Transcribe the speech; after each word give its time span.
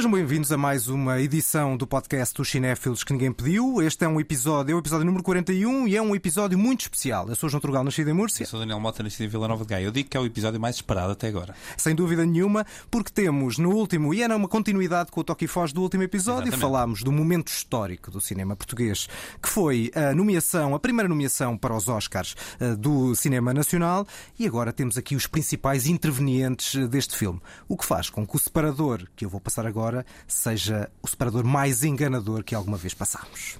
Sejam 0.00 0.12
bem-vindos 0.12 0.50
a 0.50 0.56
mais 0.56 0.88
uma 0.88 1.20
edição 1.20 1.76
do 1.76 1.86
podcast 1.86 2.34
dos 2.34 2.48
Cinéfilos 2.48 3.04
que 3.04 3.12
ninguém 3.12 3.30
pediu. 3.30 3.82
Este 3.82 4.06
é 4.06 4.08
um 4.08 4.18
episódio, 4.18 4.72
é 4.72 4.74
o 4.74 4.78
episódio 4.78 5.04
número 5.04 5.22
41 5.22 5.86
e 5.86 5.94
é 5.94 6.00
um 6.00 6.16
episódio 6.16 6.58
muito 6.58 6.80
especial. 6.80 7.28
Eu 7.28 7.36
sou 7.36 7.50
João 7.50 7.60
Trugal, 7.60 7.84
nascido 7.84 8.08
em 8.08 8.14
Múrcia. 8.14 8.44
Eu 8.44 8.46
sou 8.46 8.58
Daniel 8.58 8.80
Mota, 8.80 9.02
nascido 9.02 9.26
em 9.26 9.28
Vila 9.28 9.46
Nova 9.46 9.62
de 9.62 9.68
Gaia. 9.68 9.84
Eu 9.84 9.90
digo 9.90 10.08
que 10.08 10.16
é 10.16 10.20
o 10.20 10.24
episódio 10.24 10.58
mais 10.58 10.76
esperado 10.76 11.12
até 11.12 11.28
agora. 11.28 11.54
Sem 11.76 11.94
dúvida 11.94 12.24
nenhuma, 12.24 12.64
porque 12.90 13.10
temos 13.12 13.58
no 13.58 13.72
último, 13.72 14.14
e 14.14 14.22
era 14.22 14.34
uma 14.34 14.48
continuidade 14.48 15.10
com 15.10 15.20
o 15.20 15.24
toque 15.24 15.44
e 15.44 15.48
foz 15.48 15.70
do 15.70 15.82
último 15.82 16.02
episódio, 16.02 16.48
Exatamente. 16.48 16.62
falámos 16.62 17.02
do 17.02 17.12
momento 17.12 17.48
histórico 17.48 18.10
do 18.10 18.22
cinema 18.22 18.56
português, 18.56 19.06
que 19.42 19.50
foi 19.50 19.90
a 19.94 20.14
nomeação, 20.14 20.74
a 20.74 20.80
primeira 20.80 21.10
nomeação 21.10 21.58
para 21.58 21.76
os 21.76 21.88
Oscars 21.88 22.34
eh, 22.58 22.74
do 22.74 23.14
cinema 23.14 23.52
nacional, 23.52 24.06
e 24.38 24.46
agora 24.46 24.72
temos 24.72 24.96
aqui 24.96 25.14
os 25.14 25.26
principais 25.26 25.86
intervenientes 25.86 26.74
eh, 26.74 26.86
deste 26.86 27.14
filme. 27.18 27.38
O 27.68 27.76
que 27.76 27.84
faz 27.84 28.08
com 28.08 28.26
que 28.26 28.34
o 28.34 28.38
separador, 28.38 29.06
que 29.14 29.26
eu 29.26 29.28
vou 29.28 29.42
passar 29.42 29.66
agora, 29.66 29.89
seja 30.26 30.90
o 31.02 31.08
separador 31.08 31.44
mais 31.44 31.82
enganador 31.84 32.42
que 32.44 32.54
alguma 32.54 32.76
vez 32.76 32.94
passámos. 32.94 33.58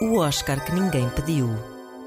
O 0.00 0.18
Oscar 0.18 0.64
que 0.64 0.72
ninguém 0.72 1.08
pediu. 1.10 1.48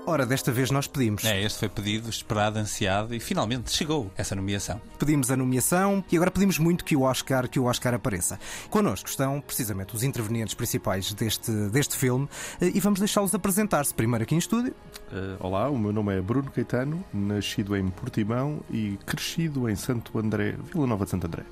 Ora, 0.09 0.26
desta 0.26 0.53
vez 0.53 0.72
nós 0.72 0.88
pedimos. 0.88 1.26
É, 1.26 1.44
este 1.44 1.59
foi 1.59 1.68
pedido, 1.68 2.09
esperado, 2.09 2.58
ansiado 2.58 3.14
e 3.14 3.20
finalmente 3.20 3.70
chegou 3.70 4.09
essa 4.16 4.34
nomeação. 4.34 4.80
Pedimos 4.98 5.30
a 5.30 5.36
nomeação 5.36 6.02
e 6.09 6.16
agora 6.16 6.31
pedimos 6.31 6.58
muito 6.58 6.86
que 6.86 6.95
o 6.95 7.02
Oscar, 7.02 7.50
que 7.50 7.59
o 7.59 7.66
Oscar 7.66 7.94
apareça. 7.94 8.40
Connosco 8.70 9.09
estão 9.09 9.42
precisamente 9.42 9.94
os 9.94 10.03
intervenientes 10.03 10.56
principais 10.56 11.14
deste, 11.14 11.52
deste 11.52 11.98
filme 11.98 12.30
eh, 12.62 12.72
e 12.73 12.80
vamos 12.80 13.00
deixá-los 13.00 13.36
apresentar-se 13.36 13.94
primeiro 13.94 14.23
aqui 14.23 14.34
em 14.34 14.38
estúdio. 14.38 14.73
Uh, 15.12 15.45
olá, 15.45 15.70
o 15.70 15.78
meu 15.78 15.92
nome 15.92 16.18
é 16.18 16.22
Bruno 16.22 16.50
Caetano, 16.52 17.03
nascido 17.14 17.75
em 17.75 17.90
Portimão 17.90 18.62
e 18.72 18.98
crescido 19.06 19.68
em 19.70 19.75
Santo 19.75 20.18
André, 20.18 20.56
Vila 20.73 20.88
Nova 20.88 21.03
de 21.03 21.12
Santo 21.12 21.28
André. 21.28 21.44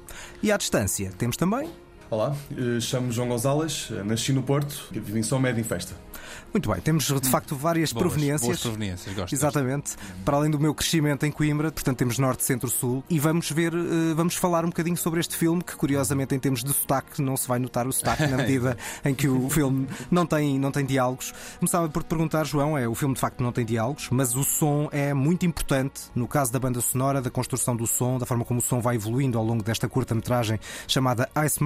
E 0.42 0.50
à 0.50 0.56
distância 0.56 1.12
temos 1.18 1.36
também. 1.36 1.70
Olá, 2.08 2.36
eh, 2.52 2.80
chamo-me 2.80 3.12
João 3.12 3.28
Gonzalez, 3.30 3.90
eh, 3.92 4.04
nasci 4.04 4.32
no 4.32 4.44
Porto, 4.44 4.90
e 4.92 5.00
vivo 5.00 5.18
em 5.18 5.24
São 5.24 5.40
Médio 5.40 5.60
em 5.60 5.64
Festa. 5.64 5.96
Muito 6.56 6.72
bem, 6.72 6.80
temos 6.80 7.04
de 7.04 7.30
facto 7.30 7.54
várias 7.54 7.92
Boas, 7.92 8.02
proveniências. 8.02 8.48
Boas 8.48 8.62
proveniências, 8.62 9.14
gosto. 9.14 9.34
Exatamente, 9.34 9.96
para 10.24 10.38
além 10.38 10.50
do 10.50 10.58
meu 10.58 10.74
crescimento 10.74 11.26
em 11.26 11.32
Coimbra, 11.32 11.70
portanto 11.70 11.98
temos 11.98 12.18
Norte, 12.18 12.46
Centro, 12.46 12.70
Sul 12.70 13.04
e 13.10 13.20
vamos 13.20 13.52
ver, 13.52 13.74
eh, 13.74 14.14
vamos 14.16 14.36
falar 14.36 14.64
um 14.64 14.70
bocadinho 14.70 14.96
sobre 14.96 15.20
este 15.20 15.36
filme 15.36 15.62
que 15.62 15.76
curiosamente 15.76 16.34
em 16.34 16.40
termos 16.40 16.64
de 16.64 16.72
sotaque 16.72 17.22
não 17.22 17.36
se 17.36 17.46
vai 17.46 17.60
notar 17.60 17.86
o 17.88 17.92
sotaque 17.92 18.26
na 18.28 18.38
medida 18.46 18.78
em 19.04 19.14
que 19.14 19.28
o 19.28 19.50
filme 19.50 19.86
não 20.10 20.26
tem, 20.26 20.58
não 20.58 20.72
tem 20.72 20.86
diálogos. 20.86 21.34
Começava 21.60 21.90
por 21.90 22.04
te 22.04 22.08
perguntar, 22.08 22.46
João, 22.46 22.78
é 22.78 22.88
o 22.88 22.96
filme 22.96 23.16
de 23.16 23.20
facto 23.20 23.44
não 23.44 23.52
tem 23.52 23.66
diálogos, 23.66 24.08
mas 24.10 24.34
o 24.34 24.44
som 24.46 24.88
é 24.94 25.14
muito 25.14 25.46
importante 25.46 26.04
no 26.16 26.26
caso 26.26 26.54
da 26.54 26.60
banda 26.60 26.80
sonora, 26.80 27.22
da 27.22 27.30
construção 27.30 27.76
do 27.76 27.86
som, 27.86 28.18
da 28.18 28.26
forma 28.26 28.46
como 28.46 28.62
o 28.62 28.64
som 28.64 28.80
vai 28.80 28.96
evoluindo 28.96 29.38
ao 29.38 29.44
longo 29.44 29.62
desta 29.62 29.90
curta-metragem 29.90 30.58
chamada 30.88 31.30
Ice 31.46 31.62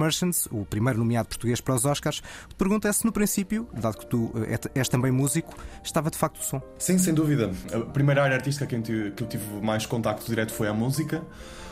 O 0.50 0.64
primeiro 0.64 0.98
nomeado 0.98 1.28
português 1.28 1.60
para 1.60 1.74
os 1.74 1.84
Oscars. 1.84 2.22
Te 2.48 2.54
pergunto 2.56 2.86
é 2.88 2.92
se 2.92 3.04
no 3.04 3.12
princípio, 3.12 3.68
dado 3.72 3.98
que 3.98 4.06
tu 4.06 4.32
eh, 4.48 4.58
és 4.74 4.88
também 4.88 5.10
músico, 5.10 5.54
estava 5.82 6.10
de 6.10 6.18
facto 6.18 6.40
o 6.40 6.44
som. 6.44 6.62
Sim, 6.78 6.98
sem 6.98 7.14
dúvida. 7.14 7.50
A 7.72 7.80
primeira 7.80 8.22
área 8.22 8.36
artística 8.36 8.66
que 8.66 9.22
eu 9.22 9.26
tive, 9.26 9.44
mais 9.62 9.86
contacto 9.86 10.26
direto 10.26 10.52
foi 10.52 10.68
a 10.68 10.74
música. 10.74 11.22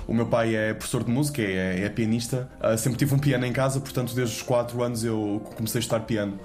O 0.07 0.15
meu 0.15 0.27
pai 0.27 0.55
é 0.55 0.73
professor 0.73 1.05
de 1.05 1.11
música, 1.11 1.43
é, 1.43 1.85
é 1.85 1.89
pianista. 1.91 2.49
Uh, 2.61 2.79
sempre 2.79 2.99
tive 2.99 3.15
um 3.15 3.19
piano 3.19 3.45
em 3.45 3.53
casa, 3.53 3.79
portanto, 3.79 4.15
desde 4.15 4.37
os 4.37 4.43
4 4.43 4.83
anos 4.83 5.05
eu 5.05 5.43
comecei 5.55 5.79
a 5.79 5.81
estudar 5.81 6.01
piano. 6.01 6.39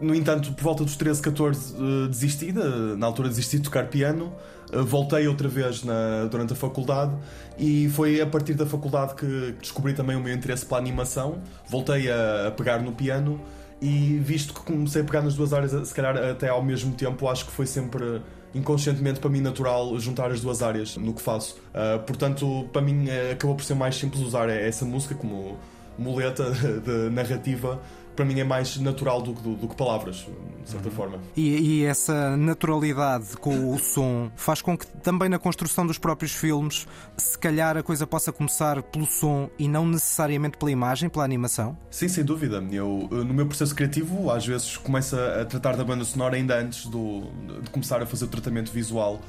No 0.00 0.14
entanto, 0.14 0.52
por 0.52 0.62
volta 0.62 0.84
dos 0.84 0.96
13, 0.96 1.20
14, 1.20 1.74
uh, 1.74 2.08
desisti. 2.08 2.52
De, 2.52 2.96
na 2.96 3.06
altura, 3.06 3.28
desisti 3.28 3.56
de 3.56 3.64
tocar 3.64 3.88
piano. 3.88 4.32
Uh, 4.72 4.84
voltei 4.84 5.26
outra 5.28 5.48
vez 5.48 5.82
na, 5.84 6.26
durante 6.30 6.52
a 6.52 6.56
faculdade 6.56 7.12
e 7.58 7.88
foi 7.90 8.20
a 8.20 8.26
partir 8.26 8.54
da 8.54 8.66
faculdade 8.66 9.14
que 9.14 9.54
descobri 9.60 9.94
também 9.94 10.16
o 10.16 10.20
meu 10.20 10.34
interesse 10.34 10.64
pela 10.64 10.80
animação. 10.80 11.40
Voltei 11.68 12.10
a, 12.10 12.48
a 12.48 12.50
pegar 12.50 12.80
no 12.80 12.92
piano 12.92 13.40
e 13.80 14.18
visto 14.18 14.52
que 14.52 14.60
comecei 14.60 15.02
a 15.02 15.04
pegar 15.04 15.22
nas 15.22 15.34
duas 15.34 15.52
áreas, 15.52 15.88
se 15.88 15.94
calhar 15.94 16.16
até 16.16 16.48
ao 16.48 16.62
mesmo 16.62 16.94
tempo, 16.94 17.28
acho 17.28 17.46
que 17.46 17.52
foi 17.52 17.66
sempre 17.66 18.20
inconscientemente 18.54 19.20
para 19.20 19.30
mim 19.30 19.40
natural 19.40 19.98
juntar 19.98 20.30
as 20.30 20.40
duas 20.40 20.62
áreas 20.62 20.96
no 20.96 21.12
que 21.12 21.22
faço. 21.22 21.56
Uh, 21.68 21.98
portanto, 22.04 22.68
para 22.72 22.82
mim 22.82 23.06
uh, 23.06 23.32
acabou 23.32 23.56
por 23.56 23.62
ser 23.62 23.74
mais 23.74 23.96
simples 23.96 24.22
usar 24.22 24.48
essa 24.48 24.84
música 24.84 25.14
como 25.14 25.58
muleta 25.98 26.50
de 26.84 27.10
narrativa. 27.10 27.80
Para 28.18 28.24
mim 28.24 28.40
é 28.40 28.42
mais 28.42 28.76
natural 28.78 29.22
do, 29.22 29.32
do, 29.32 29.54
do 29.54 29.68
que 29.68 29.76
palavras, 29.76 30.26
de 30.64 30.68
certa 30.68 30.90
forma. 30.90 31.20
E, 31.36 31.82
e, 31.82 31.84
essa 31.84 32.36
naturalidade 32.36 33.36
com 33.36 33.72
o 33.72 33.78
som 33.78 34.28
faz 34.34 34.60
com 34.60 34.76
que 34.76 34.88
também 34.88 35.28
na 35.28 35.38
construção 35.38 35.86
dos 35.86 35.98
próprios 35.98 36.32
filmes, 36.32 36.84
se 37.16 37.38
calhar 37.38 37.76
a 37.76 37.82
coisa 37.84 38.08
possa 38.08 38.32
começar 38.32 38.82
pelo 38.82 39.06
som 39.06 39.48
e 39.56 39.68
não 39.68 39.86
necessariamente 39.86 40.58
pela 40.58 40.72
imagem, 40.72 41.08
pela 41.08 41.24
animação? 41.24 41.78
Sim, 41.92 42.08
sem 42.08 42.24
dúvida. 42.24 42.56
Eu, 42.72 43.08
no 43.12 43.32
meu 43.32 43.46
processo 43.46 43.72
criativo, 43.72 44.32
às 44.32 44.44
vezes 44.44 44.76
começo 44.76 45.14
a 45.14 45.44
tratar 45.44 45.76
da 45.76 45.84
banda 45.84 46.04
sonora 46.04 46.34
ainda 46.34 46.58
antes 46.58 46.86
do, 46.86 47.20
de 47.62 47.70
começar 47.70 48.02
a 48.02 48.06
fazer 48.06 48.24
o 48.24 48.28
tratamento 48.28 48.72
visual. 48.72 49.20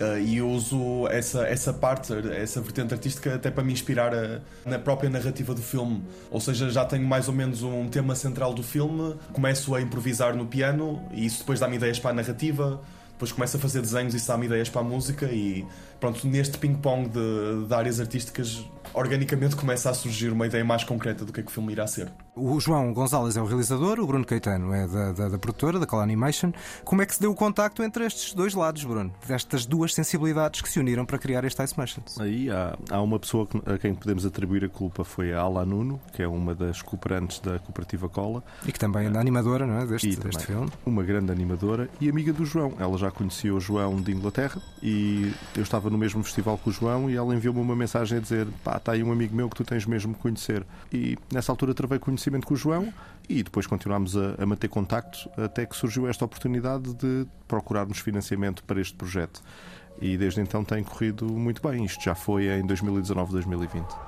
Uh, 0.00 0.16
e 0.18 0.40
uso 0.40 1.08
essa, 1.08 1.44
essa 1.48 1.72
parte, 1.72 2.12
essa 2.32 2.60
vertente 2.60 2.94
artística, 2.94 3.34
até 3.34 3.50
para 3.50 3.64
me 3.64 3.72
inspirar 3.72 4.14
a, 4.14 4.40
na 4.64 4.78
própria 4.78 5.10
narrativa 5.10 5.52
do 5.52 5.60
filme. 5.60 6.04
Ou 6.30 6.40
seja, 6.40 6.70
já 6.70 6.84
tenho 6.84 7.04
mais 7.04 7.26
ou 7.26 7.34
menos 7.34 7.64
um 7.64 7.88
tema 7.88 8.14
central 8.14 8.54
do 8.54 8.62
filme, 8.62 9.16
começo 9.32 9.74
a 9.74 9.82
improvisar 9.82 10.36
no 10.36 10.46
piano 10.46 11.02
e 11.12 11.26
isso 11.26 11.40
depois 11.40 11.58
dá-me 11.58 11.76
ideias 11.76 11.98
para 11.98 12.12
a 12.12 12.14
narrativa. 12.14 12.80
Depois 13.10 13.32
começo 13.32 13.56
a 13.56 13.60
fazer 13.60 13.80
desenhos 13.80 14.14
e 14.14 14.24
dá-me 14.24 14.46
ideias 14.46 14.68
para 14.68 14.80
a 14.80 14.84
música 14.84 15.26
e 15.26 15.66
pronto, 15.98 16.24
neste 16.28 16.56
ping-pong 16.56 17.08
de, 17.08 17.66
de, 17.66 17.74
áreas 17.74 17.98
artísticas, 17.98 18.64
organicamente 18.94 19.56
começa 19.56 19.90
a 19.90 19.94
surgir 19.94 20.30
uma 20.30 20.46
ideia 20.46 20.64
mais 20.64 20.84
concreta 20.84 21.24
do 21.24 21.32
que 21.32 21.40
é 21.40 21.42
que 21.42 21.48
o 21.48 21.52
filme 21.52 21.72
irá 21.72 21.88
ser. 21.88 22.08
O 22.38 22.60
João 22.60 22.92
Gonzalez 22.92 23.36
é 23.36 23.42
o 23.42 23.46
realizador, 23.46 23.98
o 23.98 24.06
Bruno 24.06 24.24
Caetano 24.24 24.72
é 24.72 24.86
da, 24.86 25.12
da, 25.12 25.28
da 25.30 25.38
produtora, 25.38 25.78
da 25.78 25.86
Call 25.86 26.00
Animation. 26.00 26.52
Como 26.84 27.02
é 27.02 27.06
que 27.06 27.14
se 27.14 27.20
deu 27.20 27.32
o 27.32 27.34
contacto 27.34 27.82
entre 27.82 28.04
estes 28.04 28.32
dois 28.32 28.54
lados, 28.54 28.84
Bruno? 28.84 29.12
Destas 29.26 29.66
duas 29.66 29.92
sensibilidades 29.92 30.60
que 30.60 30.68
se 30.68 30.78
uniram 30.78 31.04
para 31.04 31.18
criar 31.18 31.44
este 31.44 31.62
Ice 31.62 31.74
Merchants? 31.76 32.20
Aí 32.20 32.48
há, 32.50 32.78
há 32.90 33.02
uma 33.02 33.18
pessoa 33.18 33.48
a 33.66 33.76
quem 33.76 33.94
podemos 33.94 34.24
atribuir 34.24 34.64
a 34.64 34.68
culpa, 34.68 35.04
foi 35.04 35.32
a 35.32 35.40
Ala 35.40 35.64
Nuno, 35.64 36.00
que 36.12 36.22
é 36.22 36.28
uma 36.28 36.54
das 36.54 36.80
cooperantes 36.80 37.40
da 37.40 37.58
cooperativa 37.58 38.08
Cola. 38.08 38.42
E 38.66 38.72
que 38.72 38.78
também 38.78 39.06
é 39.06 39.10
da 39.10 39.20
animadora 39.20 39.66
não 39.66 39.78
é? 39.78 39.86
deste, 39.86 40.14
deste 40.16 40.46
filme. 40.46 40.70
Uma 40.86 41.02
grande 41.02 41.32
animadora 41.32 41.90
e 42.00 42.08
amiga 42.08 42.32
do 42.32 42.44
João. 42.44 42.72
Ela 42.78 42.96
já 42.98 43.10
conhecia 43.10 43.52
o 43.54 43.60
João 43.60 43.96
de 44.00 44.12
Inglaterra 44.12 44.62
e 44.82 45.32
eu 45.56 45.62
estava 45.62 45.90
no 45.90 45.98
mesmo 45.98 46.22
festival 46.22 46.56
que 46.58 46.68
o 46.68 46.72
João 46.72 47.10
e 47.10 47.16
ela 47.16 47.34
enviou-me 47.34 47.60
uma 47.60 47.74
mensagem 47.74 48.18
a 48.18 48.20
dizer: 48.20 48.46
pá, 48.62 48.76
está 48.76 48.92
aí 48.92 49.02
um 49.02 49.10
amigo 49.10 49.34
meu 49.34 49.48
que 49.48 49.56
tu 49.56 49.64
tens 49.64 49.84
mesmo 49.86 50.14
que 50.14 50.20
conhecer. 50.20 50.64
E 50.92 51.18
nessa 51.32 51.50
altura 51.50 51.74
travei 51.74 51.98
conhecimento 52.28 52.46
com 52.46 52.54
o 52.54 52.56
João 52.56 52.92
e 53.28 53.42
depois 53.42 53.66
continuámos 53.66 54.16
a, 54.16 54.34
a 54.38 54.46
manter 54.46 54.68
contacto 54.68 55.28
até 55.36 55.66
que 55.66 55.76
surgiu 55.76 56.08
esta 56.08 56.24
oportunidade 56.24 56.94
de 56.94 57.26
procurarmos 57.46 57.98
financiamento 57.98 58.62
para 58.64 58.80
este 58.80 58.94
projeto. 58.94 59.42
E 60.00 60.16
desde 60.16 60.40
então 60.40 60.64
tem 60.64 60.82
corrido 60.84 61.26
muito 61.26 61.60
bem. 61.60 61.84
Isto 61.84 62.04
já 62.04 62.14
foi 62.14 62.46
em 62.46 62.64
2019, 62.64 63.32
2020. 63.32 64.07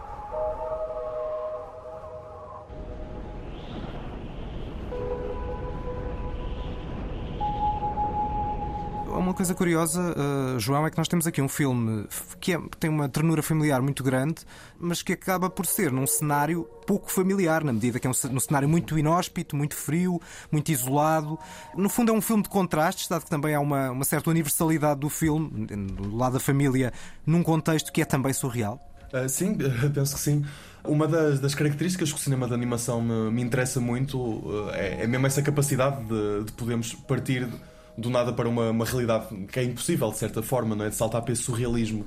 Coisa 9.41 9.55
curiosa, 9.55 10.03
uh, 10.03 10.61
João, 10.61 10.87
é 10.87 10.91
que 10.91 10.99
nós 10.99 11.09
temos 11.09 11.27
aqui 11.27 11.41
um 11.41 11.49
filme 11.49 12.07
que 12.39 12.53
é, 12.53 12.61
tem 12.79 12.91
uma 12.91 13.09
ternura 13.09 13.43
familiar 13.43 13.81
muito 13.81 14.05
grande, 14.05 14.43
mas 14.79 15.01
que 15.01 15.15
acaba 15.15 15.49
por 15.49 15.65
ser 15.65 15.91
num 15.91 16.07
cenário 16.07 16.65
pouco 16.87 17.11
familiar, 17.11 17.65
na 17.65 17.73
medida 17.73 17.99
que 17.99 18.07
é 18.07 18.11
um, 18.11 18.13
um 18.33 18.39
cenário 18.39 18.69
muito 18.69 18.99
inóspito, 18.99 19.57
muito 19.57 19.75
frio, 19.75 20.21
muito 20.53 20.71
isolado. 20.71 21.39
No 21.75 21.89
fundo, 21.89 22.13
é 22.13 22.15
um 22.15 22.21
filme 22.21 22.43
de 22.43 22.51
contrastes, 22.51 23.09
dado 23.09 23.25
que 23.25 23.31
também 23.31 23.55
há 23.55 23.61
uma, 23.61 23.91
uma 23.93 24.05
certa 24.05 24.29
universalidade 24.29 25.01
do 25.01 25.09
filme, 25.09 25.49
do 25.67 26.15
lado 26.15 26.35
da 26.35 26.41
família, 26.41 26.93
num 27.25 27.43
contexto 27.43 27.91
que 27.91 28.03
é 28.03 28.05
também 28.05 28.35
surreal. 28.35 28.79
Uh, 29.11 29.27
sim, 29.27 29.57
penso 29.95 30.17
que 30.17 30.21
sim. 30.21 30.45
Uma 30.85 31.09
das, 31.09 31.41
das, 31.41 31.55
características 31.55 32.11
que 32.11 32.19
o 32.19 32.19
cinema 32.19 32.47
de 32.47 32.53
animação 32.53 33.01
me, 33.01 33.31
me 33.31 33.43
interessa 33.43 33.81
muito 33.81 34.19
uh, 34.19 34.69
é, 34.75 35.05
é, 35.05 35.07
mesmo 35.07 35.27
essa 35.27 35.41
capacidade 35.41 36.05
de, 36.05 36.45
de 36.45 36.53
podermos 36.53 36.93
partir 36.93 37.49
do 38.01 38.11
nada 38.11 38.33
para 38.33 38.49
uma, 38.49 38.71
uma, 38.71 38.85
realidade 38.85 39.27
que 39.53 39.61
é 39.61 39.65
impossível, 39.65 40.11
de 40.11 40.19
certa 40.19 40.43
forma, 40.43 40.75
não 40.75 40.85
é? 40.85 40.89
de 40.89 40.97
saltar 40.97 41.23
para 41.23 41.33
esse 41.33 41.43
surrealismo. 41.43 42.05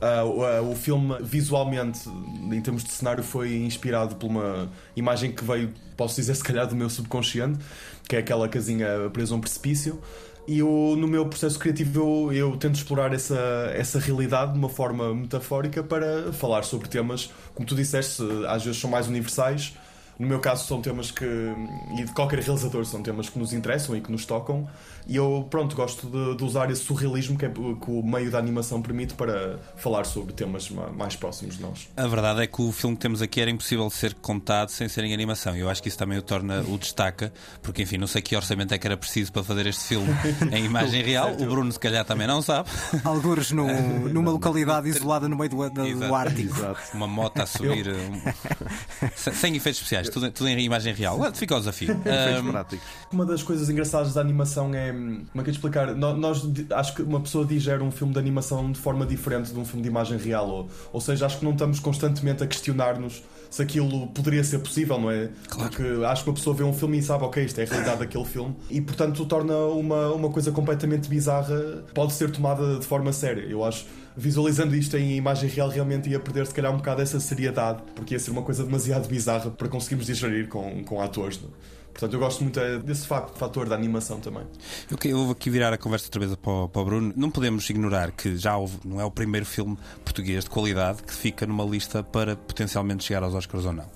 Uh, 0.00 0.62
uh, 0.62 0.70
o 0.70 0.76
filme, 0.76 1.16
visualmente, 1.20 2.08
em 2.08 2.60
termos 2.60 2.84
de 2.84 2.90
cenário, 2.90 3.22
foi 3.24 3.56
inspirado 3.56 4.14
por 4.14 4.28
uma 4.28 4.70
imagem 4.94 5.32
que 5.32 5.44
veio, 5.44 5.72
posso 5.96 6.16
dizer, 6.16 6.34
se 6.36 6.44
calhar, 6.44 6.66
do 6.66 6.76
meu 6.76 6.88
subconsciente, 6.88 7.58
que 8.06 8.14
é 8.16 8.20
aquela 8.20 8.48
casinha 8.48 9.10
presa 9.12 9.34
a 9.34 9.36
um 9.36 9.40
precipício. 9.40 10.00
E 10.46 10.60
eu, 10.60 10.94
no 10.96 11.06
meu 11.06 11.26
processo 11.26 11.58
criativo, 11.58 12.32
eu, 12.32 12.32
eu, 12.32 12.56
tento 12.56 12.76
explorar 12.76 13.12
essa, 13.12 13.38
essa 13.74 13.98
realidade 13.98 14.52
de 14.52 14.58
uma 14.58 14.70
forma 14.70 15.14
metafórica 15.14 15.82
para 15.82 16.32
falar 16.32 16.62
sobre 16.62 16.88
temas, 16.88 17.30
como 17.54 17.68
tu 17.68 17.74
disseste, 17.74 18.22
às 18.48 18.64
vezes 18.64 18.80
são 18.80 18.88
mais 18.88 19.08
universais, 19.08 19.74
no 20.18 20.26
meu 20.26 20.40
caso, 20.40 20.66
são 20.66 20.82
temas 20.82 21.10
que, 21.10 21.24
e 21.24 22.04
de 22.04 22.12
qualquer 22.12 22.40
realizador, 22.40 22.84
são 22.84 23.02
temas 23.02 23.28
que 23.28 23.38
nos 23.38 23.52
interessam 23.52 23.96
e 23.96 24.00
que 24.00 24.10
nos 24.10 24.26
tocam. 24.26 24.68
E 25.06 25.16
eu, 25.16 25.46
pronto, 25.48 25.74
gosto 25.74 26.06
de, 26.06 26.36
de 26.36 26.44
usar 26.44 26.70
esse 26.70 26.82
surrealismo 26.82 27.38
que, 27.38 27.46
é, 27.46 27.48
que 27.48 27.90
o 27.90 28.02
meio 28.02 28.30
da 28.30 28.38
animação 28.38 28.82
permite 28.82 29.14
para 29.14 29.58
falar 29.76 30.04
sobre 30.04 30.34
temas 30.34 30.68
mais 30.68 31.16
próximos 31.16 31.56
de 31.56 31.62
nós. 31.62 31.88
A 31.96 32.06
verdade 32.06 32.42
é 32.42 32.46
que 32.46 32.60
o 32.60 32.70
filme 32.72 32.96
que 32.96 33.00
temos 33.00 33.22
aqui 33.22 33.40
era 33.40 33.50
impossível 33.50 33.86
de 33.86 33.94
ser 33.94 34.12
contado 34.14 34.70
sem 34.70 34.88
ser 34.88 35.04
em 35.04 35.14
animação. 35.14 35.56
Eu 35.56 35.70
acho 35.70 35.82
que 35.82 35.88
isso 35.88 35.96
também 35.96 36.18
o 36.18 36.22
torna, 36.22 36.60
o 36.62 36.76
destaca, 36.76 37.32
porque 37.62 37.82
enfim, 37.82 37.96
não 37.96 38.06
sei 38.06 38.20
que 38.20 38.36
orçamento 38.36 38.74
é 38.74 38.78
que 38.78 38.86
era 38.86 38.96
preciso 38.96 39.32
para 39.32 39.42
fazer 39.42 39.66
este 39.66 39.84
filme 39.84 40.08
em 40.52 40.64
imagem 40.64 41.02
real. 41.02 41.32
O 41.32 41.46
Bruno, 41.46 41.72
se 41.72 41.78
calhar, 41.78 42.04
também 42.04 42.26
não 42.26 42.42
sabe. 42.42 42.68
Algures 43.02 43.50
no, 43.50 43.66
numa 44.10 44.32
localidade 44.32 44.88
isolada 44.88 45.28
no 45.28 45.36
meio 45.36 45.48
do, 45.48 45.70
do, 45.70 45.94
do 46.00 46.14
Ártico. 46.14 46.58
Exato. 46.58 46.80
Uma 46.92 47.06
moto 47.06 47.40
a 47.40 47.46
subir. 47.46 47.86
Eu... 47.86 47.96
Um... 47.96 48.20
sem 49.16 49.56
efeitos 49.56 49.80
especiais, 49.80 50.07
tudo, 50.12 50.30
tudo 50.30 50.48
em 50.48 50.58
imagem 50.60 50.94
real. 50.94 51.18
Fica 51.34 51.54
o 51.54 51.58
desafio. 51.58 51.96
Um... 52.08 53.16
Uma 53.16 53.26
das 53.26 53.42
coisas 53.42 53.68
engraçadas 53.68 54.14
da 54.14 54.20
animação 54.20 54.74
é 54.74 54.92
como 54.92 55.40
é 55.40 55.42
que 55.42 55.50
explicar? 55.50 55.94
Nós, 55.94 56.42
acho 56.70 56.94
que 56.94 57.02
uma 57.02 57.20
pessoa 57.20 57.44
digere 57.44 57.82
um 57.82 57.90
filme 57.90 58.12
de 58.12 58.18
animação 58.18 58.70
de 58.70 58.78
forma 58.78 59.06
diferente 59.06 59.52
de 59.52 59.58
um 59.58 59.64
filme 59.64 59.82
de 59.82 59.88
imagem 59.88 60.18
real. 60.18 60.48
Ou, 60.48 60.68
ou 60.92 61.00
seja, 61.00 61.26
acho 61.26 61.38
que 61.38 61.44
não 61.44 61.52
estamos 61.52 61.80
constantemente 61.80 62.42
a 62.42 62.46
questionar-nos 62.46 63.22
se 63.50 63.62
aquilo 63.62 64.06
poderia 64.08 64.44
ser 64.44 64.58
possível, 64.58 64.98
não 65.00 65.10
é? 65.10 65.30
Claro. 65.48 65.70
Porque 65.70 66.04
acho 66.04 66.24
que 66.24 66.30
uma 66.30 66.36
pessoa 66.36 66.54
vê 66.54 66.64
um 66.64 66.72
filme 66.72 66.98
e 66.98 67.02
sabe, 67.02 67.24
ok, 67.24 67.44
isto 67.44 67.58
é 67.60 67.64
a 67.64 67.66
realidade 67.66 67.98
daquele 68.00 68.24
filme, 68.24 68.54
e 68.70 68.80
portanto 68.80 69.24
torna 69.26 69.56
uma, 69.56 70.12
uma 70.12 70.30
coisa 70.30 70.52
completamente 70.52 71.08
bizarra, 71.08 71.84
pode 71.94 72.12
ser 72.12 72.30
tomada 72.30 72.78
de 72.78 72.86
forma 72.86 73.12
séria. 73.12 73.42
Eu 73.42 73.64
acho 73.64 73.86
visualizando 74.18 74.74
isto 74.74 74.96
em 74.96 75.16
imagem 75.16 75.48
real, 75.48 75.68
realmente 75.68 76.10
ia 76.10 76.18
perder 76.18 76.44
se 76.46 76.52
calhar 76.52 76.72
um 76.72 76.78
bocado 76.78 77.00
essa 77.00 77.20
seriedade, 77.20 77.82
porque 77.94 78.14
ia 78.14 78.18
ser 78.18 78.32
uma 78.32 78.42
coisa 78.42 78.64
demasiado 78.64 79.08
bizarra 79.08 79.48
para 79.50 79.68
conseguirmos 79.68 80.06
digerir 80.06 80.48
com, 80.48 80.82
com 80.82 81.00
atores. 81.00 81.40
Não? 81.40 81.48
É? 81.48 81.78
Portanto, 81.92 82.12
eu 82.14 82.20
gosto 82.20 82.44
muito 82.44 82.60
é 82.60 82.78
desse 82.78 83.06
fator 83.06 83.68
da 83.68 83.74
animação 83.74 84.20
também. 84.20 84.44
Eu 85.04 85.16
vou 85.16 85.32
aqui 85.32 85.50
virar 85.50 85.72
a 85.72 85.78
conversa 85.78 86.06
outra 86.06 86.20
vez 86.20 86.36
para 86.36 86.52
o, 86.52 86.68
para 86.68 86.82
o 86.82 86.84
Bruno. 86.84 87.12
Não 87.16 87.28
podemos 87.28 87.68
ignorar 87.70 88.12
que 88.12 88.36
já 88.36 88.56
houve, 88.56 88.78
não 88.84 89.00
é 89.00 89.04
o 89.04 89.10
primeiro 89.10 89.44
filme 89.44 89.76
português 90.04 90.44
de 90.44 90.50
qualidade 90.50 91.02
que 91.02 91.12
fica 91.12 91.44
numa 91.44 91.64
lista 91.64 92.02
para 92.02 92.36
potencialmente 92.36 93.02
chegar 93.02 93.24
aos 93.24 93.34
Oscars 93.34 93.64
ou 93.64 93.72
não. 93.72 93.86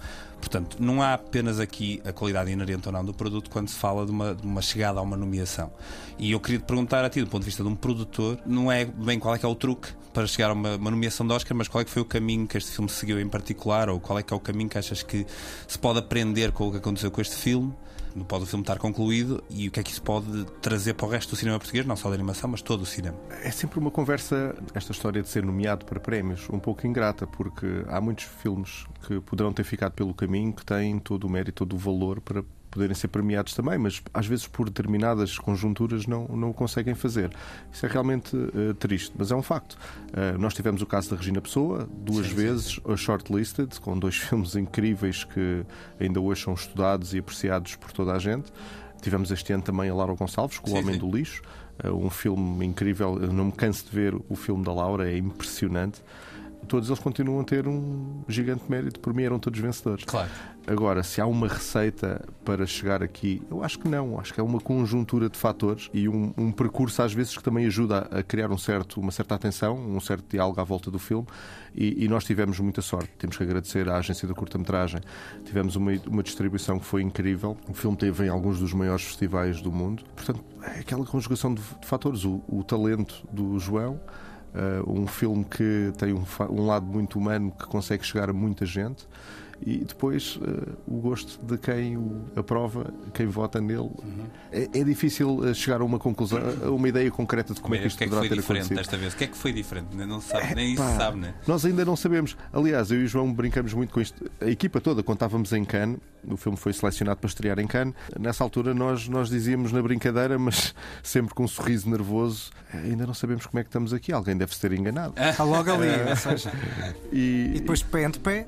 Portanto, 0.42 0.76
não 0.80 1.00
há 1.00 1.14
apenas 1.14 1.60
aqui 1.60 2.02
a 2.04 2.12
qualidade 2.12 2.50
inerente 2.50 2.88
ou 2.88 2.92
não 2.92 3.04
do 3.04 3.14
produto 3.14 3.48
quando 3.48 3.68
se 3.68 3.76
fala 3.76 4.04
de 4.04 4.10
uma, 4.10 4.34
de 4.34 4.44
uma, 4.44 4.60
chegada 4.60 4.98
a 4.98 5.02
uma 5.02 5.16
nomeação. 5.16 5.72
E 6.18 6.32
eu 6.32 6.40
queria 6.40 6.58
te 6.58 6.64
perguntar 6.64 7.04
a 7.04 7.08
ti, 7.08 7.20
do 7.20 7.28
ponto 7.28 7.42
de 7.42 7.46
vista 7.46 7.62
de 7.62 7.68
um 7.68 7.76
produtor, 7.76 8.36
não 8.44 8.70
é 8.70 8.84
bem 8.84 9.20
qual 9.20 9.36
é 9.36 9.38
que 9.38 9.46
é 9.46 9.48
o 9.48 9.54
truque 9.54 9.90
para 10.12 10.26
chegar 10.26 10.50
a 10.50 10.52
uma, 10.52 10.74
uma 10.74 10.90
nomeação 10.90 11.24
de 11.24 11.32
Oscar, 11.32 11.56
mas 11.56 11.68
qual 11.68 11.80
é 11.80 11.84
que 11.84 11.90
foi 11.92 12.02
o 12.02 12.04
caminho 12.04 12.48
que 12.48 12.58
este 12.58 12.72
filme 12.72 12.90
seguiu 12.90 13.20
em 13.20 13.28
particular, 13.28 13.88
ou 13.88 14.00
qual 14.00 14.18
é 14.18 14.22
que 14.24 14.34
é 14.34 14.36
o 14.36 14.40
caminho 14.40 14.68
que 14.68 14.76
achas 14.76 15.00
que 15.00 15.24
se 15.68 15.78
pode 15.78 16.00
aprender 16.00 16.50
com 16.50 16.66
o 16.66 16.72
que 16.72 16.78
aconteceu 16.78 17.10
com 17.12 17.20
este 17.20 17.36
filme 17.36 17.72
não 18.14 18.24
pode 18.24 18.44
o 18.44 18.46
filme 18.46 18.62
estar 18.62 18.78
concluído 18.78 19.42
e 19.50 19.68
o 19.68 19.70
que 19.70 19.80
é 19.80 19.82
que 19.82 19.90
isso 19.90 20.02
pode 20.02 20.44
trazer 20.60 20.94
para 20.94 21.06
o 21.06 21.08
resto 21.08 21.30
do 21.30 21.36
cinema 21.36 21.58
português, 21.58 21.86
não 21.86 21.96
só 21.96 22.08
da 22.08 22.14
animação, 22.14 22.50
mas 22.50 22.62
todo 22.62 22.82
o 22.82 22.86
cinema. 22.86 23.16
É 23.42 23.50
sempre 23.50 23.78
uma 23.78 23.90
conversa, 23.90 24.54
esta 24.74 24.92
história 24.92 25.22
de 25.22 25.28
ser 25.28 25.44
nomeado 25.44 25.84
para 25.84 26.00
prémios, 26.00 26.48
um 26.50 26.58
pouco 26.58 26.86
ingrata, 26.86 27.26
porque 27.26 27.66
há 27.88 28.00
muitos 28.00 28.24
filmes 28.24 28.86
que 29.06 29.20
poderão 29.20 29.52
ter 29.52 29.64
ficado 29.64 29.92
pelo 29.92 30.14
caminho 30.14 30.52
que 30.52 30.64
têm 30.64 30.98
todo 30.98 31.24
o 31.24 31.30
mérito, 31.30 31.64
todo 31.64 31.74
o 31.74 31.78
valor 31.78 32.20
para 32.20 32.44
poderem 32.72 32.94
ser 32.94 33.08
premiados 33.08 33.54
também, 33.54 33.78
mas 33.78 34.02
às 34.12 34.26
vezes 34.26 34.46
por 34.48 34.66
determinadas 34.66 35.38
conjunturas 35.38 36.06
não, 36.06 36.26
não 36.28 36.50
o 36.50 36.54
conseguem 36.54 36.94
fazer. 36.94 37.30
Isso 37.70 37.84
é 37.84 37.88
realmente 37.88 38.34
uh, 38.34 38.74
triste, 38.74 39.12
mas 39.16 39.30
é 39.30 39.36
um 39.36 39.42
facto. 39.42 39.74
Uh, 40.08 40.38
nós 40.38 40.54
tivemos 40.54 40.80
o 40.80 40.86
caso 40.86 41.10
da 41.10 41.16
Regina 41.16 41.40
Pessoa, 41.40 41.86
duas 41.92 42.26
sim, 42.26 42.34
vezes 42.34 42.64
sim, 42.72 42.80
sim. 42.84 42.96
shortlisted, 42.96 43.78
com 43.80 43.96
dois 43.96 44.16
filmes 44.18 44.56
incríveis 44.56 45.22
que 45.22 45.64
ainda 46.00 46.20
hoje 46.20 46.42
são 46.42 46.54
estudados 46.54 47.12
e 47.12 47.18
apreciados 47.18 47.76
por 47.76 47.92
toda 47.92 48.12
a 48.12 48.18
gente. 48.18 48.50
Tivemos 49.02 49.30
este 49.30 49.52
ano 49.52 49.62
também 49.62 49.90
a 49.90 49.94
Laura 49.94 50.14
Gonçalves, 50.14 50.58
com 50.58 50.70
O 50.70 50.74
Homem 50.74 50.96
do 50.96 51.10
Lixo, 51.10 51.42
uh, 51.84 51.94
um 51.94 52.08
filme 52.08 52.64
incrível. 52.64 53.18
Eu 53.20 53.32
não 53.34 53.46
me 53.46 53.52
canso 53.52 53.84
de 53.84 53.90
ver 53.90 54.14
o 54.14 54.34
filme 54.34 54.64
da 54.64 54.72
Laura, 54.72 55.12
é 55.12 55.18
impressionante 55.18 56.00
todos 56.68 56.88
eles 56.88 57.00
continuam 57.00 57.40
a 57.40 57.44
ter 57.44 57.66
um 57.66 58.22
gigante 58.28 58.64
mérito. 58.68 59.00
Por 59.00 59.12
mim, 59.14 59.24
eram 59.24 59.38
todos 59.38 59.58
vencedores. 59.58 60.04
Claro. 60.04 60.30
Agora, 60.66 61.02
se 61.02 61.20
há 61.20 61.26
uma 61.26 61.48
receita 61.48 62.24
para 62.44 62.64
chegar 62.66 63.02
aqui, 63.02 63.42
eu 63.50 63.64
acho 63.64 63.78
que 63.78 63.88
não. 63.88 64.18
Acho 64.20 64.32
que 64.32 64.40
é 64.40 64.42
uma 64.42 64.60
conjuntura 64.60 65.28
de 65.28 65.36
fatores 65.36 65.90
e 65.92 66.08
um, 66.08 66.32
um 66.36 66.52
percurso, 66.52 67.02
às 67.02 67.12
vezes, 67.12 67.36
que 67.36 67.42
também 67.42 67.66
ajuda 67.66 68.08
a 68.10 68.22
criar 68.22 68.50
um 68.50 68.58
certo, 68.58 69.00
uma 69.00 69.10
certa 69.10 69.34
atenção, 69.34 69.76
um 69.76 69.98
certo 69.98 70.24
diálogo 70.28 70.60
à 70.60 70.64
volta 70.64 70.90
do 70.90 70.98
filme. 70.98 71.26
E, 71.74 72.04
e 72.04 72.08
nós 72.08 72.24
tivemos 72.24 72.60
muita 72.60 72.80
sorte. 72.80 73.10
Temos 73.18 73.36
que 73.36 73.42
agradecer 73.42 73.88
à 73.88 73.96
agência 73.96 74.28
da 74.28 74.34
curta-metragem. 74.34 75.00
Tivemos 75.44 75.74
uma, 75.74 75.92
uma 76.06 76.22
distribuição 76.22 76.78
que 76.78 76.86
foi 76.86 77.02
incrível. 77.02 77.56
O 77.68 77.74
filme 77.74 77.96
teve 77.96 78.26
em 78.26 78.28
alguns 78.28 78.60
dos 78.60 78.72
maiores 78.72 79.04
festivais 79.04 79.60
do 79.60 79.72
mundo. 79.72 80.04
Portanto, 80.14 80.44
é 80.62 80.80
aquela 80.80 81.04
conjugação 81.04 81.52
de, 81.54 81.62
de 81.80 81.86
fatores. 81.86 82.24
O, 82.24 82.40
o 82.46 82.62
talento 82.62 83.26
do 83.32 83.58
João 83.58 84.00
um 84.86 85.06
filme 85.06 85.44
que 85.44 85.92
tem 85.96 86.12
um, 86.12 86.24
um, 86.50 86.66
lado 86.66 86.86
muito 86.86 87.18
humano 87.18 87.52
que 87.58 87.66
consegue 87.66 88.04
chegar 88.04 88.28
a 88.28 88.32
muita 88.32 88.66
gente 88.66 89.06
e 89.64 89.84
depois 89.84 90.36
uh, 90.36 90.76
o 90.86 91.00
gosto 91.00 91.38
de 91.44 91.56
quem 91.56 91.96
o 91.96 92.24
aprova, 92.36 92.92
quem 93.14 93.26
vota 93.26 93.60
nele. 93.60 93.78
Uhum. 93.78 94.26
É, 94.50 94.68
é, 94.74 94.84
difícil 94.84 95.48
eh, 95.48 95.54
chegar 95.54 95.80
a 95.80 95.84
uma 95.84 95.98
conclusão, 95.98 96.40
a 96.64 96.70
uma 96.70 96.88
ideia 96.88 97.10
concreta 97.10 97.54
de 97.54 97.60
como 97.60 97.74
é 97.74 97.78
que 97.78 97.86
isto 97.86 97.96
que 97.96 98.04
é 98.04 98.06
que 98.06 98.14
poderá 98.14 98.34
ter 98.34 98.40
acontecido. 98.40 98.76
Desta 98.76 98.96
vez? 98.96 99.14
O 99.14 99.16
que 99.16 99.24
é 99.24 99.26
que 99.28 99.36
foi 99.36 99.52
diferente? 99.52 99.96
Não 99.96 100.20
sabe, 100.20 100.44
é, 100.44 100.54
nem 100.54 100.74
pá, 100.74 100.88
isso 100.88 100.96
sabe, 100.96 101.18
né? 101.18 101.34
Nós 101.46 101.64
ainda 101.64 101.84
não 101.84 101.96
sabemos. 101.96 102.36
Aliás, 102.52 102.90
eu 102.90 103.00
e 103.00 103.04
o 103.04 103.06
João 103.06 103.32
brincamos 103.32 103.72
muito 103.72 103.94
com 103.94 104.00
isto. 104.00 104.30
A 104.40 104.50
equipa 104.50 104.80
toda, 104.80 105.02
quando 105.02 105.16
estávamos 105.16 105.52
em 105.52 105.64
Cannes, 105.64 105.98
o 106.26 106.36
filme 106.36 106.58
foi 106.58 106.72
selecionado 106.72 107.20
para 107.20 107.28
estrear 107.28 107.58
em 107.58 107.66
Cannes. 107.66 107.94
Nessa 108.18 108.42
altura 108.42 108.74
nós, 108.74 109.08
nós 109.08 109.28
dizíamos 109.28 109.72
na 109.72 109.80
brincadeira, 109.80 110.38
mas 110.38 110.74
sempre 111.02 111.34
com 111.34 111.44
um 111.44 111.48
sorriso 111.48 111.88
nervoso, 111.88 112.50
ainda 112.72 113.06
não 113.06 113.14
sabemos 113.14 113.46
como 113.46 113.60
é 113.60 113.62
que 113.62 113.68
estamos 113.68 113.94
aqui. 113.94 114.12
Alguém 114.12 114.36
deve 114.36 114.54
se 114.54 114.60
ter 114.60 114.72
enganado. 114.72 115.14
Está 115.16 115.44
logo 115.44 115.70
ali. 115.70 115.88
e, 117.12 117.52
e 117.54 117.60
depois 117.60 117.82
pé 117.82 118.04
ante 118.04 118.18
pé 118.18 118.46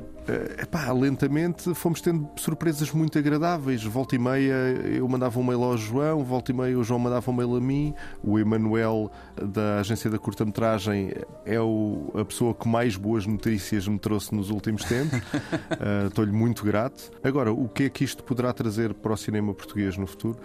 epá, 0.60 0.90
lentamente 0.92 1.74
fomos 1.74 2.00
tendo 2.00 2.28
surpresas 2.36 2.90
muito 2.92 3.18
agradáveis. 3.18 3.82
Volta 3.84 4.16
e 4.16 4.18
meia 4.18 4.54
eu 4.96 5.06
mandava 5.08 5.38
um 5.38 5.42
mail 5.42 5.62
ao 5.62 5.76
João, 5.76 6.24
volta 6.24 6.50
e 6.50 6.54
meia 6.54 6.78
o 6.78 6.84
João 6.84 6.98
mandava 6.98 7.30
um 7.30 7.34
mail 7.34 7.56
a 7.56 7.60
mim. 7.60 7.94
O 8.22 8.38
Emanuel, 8.38 9.10
da 9.36 9.80
agência 9.80 10.10
da 10.10 10.18
curta-metragem, 10.18 11.12
é 11.44 11.60
o, 11.60 12.10
a 12.14 12.24
pessoa 12.24 12.54
que 12.54 12.68
mais 12.68 12.96
boas 12.96 13.26
notícias 13.26 13.86
me 13.86 13.98
trouxe 13.98 14.34
nos 14.34 14.50
últimos 14.50 14.84
tempos. 14.84 15.18
uh, 15.18 16.08
Estou-lhe 16.08 16.32
muito 16.32 16.64
grato. 16.64 17.10
Agora, 17.22 17.52
o 17.52 17.68
que 17.68 17.84
é 17.84 17.90
que 17.90 18.04
isto 18.04 18.22
poderá 18.22 18.52
trazer 18.52 18.94
para 18.94 19.12
o 19.12 19.16
cinema 19.16 19.52
português 19.52 19.96
no 19.96 20.06
futuro? 20.06 20.38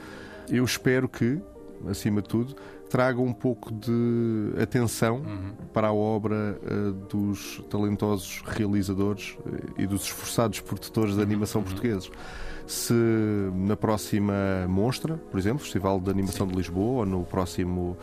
Eu 0.49 0.63
espero 0.63 1.07
que, 1.07 1.39
acima 1.87 2.21
de 2.21 2.27
tudo, 2.27 2.55
traga 2.89 3.21
um 3.21 3.31
pouco 3.31 3.71
de 3.71 4.51
atenção 4.61 5.17
uhum. 5.17 5.51
para 5.71 5.89
a 5.89 5.93
obra 5.93 6.59
uh, 6.63 6.91
dos 6.91 7.63
talentosos 7.69 8.41
realizadores 8.45 9.37
uh, 9.45 9.73
e 9.77 9.85
dos 9.85 10.03
esforçados 10.03 10.59
produtores 10.59 11.15
de 11.15 11.21
animação 11.21 11.61
uhum. 11.61 11.67
portugueses. 11.67 12.11
Se 12.65 12.93
na 13.55 13.75
próxima 13.75 14.33
Monstra, 14.67 15.17
por 15.17 15.39
exemplo, 15.39 15.59
Festival 15.59 15.99
de 15.99 16.09
Animação 16.11 16.45
Sim. 16.45 16.51
de 16.51 16.57
Lisboa, 16.57 16.99
ou 16.99 17.05
no 17.05 17.25
próximo 17.25 17.97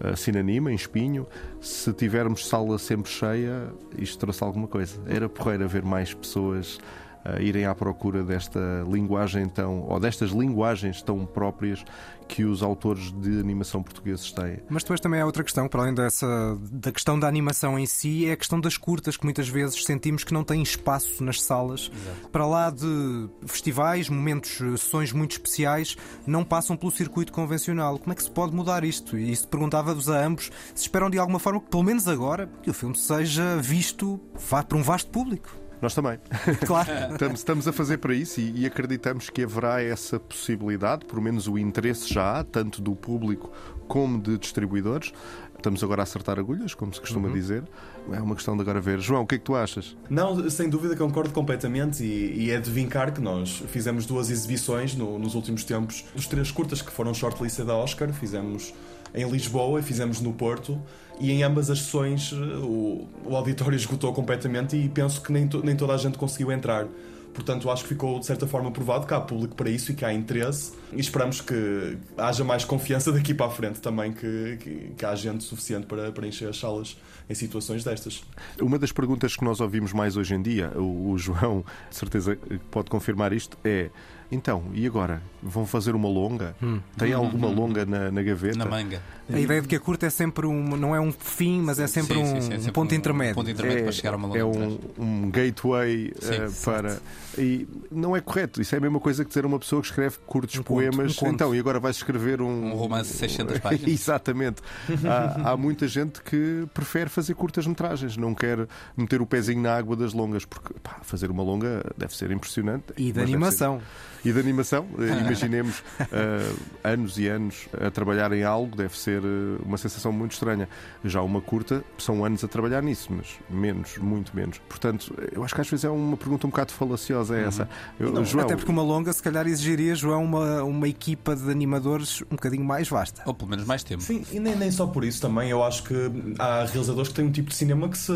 uh, 0.00 0.16
Cinanima, 0.16 0.70
em 0.70 0.74
Espinho, 0.74 1.26
se 1.60 1.92
tivermos 1.92 2.46
sala 2.46 2.78
sempre 2.78 3.10
cheia, 3.10 3.72
isto 3.98 4.18
trouxe 4.18 4.42
alguma 4.42 4.68
coisa. 4.68 5.00
Era 5.06 5.28
porreira 5.28 5.66
ver 5.66 5.82
mais 5.82 6.12
pessoas 6.12 6.78
uh, 7.24 7.40
irem 7.40 7.66
à 7.66 7.74
procura 7.74 8.22
desta 8.22 8.60
linguagem 8.90 9.48
tão, 9.48 9.80
ou 9.88 9.98
destas 10.00 10.30
linguagens 10.30 11.02
tão 11.02 11.24
próprias 11.26 11.84
que 12.26 12.44
os 12.44 12.62
autores 12.62 13.12
de 13.12 13.38
animação 13.38 13.82
portugueses 13.82 14.32
têm. 14.32 14.58
Mas 14.68 14.82
depois 14.82 15.00
também 15.00 15.20
há 15.20 15.26
outra 15.26 15.44
questão, 15.44 15.68
para 15.68 15.82
além 15.82 15.94
dessa 15.94 16.26
da 16.70 16.90
questão 16.90 17.18
da 17.18 17.28
animação 17.28 17.78
em 17.78 17.86
si, 17.86 18.26
é 18.26 18.32
a 18.32 18.36
questão 18.36 18.60
das 18.60 18.76
curtas, 18.76 19.16
que 19.16 19.24
muitas 19.24 19.48
vezes 19.48 19.84
sentimos 19.84 20.24
que 20.24 20.32
não 20.32 20.42
têm 20.42 20.62
espaço 20.62 21.22
nas 21.22 21.42
salas. 21.42 21.90
Exato. 21.94 22.28
Para 22.30 22.46
lá 22.46 22.70
de 22.70 23.28
festivais, 23.46 24.08
momentos, 24.08 24.56
sessões 24.80 25.12
muito 25.12 25.32
especiais, 25.32 25.96
não 26.26 26.44
passam 26.44 26.76
pelo 26.76 26.90
circuito 26.90 27.32
convencional. 27.32 27.98
Como 27.98 28.12
é 28.12 28.16
que 28.16 28.22
se 28.22 28.30
pode 28.30 28.54
mudar 28.54 28.84
isto? 28.84 29.18
E 29.18 29.30
isso 29.30 29.46
perguntava-vos 29.48 30.08
a 30.08 30.24
ambos 30.24 30.50
se 30.74 30.82
esperam 30.82 31.10
de 31.10 31.18
alguma 31.18 31.38
forma 31.38 31.60
que, 31.60 31.68
pelo 31.68 31.82
menos 31.82 32.08
agora, 32.08 32.48
que 32.62 32.70
o 32.70 32.74
filme 32.74 32.96
seja 32.96 33.56
visto 33.56 34.20
vá 34.48 34.62
para 34.62 34.78
um 34.78 34.82
vasto 34.82 35.10
público. 35.10 35.63
Nós 35.84 35.94
também. 35.94 36.18
Claro. 36.64 36.88
estamos, 37.12 37.40
estamos, 37.40 37.68
a 37.68 37.72
fazer 37.72 37.98
para 37.98 38.14
isso 38.14 38.40
e, 38.40 38.62
e, 38.62 38.66
acreditamos 38.66 39.28
que 39.28 39.42
haverá 39.42 39.82
essa 39.82 40.18
possibilidade, 40.18 41.04
pelo 41.04 41.20
menos 41.20 41.46
o 41.46 41.58
interesse 41.58 42.12
já 42.12 42.38
há, 42.38 42.44
tanto 42.44 42.80
do 42.80 42.96
público 42.96 43.52
como 43.86 44.18
de 44.18 44.38
distribuidores. 44.38 45.12
Estamos 45.54 45.84
agora 45.84 46.00
a 46.00 46.04
acertar 46.04 46.38
agulhas, 46.38 46.72
como 46.72 46.92
se 46.94 47.00
costuma 47.00 47.28
uhum. 47.28 47.34
dizer. 47.34 47.64
É 48.10 48.20
uma 48.20 48.34
questão 48.34 48.56
de 48.56 48.62
agora 48.62 48.80
ver. 48.80 48.98
João, 48.98 49.22
o 49.22 49.26
que 49.26 49.34
é 49.34 49.38
que 49.38 49.44
tu 49.44 49.54
achas? 49.54 49.94
Não, 50.08 50.48
sem 50.48 50.70
dúvida 50.70 50.96
concordo 50.96 51.32
completamente 51.32 52.02
e, 52.02 52.46
e 52.46 52.50
é 52.50 52.58
de 52.58 52.70
vincar 52.70 53.12
que 53.12 53.20
nós 53.20 53.62
fizemos 53.68 54.06
duas 54.06 54.30
exibições 54.30 54.94
no, 54.94 55.18
nos 55.18 55.34
últimos 55.34 55.64
tempos 55.64 56.04
dos 56.14 56.26
três 56.26 56.50
curtas 56.50 56.80
que 56.80 56.90
foram 56.90 57.12
shortlisted 57.12 57.66
da 57.66 57.74
Oscar. 57.76 58.10
Fizemos 58.12 58.72
em 59.14 59.28
Lisboa 59.30 59.80
e 59.80 59.82
fizemos 59.82 60.20
no 60.20 60.32
Porto 60.32 60.80
e 61.20 61.30
em 61.30 61.42
ambas 61.42 61.70
as 61.70 61.78
sessões 61.80 62.32
eh, 62.32 62.56
o, 62.56 63.06
o 63.24 63.36
auditório 63.36 63.76
esgotou 63.76 64.12
completamente 64.12 64.76
e 64.76 64.88
penso 64.88 65.20
que 65.22 65.32
nem, 65.32 65.46
to, 65.46 65.64
nem 65.64 65.76
toda 65.76 65.94
a 65.94 65.96
gente 65.96 66.18
conseguiu 66.18 66.50
entrar 66.50 66.86
Portanto, 67.34 67.68
acho 67.68 67.82
que 67.82 67.88
ficou 67.88 68.20
de 68.20 68.26
certa 68.26 68.46
forma 68.46 68.70
provado 68.70 69.06
que 69.06 69.12
há 69.12 69.20
público 69.20 69.56
para 69.56 69.68
isso 69.68 69.90
e 69.90 69.94
que 69.94 70.04
há 70.04 70.14
interesse 70.14 70.72
e 70.92 71.00
esperamos 71.00 71.40
que 71.40 71.98
haja 72.16 72.44
mais 72.44 72.64
confiança 72.64 73.10
daqui 73.12 73.34
para 73.34 73.46
a 73.46 73.50
frente 73.50 73.80
também, 73.80 74.12
que, 74.12 74.56
que, 74.60 74.92
que 74.96 75.04
há 75.04 75.14
gente 75.16 75.42
suficiente 75.42 75.84
para, 75.86 76.12
para 76.12 76.26
encher 76.26 76.48
as 76.48 76.58
salas 76.58 76.96
em 77.28 77.34
situações 77.34 77.82
destas. 77.82 78.22
Uma 78.60 78.78
das 78.78 78.92
perguntas 78.92 79.34
que 79.34 79.44
nós 79.44 79.60
ouvimos 79.60 79.92
mais 79.92 80.16
hoje 80.16 80.34
em 80.34 80.40
dia, 80.40 80.70
o, 80.76 81.10
o 81.10 81.18
João, 81.18 81.64
de 81.90 81.96
certeza 81.96 82.38
pode 82.70 82.88
confirmar 82.88 83.32
isto, 83.32 83.58
é 83.64 83.90
então, 84.34 84.64
e 84.72 84.86
agora? 84.86 85.22
Vão 85.42 85.66
fazer 85.66 85.94
uma 85.94 86.08
longa? 86.08 86.56
Hum. 86.62 86.80
Tem 86.96 87.12
alguma 87.12 87.48
hum. 87.48 87.54
longa 87.54 87.84
na, 87.84 88.10
na, 88.10 88.22
gaveta? 88.22 88.58
Na 88.58 88.64
manga. 88.64 89.00
A 89.32 89.38
ideia 89.38 89.62
de 89.62 89.68
que 89.68 89.76
a 89.76 89.80
curta 89.80 90.06
é 90.06 90.10
sempre 90.10 90.46
um. 90.46 90.76
não 90.76 90.94
é 90.94 91.00
um 91.00 91.12
fim, 91.12 91.60
mas 91.60 91.78
é 91.78 91.86
sempre, 91.86 92.14
sim, 92.14 92.22
um, 92.22 92.26
sim, 92.26 92.36
é 92.36 92.56
sempre 92.56 92.70
um, 92.70 92.72
ponto 92.72 92.94
intermédio. 92.94 93.32
Um 93.32 93.36
ponto 93.36 93.50
intermédio 93.50 93.80
é, 93.80 93.82
para 93.84 93.92
chegar 93.92 94.14
a 94.14 94.16
uma 94.16 94.28
longa. 94.28 94.38
É 94.38 94.44
um, 94.44 94.78
um 94.98 95.30
gateway 95.30 96.12
uh, 96.12 96.64
para. 96.64 96.98
E 97.38 97.66
não 97.90 98.14
é 98.14 98.20
correto. 98.20 98.60
Isso 98.60 98.74
é 98.74 98.78
a 98.78 98.80
mesma 98.80 99.00
coisa 99.00 99.24
que 99.24 99.28
dizer 99.28 99.44
a 99.44 99.46
uma 99.46 99.58
pessoa 99.58 99.80
que 99.80 99.88
escreve 99.88 100.18
curtos 100.26 100.58
poemas. 100.60 101.16
Conto, 101.16 101.32
então, 101.32 101.54
e 101.54 101.58
agora 101.58 101.80
vais 101.80 101.96
escrever 101.96 102.42
um. 102.42 102.72
Um 102.72 102.74
romance 102.74 103.12
de 103.12 103.18
600 103.18 103.58
páginas. 103.60 103.90
Exatamente. 103.90 104.62
há, 105.06 105.52
há, 105.52 105.56
muita 105.56 105.88
gente 105.88 106.22
que 106.22 106.66
prefere 106.74 107.08
fazer 107.08 107.34
curtas 107.34 107.66
metragens, 107.66 108.16
não 108.16 108.34
quer 108.34 108.66
meter 108.96 109.22
o 109.22 109.26
pezinho 109.26 109.62
na 109.62 109.74
água 109.74 109.96
das 109.96 110.12
longas, 110.12 110.44
porque 110.44 110.74
pá, 110.82 110.98
fazer 111.02 111.30
uma 111.30 111.42
longa 111.42 111.82
deve 111.96 112.16
ser 112.16 112.30
impressionante. 112.30 112.84
E 112.96 113.12
de 113.12 113.20
animação. 113.20 113.80
E 114.24 114.32
de 114.32 114.38
animação. 114.38 114.86
Eh, 114.98 115.20
imaginemos 115.20 115.80
uh, 116.00 116.58
anos 116.82 117.18
e 117.18 117.28
anos 117.28 117.68
a 117.78 117.90
trabalhar 117.90 118.32
em 118.32 118.42
algo, 118.42 118.76
deve 118.76 118.96
ser 118.98 119.22
uma 119.64 119.76
sensação 119.76 120.12
muito 120.12 120.32
estranha. 120.32 120.68
Já 121.04 121.20
uma 121.22 121.40
curta, 121.40 121.84
são 121.98 122.24
anos 122.24 122.42
a 122.42 122.48
trabalhar 122.48 122.82
nisso, 122.82 123.08
mas 123.10 123.38
menos, 123.50 123.98
muito 123.98 124.34
menos. 124.34 124.58
Portanto, 124.68 125.14
eu 125.32 125.44
acho 125.44 125.54
que 125.54 125.60
às 125.60 125.68
vezes 125.68 125.84
é 125.84 125.90
uma 125.90 126.16
pergunta 126.16 126.46
um 126.46 126.50
bocado 126.50 126.72
falaciosa 126.72 127.36
é 127.36 127.44
essa. 127.44 127.68
Eu, 127.98 128.12
não, 128.12 128.24
João... 128.24 128.44
Até 128.44 128.56
porque 128.56 128.70
uma 128.70 128.82
longa, 128.82 129.12
se 129.12 129.22
calhar, 129.22 129.46
exigiria, 129.46 129.94
João, 129.94 130.24
uma, 130.24 130.62
uma 130.62 130.88
equipa 130.88 131.36
de 131.36 131.50
animadores 131.50 132.22
um 132.22 132.36
bocadinho 132.36 132.64
mais 132.64 132.88
vasta. 132.88 133.22
Ou 133.26 133.34
pelo 133.34 133.50
menos 133.50 133.66
mais 133.66 133.82
tempo. 133.82 134.02
Sim, 134.02 134.24
e 134.32 134.40
nem, 134.40 134.56
nem 134.56 134.70
só 134.70 134.86
por 134.86 135.04
isso 135.04 135.20
também. 135.20 135.50
Eu 135.50 135.62
acho 135.62 135.84
que 135.84 135.94
há 136.38 136.64
realizadores 136.64 137.08
que 137.08 137.14
têm 137.14 137.26
um 137.26 137.32
tipo 137.32 137.50
de 137.50 137.56
cinema 137.56 137.88
que, 137.88 137.98
se, 137.98 138.12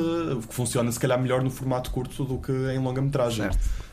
que 0.48 0.54
funciona, 0.54 0.90
se 0.90 0.98
calhar, 0.98 1.20
melhor 1.20 1.42
no 1.42 1.50
formato 1.50 1.90
curto 1.90 2.24
do 2.24 2.38
que 2.38 2.52
em 2.52 2.78
longa-metragem. 2.78 3.50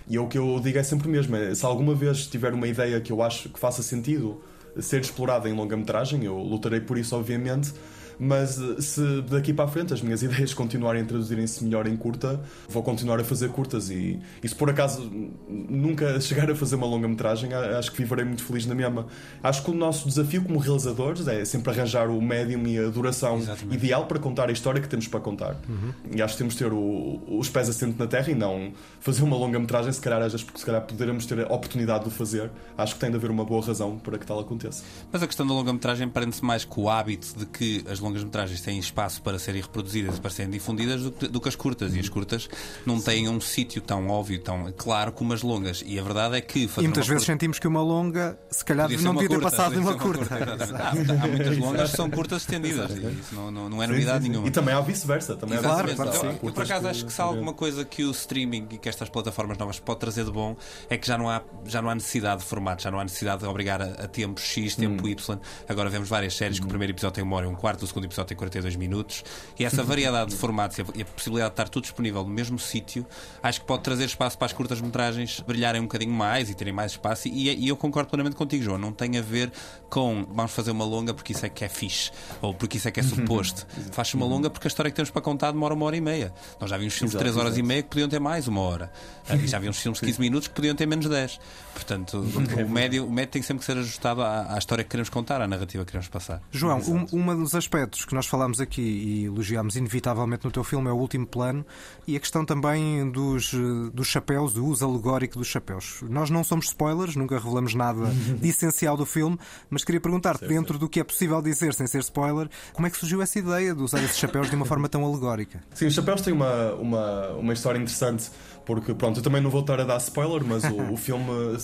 E 0.08 0.20
o 0.20 0.28
que 0.28 0.38
eu 0.38 0.60
digo 0.62 0.78
é 0.78 0.84
sempre 0.84 1.08
o 1.08 1.12
mesmo: 1.12 1.36
é, 1.36 1.54
se 1.54 1.66
alguma 1.66 1.94
vez 1.94 2.28
tiver 2.28 2.54
uma 2.54 2.68
ideia 2.68 3.00
que 3.02 3.12
eu 3.12 3.22
acho 3.22 3.50
que 3.50 3.60
faça 3.60 3.82
sentido 3.82 4.42
ser 4.80 5.02
explorada 5.02 5.50
em 5.50 5.54
longa-metragem, 5.54 6.24
eu 6.26 6.38
lutarei 6.38 6.82
por 6.82 6.98
isso, 6.98 7.16
obviamente 7.16 7.74
mas 8.20 8.60
eh, 8.60 8.82
se 8.82 9.22
daqui 9.24 9.54
para 9.54 9.66
a 9.66 9.68
frente 9.68 9.94
as 9.94 10.02
minhas 10.02 10.22
ideias 10.24 10.54
continuarem 10.54 11.04
a 11.04 11.06
traduzirem-se 11.06 11.64
melhor 11.64 11.88
em 11.88 11.96
curta, 11.96 12.42
vou 12.70 12.84
continuar 12.84 13.20
a 13.20 13.24
fazer 13.24 13.50
curtas 13.50 13.90
e, 13.90 14.20
e 14.44 14.48
se 14.48 14.56
por 14.56 14.70
acaso 14.70 15.10
nunca 15.48 16.20
chegar 16.22 16.50
a 16.50 16.56
fazer 16.56 16.76
uma 16.76 16.88
longa-metragem, 16.88 17.54
acho 17.54 17.92
que 17.92 17.98
viverei 17.98 18.26
muito 18.26 18.44
feliz 18.44 18.66
na 18.66 18.76
mesma. 18.76 19.08
Acho 19.44 19.64
que 19.64 19.72
o 19.72 19.74
nosso 19.74 20.08
desafio 20.08 20.44
como 20.44 20.60
realizadores 20.60 21.28
é 21.28 21.44
sempre 21.46 21.72
arranjar 21.72 22.10
o 22.10 22.22
médium 22.22 22.66
e 22.68 22.80
a 22.80 22.90
duração 22.90 23.38
Exatamente. 23.38 23.76
ideal 23.76 24.06
para 24.06 24.20
contar 24.20 24.50
a 24.50 24.52
história 24.52 24.82
que 24.82 24.88
temos 24.88 25.08
para 25.08 25.20
contar. 25.20 25.56
Uhum. 25.68 25.94
E 26.16 26.22
acho 26.22 26.34
que 26.34 26.38
temos 26.40 26.54
de 26.54 26.60
ter 26.60 26.72
o, 26.72 27.22
os 27.28 27.50
pés 27.50 27.70
assentos 27.70 27.98
na 27.98 28.08
terra 28.08 28.32
e 28.32 28.36
não 28.36 28.72
fazer 29.00 29.24
uma 29.24 29.36
longa-metragem, 29.36 29.92
se 29.92 30.02
calhar, 30.02 30.30
porque 30.30 30.60
se 30.60 30.66
calhar 30.66 30.82
poderemos 30.82 31.26
ter 31.26 31.40
a 31.42 31.54
oportunidade 31.54 32.04
de 32.04 32.10
o 32.10 32.12
fazer. 32.12 32.52
Acho 32.78 32.96
que 32.96 33.00
tem 33.00 33.10
de 33.10 33.16
haver 33.16 33.30
uma 33.30 33.46
boa 33.46 33.64
razão 33.64 33.98
para 33.98 34.18
que 34.18 34.26
tal 34.26 34.40
aconteça. 34.40 34.84
Mas 35.12 35.22
a 35.22 35.28
questão 35.28 35.46
da 35.46 35.54
longa-metragem 35.54 36.08
prende-se 36.10 36.44
mais 36.44 36.66
com 36.66 36.84
o 36.84 36.90
hábito 36.90 37.38
de 37.38 37.46
que 37.46 37.84
as 37.90 38.00
longas-metragens 38.06 38.62
têm 38.62 38.80
espaço 38.80 39.22
para 39.22 39.40
serem 39.40 39.62
reproduzidas 39.62 40.18
e 40.18 40.22
para 40.22 40.30
serem 40.30 40.52
difundidas 40.52 41.02
do 41.04 41.12
que, 41.12 41.28
do 41.28 41.42
que 41.42 41.50
as 41.50 41.56
curtas. 41.56 41.96
E 41.96 42.00
as 42.00 42.10
curtas 42.10 42.48
não 42.86 43.02
têm 43.02 43.28
um 43.28 43.42
sítio 43.42 43.82
tão 43.82 44.08
óbvio, 44.08 44.40
tão 44.40 44.72
claro 44.78 45.12
como 45.12 45.34
as 45.34 45.42
longas. 45.42 45.84
E 45.86 46.00
a 46.00 46.04
verdade 46.04 46.38
é 46.38 46.42
que. 46.42 46.70
E 46.78 46.82
muitas 46.82 47.08
vezes 47.08 47.24
curta... 47.24 47.34
sentimos 47.34 47.60
que 47.60 47.68
uma 47.68 47.82
longa, 47.82 48.38
se 48.50 48.64
calhar, 48.64 48.90
não 48.90 49.14
devia 49.14 49.30
ter 49.30 49.42
passado 49.42 49.74
de 49.74 49.80
uma 49.80 49.96
curta. 49.96 50.26
curta 50.26 50.76
há, 50.76 50.90
há, 50.90 51.28
muitas 51.28 51.58
longas 51.58 51.92
que 51.92 51.98
são 51.98 52.10
curtas 52.10 52.42
estendidas. 52.42 52.92
E 52.92 53.20
isso 53.20 53.36
não, 53.36 53.52
não, 53.52 53.70
não 53.70 53.84
é 53.84 53.88
novidade 53.88 54.20
sim, 54.20 54.26
sim, 54.26 54.30
nenhuma. 54.30 54.48
E 54.48 54.52
também 54.52 54.74
há 54.74 54.82
vice-versa. 54.82 55.36
Também 55.36 55.60
claro, 55.60 55.96
claro, 55.96 56.12
eu, 56.12 56.40
eu, 56.44 56.54
por 56.54 56.64
acaso, 56.64 56.88
acho 56.88 57.06
que 57.06 57.12
se 57.12 57.22
há 57.22 57.26
alguma 57.26 57.54
coisa 57.54 57.84
que 57.84 58.04
o 58.04 58.12
streaming 58.12 58.68
e 58.72 58.78
que 58.78 58.90
estas 58.90 59.10
plataformas 59.10 59.58
novas 59.58 59.80
pode 59.80 60.00
trazer 60.00 60.26
de 60.26 60.32
bom 60.32 60.56
é 60.90 60.98
que 60.98 61.08
já 61.08 61.18
não 61.18 61.30
há, 61.30 61.42
já 61.66 61.82
não 61.82 61.90
há 61.90 61.96
necessidade 61.96 62.42
de 62.42 62.48
formato, 62.48 62.84
já 62.84 62.92
não 62.92 63.00
há 63.00 63.04
necessidade 63.04 63.42
de 63.42 63.48
obrigar 63.48 63.82
a, 63.82 63.86
a 63.86 64.08
tempo 64.08 64.40
X, 64.40 64.76
tempo 64.76 65.06
hum. 65.06 65.10
Y. 65.10 65.40
Agora 65.68 65.90
vemos 65.90 66.10
várias 66.10 66.36
séries 66.36 66.60
que 66.60 66.66
o 66.66 66.70
primeiro 66.70 66.94
episódio 66.94 67.16
tem 67.16 67.24
uma 67.24 67.36
hora 67.36 67.46
e 67.46 67.50
um 67.50 67.56
quarto, 67.56 67.84
o 67.84 67.86
segundo 67.96 68.06
episódio 68.06 68.28
tem 68.28 68.38
42 68.38 68.76
minutos. 68.76 69.24
E 69.58 69.64
essa 69.64 69.82
variedade 69.84 70.32
de 70.32 70.38
formatos 70.38 70.78
e 70.78 70.82
a, 70.82 71.06
possibilidade 71.06 71.52
de 71.52 71.54
estar 71.54 71.70
tudo 71.70 71.84
disponível 71.84 72.24
no 72.24 72.30
mesmo 72.30 72.60
sítio, 72.60 73.06
acho 73.42 73.62
que 73.62 73.68
pode 73.68 73.84
trazer 73.84 74.06
espaço 74.06 74.38
para 74.38 74.48
as 74.48 74.54
curtas-metragens 74.54 75.40
brilharem 75.40 75.80
um 75.80 75.86
bocadinho 75.86 76.12
mais 76.12 76.50
e 76.50 76.56
terem 76.56 76.74
mais 76.74 76.92
espaço. 76.92 77.28
E, 77.28 77.50
e, 77.50 77.68
eu 77.68 77.78
concordo 77.78 78.10
plenamente 78.10 78.36
contigo, 78.36 78.64
João. 78.64 78.78
Não 78.78 78.92
tem 78.92 79.18
a 79.18 79.22
ver 79.22 79.52
com 79.90 80.26
vamos 80.30 80.52
fazer 80.52 80.72
uma 80.72 80.84
longa 80.84 81.14
porque 81.14 81.32
isso 81.32 81.46
é 81.46 81.50
que 81.50 81.64
é 81.64 81.70
fixe 81.70 82.12
ou 82.42 82.54
porque 82.54 82.78
isso 82.78 82.88
é 82.88 82.92
que 82.92 83.00
é 83.00 83.04
suposto. 83.04 83.66
Faz 83.92 84.14
uma 84.14 84.26
longa 84.26 84.50
porque 84.50 84.68
a 84.68 84.70
história 84.70 84.92
que 84.92 84.96
temos 84.96 85.10
para 85.10 85.22
contar 85.22 85.52
demora 85.52 85.74
uma 85.74 85.86
hora 85.86 85.96
e 85.96 86.02
meia. 86.02 86.34
Nós 86.60 86.70
já 86.70 86.78
vimos 86.78 86.94
filmes 86.94 87.12
de 87.12 87.18
3 87.18 87.38
horas 87.38 87.54
exato. 87.54 87.60
e 87.60 87.64
meia 87.64 87.84
que 87.84 87.90
podiam 87.90 88.10
ter 88.10 88.20
mais 88.20 88.48
uma 88.48 88.62
hora. 88.62 88.92
E 89.46 89.48
já 89.48 89.60
vimos 89.60 89.78
filmes 89.78 90.00
de 90.00 90.06
15 90.06 90.22
minutos 90.22 90.48
que 90.48 90.54
podiam 90.54 90.76
ter 90.76 90.86
menos 90.86 91.08
10. 91.08 91.40
Portanto, 91.74 92.20
o 92.20 92.70
médio, 92.70 93.06
o 93.06 93.12
médio 93.12 93.34
tem 93.34 93.42
sempre 93.42 93.60
que 93.60 93.66
ser 93.66 93.78
ajustado 93.78 94.22
à, 94.22 94.56
à, 94.56 94.58
história 94.58 94.84
que 94.84 94.90
queremos 94.90 95.10
contar, 95.10 95.42
à 95.42 95.48
narrativa 95.48 95.84
que 95.84 95.92
queremos 95.92 96.08
passar. 96.08 96.42
João, 96.52 96.80
um, 96.80 97.06
um 97.12 97.44
dos 97.44 97.54
aspectos 97.54 97.85
que 97.88 98.16
nós 98.16 98.26
falámos 98.26 98.60
aqui 98.60 98.82
e 98.82 99.26
elogiámos 99.26 99.76
inevitavelmente 99.76 100.46
no 100.46 100.52
teu 100.52 100.64
filme 100.64 100.90
é 100.90 100.92
o 100.92 100.96
último 100.96 101.26
plano 101.26 101.66
e 102.08 102.16
a 102.16 102.20
questão 102.20 102.46
também 102.46 103.10
dos, 103.12 103.54
dos 103.94 104.08
chapéus, 104.08 104.54
do 104.54 104.66
uso 104.66 104.86
alegórico 104.86 105.38
dos 105.38 105.48
chapéus. 105.48 106.02
Nós 106.10 106.30
não 106.30 106.44
somos 106.44 106.68
spoilers, 106.68 107.16
nunca 107.16 107.38
revelamos 107.38 107.74
nada 107.74 108.06
de 108.40 108.50
essencial 108.50 108.98
do 108.98 109.06
filme, 109.06 109.38
mas 109.70 109.84
queria 109.84 110.02
perguntar-te, 110.02 110.48
dentro 110.48 110.78
do 110.78 110.90
que 110.90 111.00
é 111.00 111.04
possível 111.04 111.42
dizer 111.42 111.74
sem 111.74 111.88
ser 111.88 112.00
spoiler, 112.00 112.50
como 112.74 112.88
é 112.88 112.90
que 112.90 112.98
surgiu 112.98 113.22
essa 113.22 113.38
ideia 113.40 113.74
de 113.74 113.82
usar 113.82 114.04
esses 114.04 114.18
chapéus 114.18 114.50
de 114.50 114.56
uma 114.56 114.66
forma 114.66 114.90
tão 114.90 115.06
alegórica? 115.06 115.64
Sim, 115.74 115.88
os 115.88 115.94
chapéus 115.94 116.22
têm 116.22 116.34
uma, 116.34 116.74
uma, 116.74 117.30
uma 117.32 117.54
história 117.54 117.78
interessante 117.78 118.30
porque, 118.66 118.94
pronto, 118.94 119.20
eu 119.20 119.24
também 119.24 119.42
não 119.42 119.50
vou 119.50 119.62
estar 119.62 119.80
a 119.80 119.84
dar 119.84 119.98
spoiler, 119.98 120.44
mas 120.44 120.64
o, 120.64 120.94
o 120.94 120.98
filme 120.98 121.58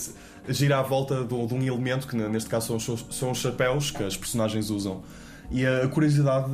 gira 0.48 0.78
à 0.78 0.82
volta 0.82 1.24
de, 1.24 1.46
de, 1.46 1.54
um 1.54 1.62
elemento 1.62 2.06
que, 2.06 2.16
neste 2.16 2.48
caso, 2.48 2.78
são, 2.78 2.96
são 2.96 3.30
os 3.32 3.38
chapéus 3.38 3.90
que 3.90 4.02
as 4.02 4.16
personagens 4.16 4.70
usam. 4.70 5.02
E 5.50 5.66
a 5.66 5.86
curiosidade 5.88 6.50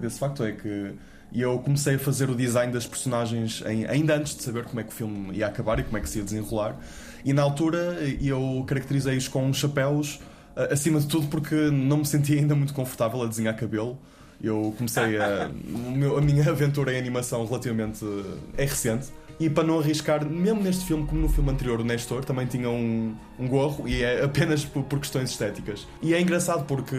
desse 0.00 0.18
facto 0.18 0.42
é 0.44 0.52
que 0.52 0.94
eu 1.34 1.58
comecei 1.58 1.96
a 1.96 1.98
fazer 1.98 2.30
o 2.30 2.34
design 2.34 2.72
das 2.72 2.86
personagens 2.86 3.62
ainda 3.64 4.16
antes 4.16 4.34
de 4.34 4.42
saber 4.42 4.64
como 4.64 4.80
é 4.80 4.82
que 4.82 4.90
o 4.90 4.92
filme 4.92 5.36
ia 5.36 5.46
acabar 5.46 5.78
e 5.78 5.82
como 5.82 5.98
é 5.98 6.00
que 6.00 6.08
se 6.08 6.18
ia 6.18 6.24
desenrolar. 6.24 6.76
E 7.24 7.32
na 7.32 7.42
altura 7.42 7.98
eu 8.22 8.64
caracterizei-os 8.66 9.28
com 9.28 9.52
chapéus, 9.52 10.20
acima 10.70 10.98
de 11.00 11.06
tudo 11.06 11.26
porque 11.26 11.54
não 11.70 11.98
me 11.98 12.06
sentia 12.06 12.38
ainda 12.38 12.54
muito 12.54 12.72
confortável 12.72 13.22
a 13.22 13.26
desenhar 13.26 13.54
cabelo. 13.56 13.98
Eu 14.42 14.72
comecei 14.78 15.18
a. 15.18 15.46
a 16.16 16.20
minha 16.20 16.48
aventura 16.48 16.92
em 16.94 16.98
animação 16.98 17.44
relativamente. 17.44 18.04
é 18.56 18.64
recente. 18.64 19.08
E 19.40 19.48
para 19.48 19.62
não 19.62 19.78
arriscar, 19.78 20.24
mesmo 20.24 20.60
neste 20.60 20.84
filme, 20.84 21.06
como 21.06 21.20
no 21.20 21.28
filme 21.28 21.50
anterior, 21.50 21.80
o 21.80 21.84
Nestor 21.84 22.24
também 22.24 22.46
tinha 22.46 22.68
um, 22.68 23.14
um 23.38 23.46
gorro 23.46 23.86
e 23.86 24.02
é 24.02 24.24
apenas 24.24 24.64
por, 24.64 24.82
por, 24.82 24.98
questões 24.98 25.30
estéticas. 25.30 25.86
E 26.02 26.12
é 26.12 26.20
engraçado 26.20 26.64
porque 26.64 26.96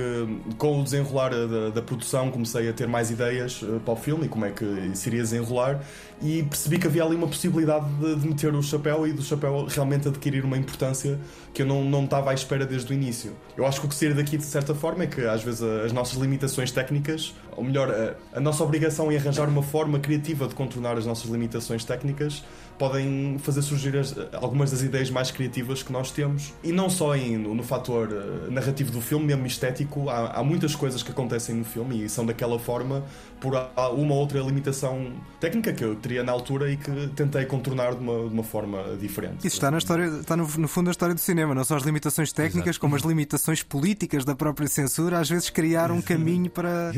com 0.57 0.79
o 0.79 0.83
desenrolar 0.83 1.31
da, 1.31 1.69
da 1.69 1.81
produção 1.81 2.31
comecei 2.31 2.69
a 2.69 2.73
ter 2.73 2.87
mais 2.87 3.11
ideias 3.11 3.61
uh, 3.61 3.81
para 3.83 3.93
o 3.93 3.97
filme 3.97 4.25
e 4.25 4.29
como 4.29 4.45
é 4.45 4.51
que 4.51 4.65
se 4.93 5.09
iria 5.09 5.21
desenrolar 5.21 5.81
e 6.21 6.43
percebi 6.43 6.77
que 6.77 6.87
havia 6.87 7.03
ali 7.03 7.15
uma 7.15 7.27
possibilidade 7.27 7.85
de, 7.95 8.15
de, 8.15 8.27
meter 8.27 8.53
o 8.53 8.61
chapéu 8.61 9.07
e 9.07 9.13
do 9.13 9.21
chapéu 9.21 9.65
realmente 9.65 10.07
adquirir 10.07 10.43
uma 10.43 10.57
importância 10.57 11.17
que 11.53 11.61
eu 11.61 11.65
não, 11.65 11.83
não 11.83 12.03
estava 12.03 12.31
à 12.31 12.33
espera 12.33 12.65
desde 12.65 12.91
o 12.91 12.93
início. 12.93 13.31
Eu 13.57 13.65
acho 13.65 13.79
que 13.79 13.85
o 13.85 13.89
que 13.89 13.95
sair 13.95 14.13
daqui 14.13 14.37
de 14.37 14.43
certa 14.43 14.75
forma 14.75 15.03
é 15.03 15.07
que 15.07 15.21
às 15.21 15.43
vezes 15.43 15.61
as 15.61 15.93
nossas 15.93 16.19
limitações 16.19 16.71
técnicas, 16.71 17.33
ou 17.55 17.63
melhor, 17.63 17.89
a, 17.89 18.37
a 18.37 18.39
nossa 18.39 18.63
obrigação 18.63 19.11
em 19.11 19.17
arranjar 19.17 19.47
uma 19.47 19.63
forma 19.63 19.99
criativa 19.99 20.47
de 20.47 20.55
contornar 20.55 20.97
as 20.97 21.05
nossas 21.05 21.29
limitações 21.29 21.85
técnicas 21.85 22.43
podem 22.79 23.37
fazer 23.39 23.61
surgir 23.61 23.95
as, 23.97 24.15
algumas 24.33 24.71
das 24.71 24.81
ideias 24.81 25.11
mais 25.11 25.29
criativas 25.29 25.83
que 25.83 25.91
nós 25.91 26.09
temos. 26.09 26.53
E 26.63 26.71
não 26.71 26.89
só 26.89 27.15
em, 27.15 27.37
no, 27.37 27.53
no 27.53 27.61
fator 27.61 28.07
uh, 28.07 28.49
narrativo 28.49 28.91
do 28.91 29.01
filme, 29.01 29.25
mesmo 29.25 29.45
estético, 29.45 30.09
há, 30.09 30.39
há, 30.39 30.43
muitas 30.43 30.73
coisas 30.73 31.03
que 31.03 31.11
acontecem 31.11 31.53
no 31.53 31.65
filme 31.65 32.05
e 32.05 32.09
são 32.09 32.25
daquela 32.25 32.57
forma 32.57 33.03
por 33.39 33.53
uma 33.93 34.13
ou 34.13 34.19
outra 34.19 34.39
limitação 34.39 35.13
técnica 35.39 35.73
que 35.73 35.83
eu 35.83 35.95
teria 35.95 36.23
na 36.23 36.31
altura 36.31 36.71
e 36.71 36.77
que 36.77 37.07
tentei 37.15 37.45
contornar 37.45 37.95
de 37.95 37.99
uma, 37.99 38.27
de 38.27 38.33
uma 38.33 38.43
forma 38.43 38.97
diferente. 38.99 39.45
Isso 39.45 39.57
está 39.57 39.69
na 39.69 39.77
história, 39.77 40.05
está 40.05 40.35
no, 40.35 40.47
no 40.57 40.67
fundo 40.67 40.85
da 40.85 40.91
história 40.91 41.13
do 41.13 41.21
cinema, 41.21 41.53
não 41.53 41.63
só 41.63 41.75
as 41.75 41.83
limitações 41.83 42.31
técnicas, 42.31 42.71
Exato. 42.71 42.79
como 42.79 42.95
as 42.95 43.01
limitações 43.01 43.61
políticas 43.61 44.23
da 44.23 44.35
própria 44.35 44.67
censura, 44.67 45.19
às 45.19 45.29
vezes 45.29 45.49
criar 45.49 45.91
um 45.91 46.01
caminho 46.01 46.49
para, 46.49 46.91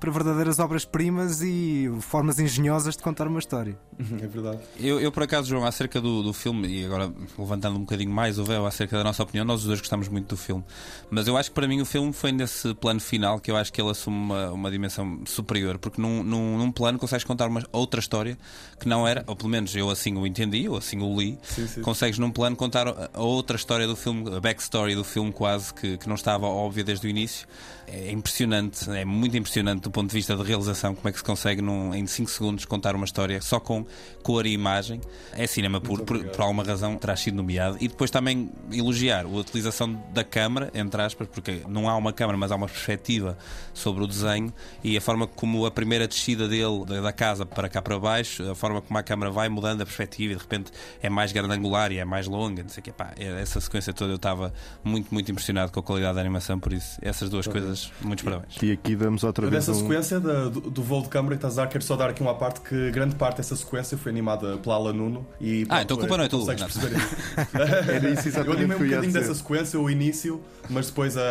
para 0.00 0.10
verdadeiras 0.10 0.58
obras-primas 0.58 1.42
e 1.42 1.90
formas 2.00 2.38
engenhosas 2.38 2.96
de 2.96 3.02
contar 3.02 3.26
uma 3.26 3.38
história. 3.38 3.76
É 4.20 4.26
verdade. 4.26 4.58
Eu, 4.80 5.00
eu, 5.00 5.12
por 5.12 5.22
acaso, 5.28 5.48
João, 5.48 5.64
acerca 5.64 6.00
do, 6.00 6.22
do 6.22 6.32
filme, 6.32 6.66
e 6.68 6.84
agora 6.84 7.12
levantando 7.38 7.76
um 7.76 7.80
bocadinho 7.80 8.10
mais 8.10 8.38
o 8.38 8.44
véu 8.44 8.66
acerca 8.66 8.96
da 8.96 9.04
nossa 9.04 9.22
opinião, 9.22 9.44
nós 9.44 9.60
os 9.60 9.66
dois 9.66 9.80
gostamos 9.80 10.08
muito 10.08 10.28
do 10.28 10.36
filme. 10.36 10.64
Mas 11.10 11.26
eu 11.26 11.36
acho 11.36 11.50
que 11.50 11.54
para 11.54 11.68
mim 11.68 11.80
o 11.80 11.86
filme 11.86 12.12
foi 12.12 12.32
nesse 12.32 12.74
plano 12.74 13.00
final 13.00 13.38
que 13.38 13.50
eu 13.50 13.56
acho 13.56 13.72
que 13.72 13.80
ele 13.80 13.90
assume 13.90 14.16
uma, 14.16 14.50
uma 14.50 14.70
dimensão 14.70 15.20
superior, 15.26 15.78
porque 15.78 16.00
num, 16.00 16.22
num, 16.22 16.58
num 16.58 16.72
plano 16.72 16.98
consegues 16.98 17.24
contar 17.24 17.46
uma 17.48 17.62
outra 17.72 18.00
história 18.00 18.36
que 18.80 18.88
não 18.88 19.06
era, 19.06 19.22
ou 19.26 19.36
pelo 19.36 19.48
menos 19.50 19.74
eu 19.76 19.90
assim 19.90 20.16
o 20.16 20.26
entendi, 20.26 20.68
ou 20.68 20.76
assim 20.78 21.00
o 21.00 21.18
li, 21.18 21.38
Sim, 21.42 21.66
sim. 21.66 21.82
consegues 21.82 22.18
num 22.18 22.30
plano 22.30 22.56
contar 22.56 22.86
a 23.12 23.20
outra 23.20 23.56
história 23.56 23.86
do 23.86 23.94
filme, 23.96 24.34
a 24.34 24.40
backstory 24.40 24.94
do 24.94 25.04
filme 25.04 25.32
quase, 25.32 25.72
que, 25.74 25.98
que 25.98 26.08
não 26.08 26.14
estava 26.14 26.46
óbvia 26.46 26.84
desde 26.84 27.06
o 27.06 27.10
início. 27.10 27.46
É 27.90 28.12
impressionante, 28.12 28.90
é 28.90 29.04
muito 29.04 29.36
impressionante 29.36 29.82
do 29.82 29.90
ponto 29.90 30.10
de 30.10 30.14
vista 30.14 30.36
de 30.36 30.42
realização, 30.42 30.94
como 30.94 31.08
é 31.08 31.12
que 31.12 31.18
se 31.18 31.24
consegue 31.24 31.62
num, 31.62 31.94
em 31.94 32.06
5 32.06 32.30
segundos 32.30 32.64
contar 32.64 32.94
uma 32.94 33.04
história 33.04 33.40
só 33.40 33.58
com 33.58 33.86
cor 34.22 34.46
e 34.46 34.52
imagem. 34.52 35.00
É 35.32 35.46
cinema 35.46 35.80
puro, 35.80 36.04
por, 36.04 36.22
por 36.24 36.40
alguma 36.40 36.62
razão 36.62 36.96
terá 36.96 37.16
sido 37.16 37.36
nomeado. 37.36 37.76
E 37.80 37.88
depois 37.88 38.10
também 38.10 38.50
elogiar 38.70 39.24
a 39.24 39.28
utilização 39.28 40.00
da 40.12 40.22
câmara, 40.22 40.70
entre 40.74 41.00
aspas, 41.00 41.28
porque 41.28 41.62
não 41.68 41.88
há 41.88 41.96
uma 41.96 42.12
câmara, 42.12 42.36
mas 42.36 42.52
há 42.52 42.56
uma 42.56 42.68
perspectiva 42.68 43.38
sobre 43.72 44.02
o 44.02 44.06
desenho 44.06 44.52
e 44.82 44.96
a 44.96 45.00
forma 45.00 45.26
como 45.26 45.64
a 45.64 45.70
primeira 45.70 46.06
descida 46.06 46.48
dele, 46.48 46.84
da, 46.84 47.12
casa 47.12 47.46
para 47.46 47.68
cá 47.68 47.80
para 47.80 47.98
baixo, 47.98 48.50
a 48.50 48.54
forma 48.54 48.82
como 48.82 48.98
a 48.98 49.02
câmara 49.02 49.30
vai 49.30 49.48
mudando 49.48 49.82
a 49.82 49.84
perspectiva 49.84 50.32
e 50.32 50.36
de 50.36 50.42
repente 50.42 50.70
é 51.00 51.08
mais 51.08 51.32
grande 51.32 51.54
angular 51.54 51.90
e 51.92 51.98
é 51.98 52.04
mais 52.04 52.26
longa, 52.26 52.62
não 52.62 52.68
sei 52.68 52.80
o 52.80 52.84
que. 52.84 52.92
Pá, 52.92 53.12
essa 53.16 53.60
sequência 53.60 53.92
toda 53.92 54.12
eu 54.12 54.16
estava 54.16 54.52
muito, 54.84 55.12
muito 55.12 55.30
impressionado 55.30 55.72
com 55.72 55.80
a 55.80 55.82
qualidade 55.82 56.14
da 56.16 56.20
animação, 56.20 56.58
por 56.58 56.72
isso, 56.72 56.98
essas 57.02 57.30
duas 57.30 57.46
coisas, 57.46 57.77
muitos 58.00 58.24
parabéns. 58.24 58.56
E 58.62 58.72
aqui 58.72 58.94
damos 58.96 59.22
outra 59.24 59.48
vez 59.48 59.66
Dessa 59.66 59.78
um... 59.78 59.82
sequência 59.82 60.20
da- 60.20 60.48
do, 60.48 60.60
do 60.60 60.82
voo 60.82 61.02
de 61.02 61.08
câmara 61.08 61.34
que 61.36 61.38
estás 61.38 61.58
a 61.58 61.62
dar, 61.64 61.68
quero 61.70 61.84
só 61.84 61.96
dar 61.96 62.10
aqui 62.10 62.22
uma 62.22 62.34
parte 62.34 62.60
que 62.60 62.90
grande 62.90 63.14
parte 63.14 63.38
dessa 63.38 63.54
sequência 63.56 63.96
foi 63.98 64.10
animada 64.12 64.56
pela 64.58 64.74
Ala 64.76 64.92
Nuno. 64.92 65.26
E, 65.40 65.66
Ah, 65.68 65.82
então 65.82 65.96
a 65.96 66.00
culpa 66.00 66.16
não 66.16 66.24
é 66.24 66.28
tua, 66.28 66.54
Era 67.88 68.10
isso 68.10 68.28
Eu 68.28 68.28
exatamente 68.28 68.58
animei 68.58 68.76
um 68.76 68.78
que 68.78 68.84
eu 68.84 68.88
bocadinho 68.88 69.12
dessa 69.12 69.34
sequência, 69.34 69.78
o 69.80 69.90
início, 69.90 70.40
mas 70.68 70.86
depois 70.88 71.16
a, 71.16 71.22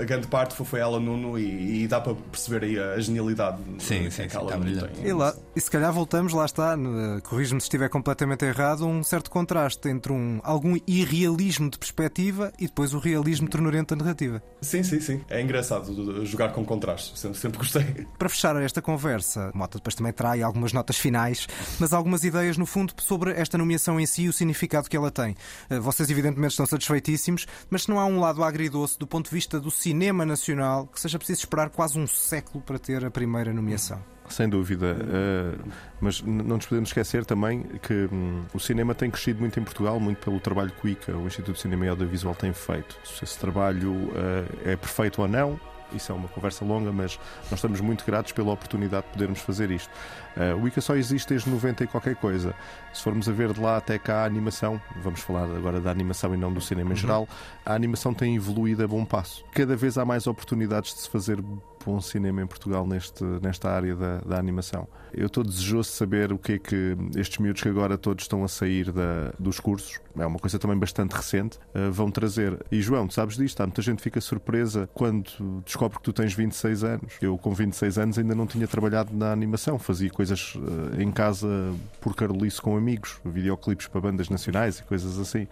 a 0.00 0.04
grande 0.04 0.26
parte 0.26 0.54
foi, 0.54 0.66
foi 0.66 0.80
ela 0.80 0.98
Nuno 1.00 1.38
e, 1.38 1.84
e 1.84 1.88
dá 1.88 2.00
para 2.00 2.14
perceber 2.14 2.64
aí 2.64 2.78
a 2.78 2.98
genialidade 3.00 3.58
Sim, 3.78 4.04
que 4.04 4.10
sim, 4.10 4.22
Ala 4.22 4.44
está 4.44 4.56
Nuno 4.56 4.60
brilhante. 4.60 4.94
tem. 4.94 5.06
E, 5.06 5.12
lá, 5.12 5.34
e 5.54 5.60
se 5.60 5.70
calhar 5.70 5.92
voltamos, 5.92 6.32
lá 6.32 6.44
está, 6.44 6.76
no- 6.76 7.20
corrijo-me 7.22 7.60
se 7.60 7.66
estiver 7.66 7.88
completamente 7.88 8.44
errado, 8.44 8.86
um 8.86 9.02
certo 9.02 9.30
contraste 9.30 9.88
entre 9.88 10.12
um, 10.12 10.40
algum 10.42 10.76
irrealismo 10.86 11.70
de 11.70 11.78
perspectiva 11.78 12.52
e 12.58 12.66
depois 12.66 12.92
o 12.94 12.98
realismo 12.98 13.48
ternurento 13.48 13.94
da 13.94 14.04
narrativa. 14.04 14.42
Sim, 14.60 14.82
sim, 14.82 15.00
sim. 15.00 15.20
É 15.28 15.40
engraçado 15.40 15.69
de 15.78 16.26
jogar 16.26 16.52
com 16.52 16.64
contrastes. 16.64 17.18
Sempre, 17.18 17.38
sempre 17.38 17.58
gostei. 17.58 18.06
Para 18.18 18.28
fechar 18.28 18.60
esta 18.62 18.82
conversa, 18.82 19.50
Mota 19.54 19.78
depois 19.78 19.94
também 19.94 20.12
trai 20.12 20.42
algumas 20.42 20.72
notas 20.72 20.96
finais, 20.96 21.46
mas 21.78 21.92
algumas 21.92 22.24
ideias 22.24 22.56
no 22.56 22.66
fundo 22.66 22.92
sobre 22.98 23.32
esta 23.32 23.56
nomeação 23.56 24.00
em 24.00 24.06
si 24.06 24.22
e 24.22 24.28
o 24.28 24.32
significado 24.32 24.88
que 24.88 24.96
ela 24.96 25.10
tem. 25.10 25.36
Eh, 25.68 25.78
Vocês 25.78 26.10
evidentemente 26.10 26.52
estão 26.52 26.66
satisfeitíssimos, 26.66 27.46
mas 27.68 27.82
se 27.82 27.88
não 27.90 28.00
há 28.00 28.06
um 28.06 28.18
lado 28.20 28.42
agridoce 28.42 28.98
do 28.98 29.06
ponto 29.06 29.28
de 29.28 29.34
vista 29.34 29.60
do 29.60 29.70
cinema 29.70 30.24
nacional 30.24 30.86
que 30.86 31.00
seja 31.00 31.18
preciso 31.18 31.40
esperar 31.40 31.70
quase 31.70 31.98
um 31.98 32.06
século 32.06 32.62
para 32.62 32.78
ter 32.78 33.04
a 33.04 33.10
primeira 33.10 33.52
nomeação. 33.52 34.02
Sem 34.30 34.48
dúvida. 34.48 34.96
eh, 35.00 35.54
mas 36.00 36.22
não 36.22 36.56
nos 36.56 36.66
podemos 36.66 36.88
esquecer 36.88 37.24
também 37.26 37.62
que 37.82 38.08
hum, 38.10 38.42
o 38.54 38.58
cinema 38.58 38.94
tem 38.94 39.10
crescido 39.10 39.40
muito 39.40 39.60
em 39.60 39.62
Portugal, 39.62 40.00
muito 40.00 40.18
pelo 40.24 40.40
trabalho 40.40 40.70
que 40.70 40.86
o 40.86 40.88
ICA, 40.88 41.16
o 41.16 41.26
Instituto 41.26 41.56
de 41.56 41.60
Cinema 41.60 41.84
e 41.86 41.88
Audiovisual, 41.88 42.34
tem 42.34 42.52
feito. 42.52 42.96
Se 43.04 43.22
esse 43.24 43.38
trabalho 43.38 44.10
eh, 44.64 44.72
é 44.72 44.76
perfeito 44.76 45.20
ou 45.20 45.28
não, 45.28 45.60
isso 45.92 46.12
é 46.12 46.14
uma 46.14 46.28
conversa 46.28 46.64
longa, 46.64 46.92
mas 46.92 47.18
nós 47.50 47.54
estamos 47.54 47.80
muito 47.80 48.04
gratos 48.04 48.32
pela 48.32 48.52
oportunidade 48.52 49.06
de 49.06 49.12
podermos 49.12 49.40
fazer 49.40 49.70
isto. 49.70 49.90
Eh, 50.36 50.54
o 50.54 50.66
ICA 50.66 50.80
só 50.80 50.94
existe 50.94 51.28
desde 51.28 51.50
90 51.50 51.84
e 51.84 51.86
qualquer 51.86 52.16
coisa. 52.16 52.54
Se 52.92 53.02
formos 53.02 53.28
a 53.28 53.32
ver 53.32 53.52
de 53.52 53.60
lá 53.60 53.76
até 53.76 53.98
cá 53.98 54.22
a 54.22 54.24
animação, 54.24 54.80
vamos 55.02 55.20
falar 55.20 55.44
agora 55.44 55.80
da 55.80 55.90
animação 55.90 56.32
e 56.34 56.36
não 56.36 56.52
do 56.52 56.60
cinema 56.60 56.92
em 56.92 56.96
geral, 56.96 57.28
a 57.66 57.74
animação 57.74 58.14
tem 58.14 58.36
evoluído 58.36 58.84
a 58.84 58.86
bom 58.86 59.04
passo. 59.04 59.44
Cada 59.52 59.76
vez 59.76 59.98
há 59.98 60.04
mais 60.04 60.26
oportunidades 60.26 60.94
de 60.94 61.00
se 61.00 61.08
fazer 61.10 61.42
bom 61.84 62.00
cinema 62.00 62.42
em 62.42 62.46
Portugal 62.46 62.86
neste, 62.86 63.24
nesta 63.24 63.70
área 63.70 63.94
da, 63.94 64.18
da 64.18 64.38
animação. 64.38 64.86
Eu 65.12 65.26
estou 65.26 65.42
desejoso 65.42 65.90
de 65.90 65.96
saber 65.96 66.32
o 66.32 66.38
que 66.38 66.52
é 66.52 66.58
que 66.58 66.96
estes 67.16 67.38
miúdos 67.38 67.62
que 67.62 67.68
agora 67.68 67.98
todos 67.98 68.24
estão 68.24 68.44
a 68.44 68.48
sair 68.48 68.92
da, 68.92 69.32
dos 69.38 69.58
cursos, 69.58 69.98
é 70.16 70.26
uma 70.26 70.38
coisa 70.38 70.58
também 70.58 70.78
bastante 70.78 71.12
recente, 71.12 71.58
eh, 71.74 71.88
vão 71.90 72.10
trazer. 72.10 72.58
E 72.70 72.80
João, 72.80 73.08
sabes 73.10 73.36
disto, 73.36 73.60
há 73.60 73.66
muita 73.66 73.82
gente 73.82 74.02
fica 74.02 74.20
surpresa 74.20 74.88
quando 74.94 75.62
descobre 75.64 75.98
que 75.98 76.04
tu 76.04 76.12
tens 76.12 76.32
26 76.32 76.84
anos. 76.84 77.14
Eu, 77.20 77.36
com 77.38 77.52
26 77.52 77.98
anos, 77.98 78.18
ainda 78.18 78.34
não 78.34 78.46
tinha 78.46 78.66
trabalhado 78.68 79.14
na 79.16 79.32
animação, 79.32 79.78
fazia 79.78 80.10
coisas 80.10 80.54
eh, 80.96 81.02
em 81.02 81.10
casa 81.10 81.48
por 82.00 82.14
carolice 82.14 82.60
com 82.60 82.76
amigos, 82.76 83.20
videoclipes 83.24 83.86
para 83.86 84.00
bandas 84.00 84.28
nacionais 84.28 84.78
e 84.78 84.84
coisas 84.84 85.18
assim. 85.18 85.46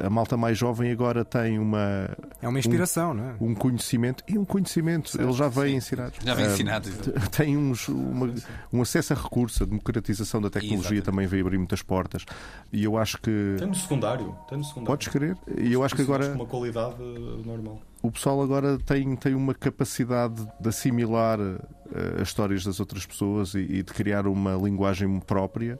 A 0.00 0.08
malta 0.10 0.36
mais 0.36 0.56
jovem 0.56 0.90
agora 0.90 1.24
tem 1.24 1.58
uma, 1.58 2.08
É 2.40 2.48
uma 2.48 2.58
inspiração, 2.58 3.12
não 3.14 3.24
é? 3.30 3.34
um 3.40 3.54
conhecimento 3.54 4.24
e 4.28 4.38
um 4.38 4.44
conhecimento. 4.44 5.20
Eles 5.20 5.36
já 5.36 5.48
vêm 5.48 5.76
ensinados. 5.76 6.18
Já 6.24 6.34
vem 6.34 6.46
Ah, 6.46 6.48
ensinado. 6.52 6.88
tem 7.30 7.56
uns, 7.56 7.88
uma- 7.88 8.32
um 8.72 8.82
acesso 8.82 9.12
a 9.12 9.16
recursos, 9.16 9.60
a 9.62 9.64
democratização 9.64 10.40
da 10.40 10.48
tecnologia 10.50 10.96
Exatamente. 10.98 11.04
também 11.04 11.26
veio 11.26 11.44
abrir 11.46 11.58
muitas 11.58 11.82
portas. 11.82 12.24
E 12.72 12.84
eu 12.84 12.96
acho 12.96 13.18
que. 13.20 13.56
Tem 13.58 13.66
no 13.68 13.74
secundário. 13.74 14.34
Tem 14.48 14.58
no 14.58 14.64
secundário. 14.64 14.86
Podes 14.86 15.08
querer? 15.08 15.36
E 15.58 15.72
eu 15.72 15.82
acho 15.84 15.94
que 15.94 16.02
agora 16.02 16.32
uma 16.32 16.46
qualidade 16.46 16.96
eh, 17.00 17.46
normal. 17.46 17.80
o 18.02 18.10
pessoal 18.10 18.40
agora 18.42 18.78
tem, 18.78 19.14
tem 19.16 19.34
uma 19.34 19.54
capacidade 19.54 20.46
de 20.60 20.68
assimilar 20.68 21.38
eh, 21.40 22.20
as 22.22 22.28
histórias 22.28 22.64
das 22.64 22.80
outras 22.80 23.04
pessoas 23.04 23.54
e, 23.54 23.58
e 23.60 23.82
de 23.82 23.92
criar 23.92 24.26
uma 24.26 24.54
linguagem 24.54 25.20
própria 25.20 25.78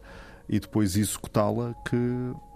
e 0.53 0.61
depois 0.61 0.97
executá-la 0.97 1.75
que 1.83 1.97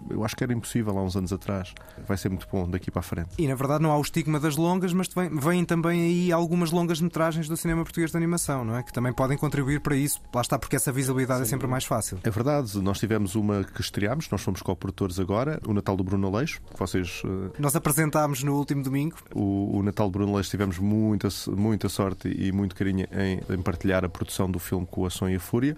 eu 0.07 0.23
acho 0.23 0.35
que 0.35 0.43
era 0.43 0.53
impossível 0.53 0.95
há 0.99 1.03
uns 1.03 1.17
anos 1.17 1.33
atrás. 1.33 1.73
Vai 2.07 2.15
ser 2.15 2.29
muito 2.29 2.47
bom 2.51 2.69
daqui 2.69 2.91
para 2.91 2.99
a 2.99 3.03
frente. 3.03 3.29
E 3.39 3.47
na 3.47 3.55
verdade 3.55 3.81
não 3.81 3.91
há 3.91 3.97
o 3.97 4.01
estigma 4.01 4.39
das 4.39 4.55
longas, 4.55 4.93
mas 4.93 5.07
vêm 5.31 5.65
também 5.65 6.01
aí 6.03 6.31
algumas 6.31 6.69
longas 6.69 7.01
metragens 7.01 7.47
do 7.47 7.57
cinema 7.57 7.83
português 7.83 8.11
de 8.11 8.17
animação, 8.17 8.63
não 8.63 8.77
é? 8.77 8.83
Que 8.83 8.93
também 8.93 9.11
podem 9.11 9.35
contribuir 9.35 9.81
para 9.81 9.95
isso. 9.95 10.21
Lá 10.31 10.41
está, 10.41 10.59
porque 10.59 10.75
essa 10.75 10.91
visibilidade 10.91 11.41
é 11.41 11.45
sempre 11.45 11.65
mais 11.65 11.85
fácil. 11.85 12.19
É 12.23 12.29
verdade, 12.29 12.79
nós 12.79 12.99
tivemos 12.99 13.33
uma 13.33 13.63
que 13.63 13.81
estreámos, 13.81 14.29
nós 14.29 14.41
somos 14.41 14.61
co-produtores 14.61 15.19
agora, 15.19 15.59
o 15.65 15.73
Natal 15.73 15.97
do 15.97 16.03
Bruno 16.03 16.27
Aleixo, 16.27 16.61
que 16.71 16.79
vocês 16.79 17.23
eh, 17.25 17.57
Nós 17.57 17.75
apresentámos 17.75 18.43
no 18.43 18.55
último 18.55 18.83
domingo. 18.83 19.17
O, 19.33 19.79
o 19.79 19.83
Natal 19.83 20.05
de 20.05 20.13
Bruno 20.13 20.35
Leix 20.35 20.47
tivemos 20.47 20.77
muita, 20.77 21.29
muita 21.47 21.89
sorte 21.89 22.29
e 22.29 22.51
muito 22.51 22.75
carinho 22.75 23.07
em, 23.11 23.41
em 23.51 23.61
partilhar 23.63 24.05
a 24.05 24.09
produção 24.09 24.51
do 24.51 24.59
filme 24.59 24.85
com 24.85 25.03
a 25.03 25.07
Ação 25.07 25.27
e 25.27 25.35
a 25.35 25.39
Fúria. 25.39 25.75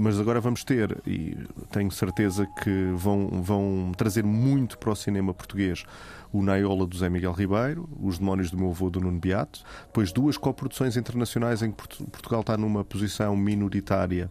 Mas 0.00 0.18
agora 0.18 0.40
vamos 0.40 0.64
ter, 0.64 1.00
e 1.06 1.36
tenho 1.70 1.90
certeza 1.90 2.46
que 2.62 2.90
vão, 2.94 3.28
vão 3.42 3.92
trazer 3.96 4.24
muito 4.24 4.78
para 4.78 4.90
o 4.90 4.96
cinema 4.96 5.32
português 5.32 5.84
o 6.32 6.42
Naiola 6.42 6.84
do 6.86 6.96
Zé 6.96 7.08
Miguel 7.08 7.32
Ribeiro, 7.32 7.88
Os 8.00 8.18
Demónios 8.18 8.50
do 8.50 8.56
Meu 8.58 8.70
Avô 8.70 8.90
do 8.90 9.00
Nuno 9.00 9.20
Beato, 9.20 9.62
depois 9.86 10.10
duas 10.12 10.36
coproduções 10.36 10.96
internacionais 10.96 11.62
em 11.62 11.70
que 11.70 11.76
Portu- 11.76 12.04
Portugal 12.10 12.40
está 12.40 12.56
numa 12.56 12.84
posição 12.84 13.36
minoritária, 13.36 14.28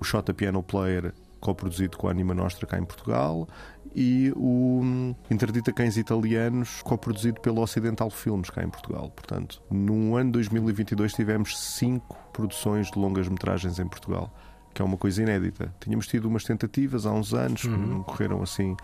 o 0.00 0.04
Shota 0.04 0.34
Piano 0.34 0.62
Player 0.62 1.12
coproduzido 1.38 1.96
com 1.96 2.08
a 2.08 2.10
Anima 2.10 2.34
Nostra 2.34 2.66
cá 2.66 2.78
em 2.78 2.84
Portugal 2.84 3.46
e 3.94 4.32
o 4.34 4.80
hum, 4.82 5.14
Interdita 5.30 5.72
Cães 5.72 5.96
Italianos 5.96 6.82
coproduzido 6.82 7.40
pelo 7.40 7.60
Ocidental 7.60 8.10
Filmes 8.10 8.50
cá 8.50 8.64
em 8.64 8.68
Portugal. 8.68 9.10
Portanto, 9.10 9.62
no 9.70 10.16
ano 10.16 10.32
2022 10.32 11.12
tivemos 11.12 11.56
cinco 11.56 12.18
produções 12.32 12.90
de 12.90 12.98
longas 12.98 13.28
metragens 13.28 13.78
em 13.78 13.86
Portugal, 13.86 14.34
que 14.74 14.82
é 14.82 14.84
uma 14.84 14.96
coisa 14.96 15.22
inédita. 15.22 15.72
Tínhamos 15.80 16.06
tido 16.06 16.26
umas 16.26 16.44
tentativas 16.44 17.06
há 17.06 17.12
uns 17.12 17.32
anos 17.32 17.62
que 17.62 17.68
não 17.68 18.02
correram 18.02 18.42
assim 18.42 18.76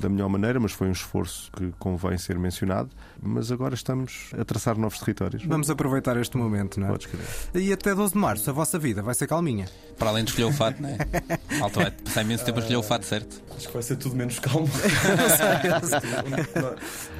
da 0.00 0.08
melhor 0.08 0.28
maneira, 0.28 0.60
mas 0.60 0.72
foi 0.72 0.88
um 0.88 0.92
esforço 0.92 1.50
que 1.52 1.72
convém 1.78 2.16
ser 2.18 2.38
mencionado. 2.38 2.90
Mas 3.20 3.50
agora 3.50 3.74
estamos 3.74 4.30
a 4.38 4.44
traçar 4.44 4.78
novos 4.78 4.98
territórios. 4.98 5.44
Vamos 5.44 5.68
aproveitar 5.70 6.16
este 6.16 6.36
momento, 6.36 6.78
não 6.80 6.88
é? 6.88 6.90
Podes 6.90 7.06
crer. 7.06 7.24
E 7.54 7.72
até 7.72 7.94
12 7.94 8.12
de 8.12 8.18
março, 8.18 8.48
a 8.48 8.52
vossa 8.52 8.78
vida 8.78 9.02
vai 9.02 9.14
ser 9.14 9.26
calminha. 9.26 9.66
Para 9.98 10.10
além 10.10 10.24
de 10.24 10.30
escolher 10.30 10.48
o 10.48 10.52
fato, 10.52 10.80
não 10.80 10.88
é? 10.88 10.98
Malta 11.58 11.80
vai 11.80 11.90
passar 11.90 12.22
imenso 12.22 12.44
tempo 12.44 12.58
a 12.58 12.60
escolher 12.60 12.76
o 12.76 12.82
fato 12.82 13.04
certo. 13.04 13.42
Acho 13.56 13.66
que 13.66 13.72
vai 13.72 13.82
ser 13.82 13.96
tudo 13.96 14.14
menos 14.14 14.38
calmo. 14.38 14.68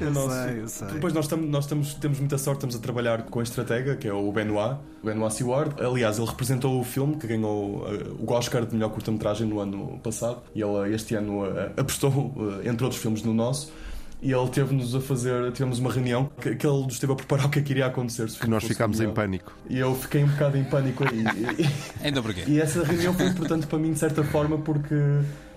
Eu 0.00 0.14
sei, 0.14 0.60
eu 0.60 0.68
sei. 0.68 0.88
Depois 0.88 1.12
nós, 1.12 1.24
estamos, 1.24 1.48
nós 1.48 1.64
estamos, 1.64 1.94
temos 1.94 2.18
muita 2.18 2.38
sorte, 2.38 2.58
estamos 2.58 2.76
a 2.76 2.78
trabalhar 2.78 3.22
com 3.22 3.40
a 3.40 3.42
estratega, 3.42 3.96
que 3.96 4.06
é 4.06 4.12
o 4.12 4.30
Benoit, 4.30 4.78
o 5.02 5.06
Benoit 5.06 5.34
Seward. 5.34 5.74
Aliás, 5.82 6.18
ele 6.18 6.26
representou 6.26 6.80
o 6.80 6.84
filme 6.84 7.16
que 7.16 7.26
ganhou 7.26 7.78
uh, 7.78 8.16
o 8.18 8.32
Oscar 8.32 8.64
de 8.64 8.74
melhor 8.74 8.90
curta-metragem 8.90 9.46
no 9.46 9.60
ano 9.60 9.98
passado 10.02 10.42
e 10.54 10.62
ele 10.62 10.94
este 10.94 11.14
ano 11.14 11.44
uh, 11.44 11.72
apostou, 11.76 12.10
uh, 12.10 12.60
entre 12.68 12.84
outros 12.84 13.00
filmes, 13.00 13.22
no 13.22 13.34
nosso. 13.34 13.72
E 14.20 14.32
ele 14.32 14.48
teve-nos 14.48 14.96
a 14.96 15.00
fazer, 15.00 15.52
tivemos 15.52 15.78
uma 15.78 15.92
reunião 15.92 16.28
que, 16.40 16.56
que 16.56 16.66
ele 16.66 16.82
nos 16.82 16.94
esteve 16.94 17.12
a 17.12 17.16
preparar 17.16 17.46
o 17.46 17.48
que 17.48 17.60
é 17.60 17.62
que 17.62 17.72
iria 17.72 17.86
acontecer. 17.86 18.28
Que 18.28 18.48
nós 18.48 18.64
ficámos 18.64 19.00
em 19.00 19.10
pânico. 19.10 19.52
E 19.70 19.78
eu 19.78 19.94
fiquei 19.94 20.24
um 20.24 20.26
bocado 20.26 20.58
em 20.58 20.64
pânico 20.64 21.04
aí. 21.04 21.24
Ainda 22.02 22.20
porquê? 22.20 22.42
e 22.48 22.60
essa 22.60 22.82
reunião 22.82 23.14
foi 23.14 23.26
importante 23.26 23.66
para 23.66 23.78
mim, 23.78 23.92
de 23.92 23.98
certa 23.98 24.24
forma, 24.24 24.58
porque 24.58 24.94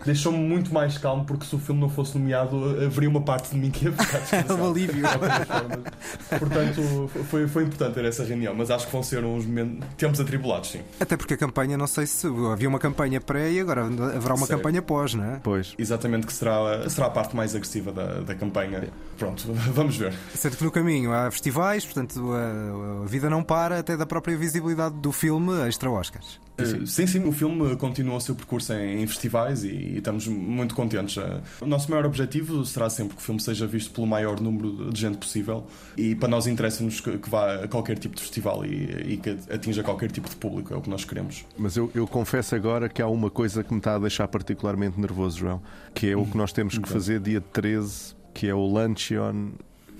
deixou-me 0.06 0.38
muito 0.40 0.74
mais 0.74 0.98
calmo 0.98 1.26
porque 1.26 1.46
se 1.46 1.56
o 1.56 1.60
filme 1.60 1.80
não 1.82 1.90
fosse 1.90 2.18
nomeado, 2.18 2.78
haveria 2.86 3.10
uma 3.10 3.22
parte 3.22 3.52
de 3.52 3.58
mim 3.58 3.70
que 3.72 3.86
ia 3.86 3.92
ficar. 3.92 4.22
Um 4.62 4.70
alívio. 4.72 5.04
Portanto, 6.40 7.10
foi, 7.30 7.48
foi 7.48 7.64
importante 7.64 7.94
ter 7.96 8.06
essa 8.06 8.24
reunião, 8.24 8.54
mas 8.56 8.70
acho 8.72 8.86
que 8.86 8.92
vão 8.92 9.04
ser 9.04 9.24
uns 9.24 9.46
momentos, 9.46 9.88
tempos 9.98 10.20
atribulados, 10.20 10.72
sim. 10.72 10.82
Até 11.00 11.16
porque 11.18 11.34
a 11.34 11.38
campanha, 11.38 11.78
não 11.78 11.88
sei 11.88 12.06
se 12.06 12.28
havia 12.52 12.68
uma 12.70 12.80
campanha 12.80 13.20
pré 13.20 13.52
e 13.52 13.60
agora 13.60 13.86
haverá 13.86 14.34
uma 14.36 14.46
Certo. 14.46 14.58
campanha 14.60 14.82
pós, 14.82 15.14
não 15.14 15.24
é? 15.24 15.40
Pois. 15.44 15.74
Exatamente, 15.78 16.28
que 16.28 16.34
será, 16.34 16.90
será 16.90 17.08
a 17.08 17.10
parte 17.10 17.36
mais 17.36 17.56
agressiva 17.56 17.92
da, 17.92 18.22
da 18.22 18.36
campanha. 18.36 18.88
Pronto, 19.18 19.44
vamos 19.74 19.96
ver. 19.98 20.14
Sendo 20.34 20.58
que 20.58 20.64
no 20.64 20.72
caminho 20.72 21.14
há 21.14 21.30
festivais, 21.32 21.86
portanto 21.86 22.32
a, 22.34 23.04
a 23.04 23.06
vida 23.06 23.30
não 23.30 23.44
para 23.44 23.80
até 23.80 23.96
da 23.96 24.06
própria 24.06 24.36
visibilidade 24.38 24.96
do 24.96 25.12
filme 25.12 25.68
extra 25.68 25.90
Oscars. 25.90 26.40
Uh, 26.62 26.88
Sim, 26.88 27.08
sim, 27.08 27.24
o 27.28 27.32
filme 27.32 27.76
continua 27.76 28.15
o 28.15 28.21
seu 28.21 28.36
percurso 28.36 28.74
em, 28.74 29.02
em 29.04 29.08
festivais 29.08 29.63
e, 29.63 29.67
e 29.69 29.97
estamos 29.97 30.28
muito 30.28 30.74
contentes. 30.76 31.17
Uh, 31.17 31.41
O 31.62 31.65
nosso 31.65 31.89
maior 31.89 32.06
objetivo 32.06 32.65
será 32.65 32.89
sempre 32.89 33.15
que 33.15 33.21
o 33.21 33.26
filme 33.26 33.39
seja 33.41 33.65
visto 33.67 33.91
pelo 33.91 34.08
maior 34.08 34.39
número 34.39 34.91
de 34.91 35.00
gente 35.00 35.17
possível 35.17 35.65
e 35.97 36.15
para 36.15 36.28
nós 36.30 36.47
interessa-nos 36.47 37.00
que, 37.02 37.17
que 37.17 37.30
vá 37.30 37.63
a 37.63 37.67
qualquer 37.67 37.97
tipo 37.97 38.15
de 38.15 38.21
festival 38.21 38.65
e, 38.65 39.13
e 39.13 39.17
que 39.17 39.30
atinja 39.54 39.84
qualquer 39.84 40.12
tipo 40.12 40.30
de 40.30 40.36
público, 40.36 40.74
é 40.74 40.78
o 40.78 40.82
que 40.82 40.89
nós 40.89 41.04
queremos. 41.06 41.45
Mas 41.58 41.76
eu, 41.78 41.89
eu 41.95 42.08
confesso 42.08 42.56
agora 42.56 42.88
que 42.89 43.02
há 43.02 43.08
uma 43.08 43.30
coisa 43.30 43.63
que 43.63 43.71
me 43.74 43.80
está 43.80 43.95
a 43.95 44.00
deixar 44.00 44.28
particularmente 44.28 45.00
nervoso, 45.00 45.38
João, 45.39 45.62
que 45.93 46.10
é 46.10 46.15
o 46.15 46.26
que 46.26 46.38
nós 46.38 46.52
temos 46.54 46.74
que 46.74 46.80
Então. 46.82 46.93
fazer 46.93 47.19
dia 47.19 47.41
13, 47.41 48.15
que 48.34 48.47
é 48.47 48.54
o 48.54 48.65
Luncheon. 48.65 49.52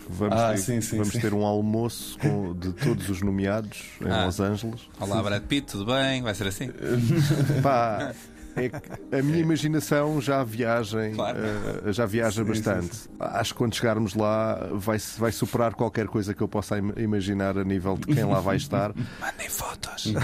Vamos, 0.10 0.38
Ah, 0.40 0.52
ter, 0.52 0.58
sim, 0.58 0.82
sim, 0.82 0.98
vamos 0.98 1.14
sim. 1.14 1.20
ter 1.20 1.34
um 1.34 1.46
almoço 1.46 2.18
com- 2.20 2.54
de 2.54 2.74
todos 2.74 3.10
os 3.10 3.22
nomeados 3.22 3.84
em 4.02 4.10
Ah. 4.10 4.26
Los 4.26 4.40
Angeles. 4.40 4.82
Olá, 5.00 5.22
Brad 5.24 5.44
Pitt, 5.44 5.72
tudo 5.72 5.86
bem? 5.86 6.22
Vai 6.22 6.36
ser 6.36 6.48
assim? 6.48 6.70
Pá, 7.64 8.12
é 8.58 8.68
que 8.68 9.16
a 9.18 9.24
minha 9.24 9.38
imaginação 9.40 10.20
já 10.20 10.44
viaja, 10.44 11.10
Claro. 11.16 11.38
eh, 11.86 11.94
já 11.94 12.06
viaja 12.06 12.44
Sim, 12.44 12.50
bastante. 12.50 13.10
Acho 13.20 13.54
que 13.54 13.58
quando 13.60 13.74
chegarmos 13.76 14.14
lá 14.14 14.68
vai, 14.74 14.98
vai 15.18 15.32
superar 15.32 15.74
qualquer 15.76 16.08
coisa 16.08 16.34
que 16.34 16.42
eu 16.42 16.48
possa 16.50 16.78
im- 16.78 16.92
imaginar 16.98 17.58
a 17.58 17.64
nível 17.64 17.96
de 17.96 18.08
quem 18.14 18.26
lá 18.26 18.42
vai 18.42 18.58
estar. 18.58 18.92
Mandem 19.22 19.48
fotos. 19.50 20.14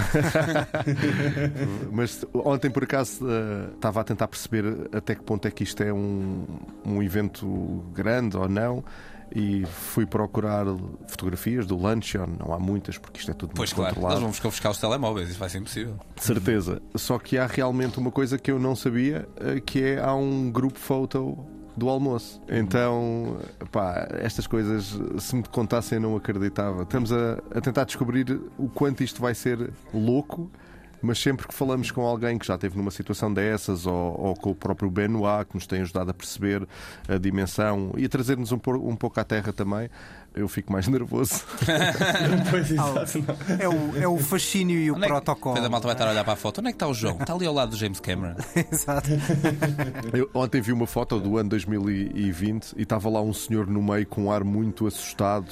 Mas 1.90 2.24
ontem, 2.34 2.70
por 2.70 2.84
acaso, 2.84 3.26
eh, 3.28 3.70
estava 3.74 4.00
a 4.00 4.04
tentar 4.04 4.28
perceber 4.28 4.64
até 4.92 5.14
que 5.14 5.22
ponto 5.22 5.46
é 5.48 5.50
que 5.50 5.62
isto 5.62 5.82
é 5.82 5.92
um, 5.92 6.44
um 6.84 7.02
evento 7.02 7.84
grande 7.94 8.36
ou 8.36 8.48
não. 8.48 8.84
E 9.34 9.64
fui 9.66 10.06
procurar 10.06 10.64
fotografias 11.06 11.66
do 11.66 11.76
Luncheon. 11.76 12.26
Não 12.38 12.52
há 12.52 12.58
muitas, 12.58 12.96
porque 12.98 13.18
isto 13.20 13.30
é 13.30 13.34
tudo 13.34 13.52
Pois 13.54 13.70
muito 13.70 13.76
claro, 13.76 13.94
controlado. 13.94 14.14
nós 14.16 14.22
vamos 14.22 14.40
confiscar 14.40 14.72
os 14.72 14.78
telemóveis, 14.78 15.28
isso 15.28 15.38
vai 15.38 15.48
ser 15.48 15.58
impossível. 15.58 15.96
De 16.16 16.24
certeza. 16.24 16.80
Só 16.94 17.18
que 17.18 17.36
há 17.38 17.46
realmente 17.46 17.98
uma 17.98 18.10
coisa 18.10 18.38
que 18.38 18.50
eu 18.50 18.58
não 18.58 18.74
sabia, 18.74 19.28
eh, 19.36 19.60
que 19.60 19.82
é 19.82 20.00
há 20.02 20.14
um 20.14 20.50
grupo 20.50 20.78
photo 20.78 21.36
do 21.76 21.88
almoço. 21.88 22.40
Então, 22.48 23.36
pá, 23.70 24.08
estas 24.20 24.46
coisas, 24.48 24.98
se 25.18 25.36
me 25.36 25.44
contassem, 25.44 25.96
eu 25.96 26.02
não 26.02 26.16
acreditava. 26.16 26.82
Estamos 26.82 27.12
a, 27.12 27.34
a 27.54 27.60
tentar 27.60 27.84
descobrir 27.84 28.40
o 28.58 28.68
quanto 28.68 29.04
isto 29.04 29.20
vai 29.20 29.34
ser 29.34 29.70
louco. 29.94 30.50
Mas 31.00 31.18
sempre 31.20 31.46
que 31.46 31.54
falamos 31.54 31.90
com 31.90 32.02
alguém 32.02 32.36
que 32.38 32.46
já 32.46 32.54
esteve 32.54 32.76
numa 32.76 32.90
situação 32.90 33.32
dessas, 33.32 33.86
ou, 33.86 33.94
ou 34.20 34.34
com 34.34 34.50
o 34.50 34.54
próprio 34.54 34.90
Benoit, 34.90 35.46
que 35.48 35.54
nos 35.54 35.66
tem 35.66 35.80
ajudado 35.82 36.10
a 36.10 36.14
perceber 36.14 36.66
a 37.08 37.16
dimensão 37.18 37.92
e 37.96 38.04
a 38.04 38.08
trazer-nos 38.08 38.50
um, 38.52 38.58
um 38.82 38.96
pouco 38.96 39.20
à 39.20 39.24
terra 39.24 39.52
também, 39.52 39.88
eu 40.34 40.48
fico 40.48 40.72
mais 40.72 40.86
nervoso. 40.88 41.42
pois, 42.50 42.70
exato. 42.70 43.24
É 43.60 43.68
o, 43.68 44.02
é 44.02 44.08
o 44.08 44.18
fascínio 44.18 44.78
e 44.78 44.90
o 44.90 44.94
Onde 44.94 45.04
é 45.04 45.06
que- 45.06 45.12
protocolo. 45.12 45.54
Depois 45.54 45.66
a 45.66 45.70
malta 45.70 45.86
vai 45.86 45.94
estar 45.94 46.06
a 46.06 46.10
olhar 46.10 46.24
para 46.24 46.32
a 46.34 46.36
foto. 46.36 46.58
Onde 46.58 46.68
é 46.68 46.72
que 46.72 46.76
está 46.76 46.88
o 46.88 46.94
João? 46.94 47.16
Está 47.20 47.32
ali 47.34 47.46
ao 47.46 47.54
lado 47.54 47.70
do 47.70 47.76
James 47.76 48.00
Cameron. 48.00 48.34
Exato. 48.72 49.08
Eu 50.12 50.28
ontem 50.34 50.60
vi 50.60 50.72
uma 50.72 50.86
foto 50.86 51.18
do 51.20 51.36
ano 51.38 51.48
2020 51.50 52.72
e 52.76 52.82
estava 52.82 53.08
lá 53.08 53.20
um 53.22 53.32
senhor 53.32 53.66
no 53.66 53.82
meio 53.82 54.06
com 54.06 54.24
um 54.24 54.32
ar 54.32 54.44
muito 54.44 54.86
assustado 54.86 55.46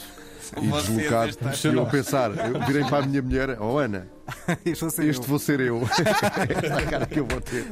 e 0.61 0.67
deslocado. 0.69 1.37
E 1.65 1.67
eu 1.67 1.83
a 1.83 1.87
pensar, 1.87 2.31
eu 2.31 2.61
virei 2.67 2.85
para 2.85 3.05
a 3.05 3.07
minha 3.07 3.23
mulher, 3.23 3.61
oh 3.61 3.79
Ana, 3.79 4.07
Isto 4.65 4.81
vou 4.87 4.91
ser 4.91 5.05
este 5.09 5.23
eu. 5.23 5.29
vou 5.29 5.39
ser 5.39 5.61
eu. 5.61 5.83
Esta 5.87 6.67
é 6.67 6.73
a 6.73 6.87
cara 6.87 7.07
que 7.07 7.21
eu 7.21 7.27
vou 7.27 7.41
ter. 7.41 7.65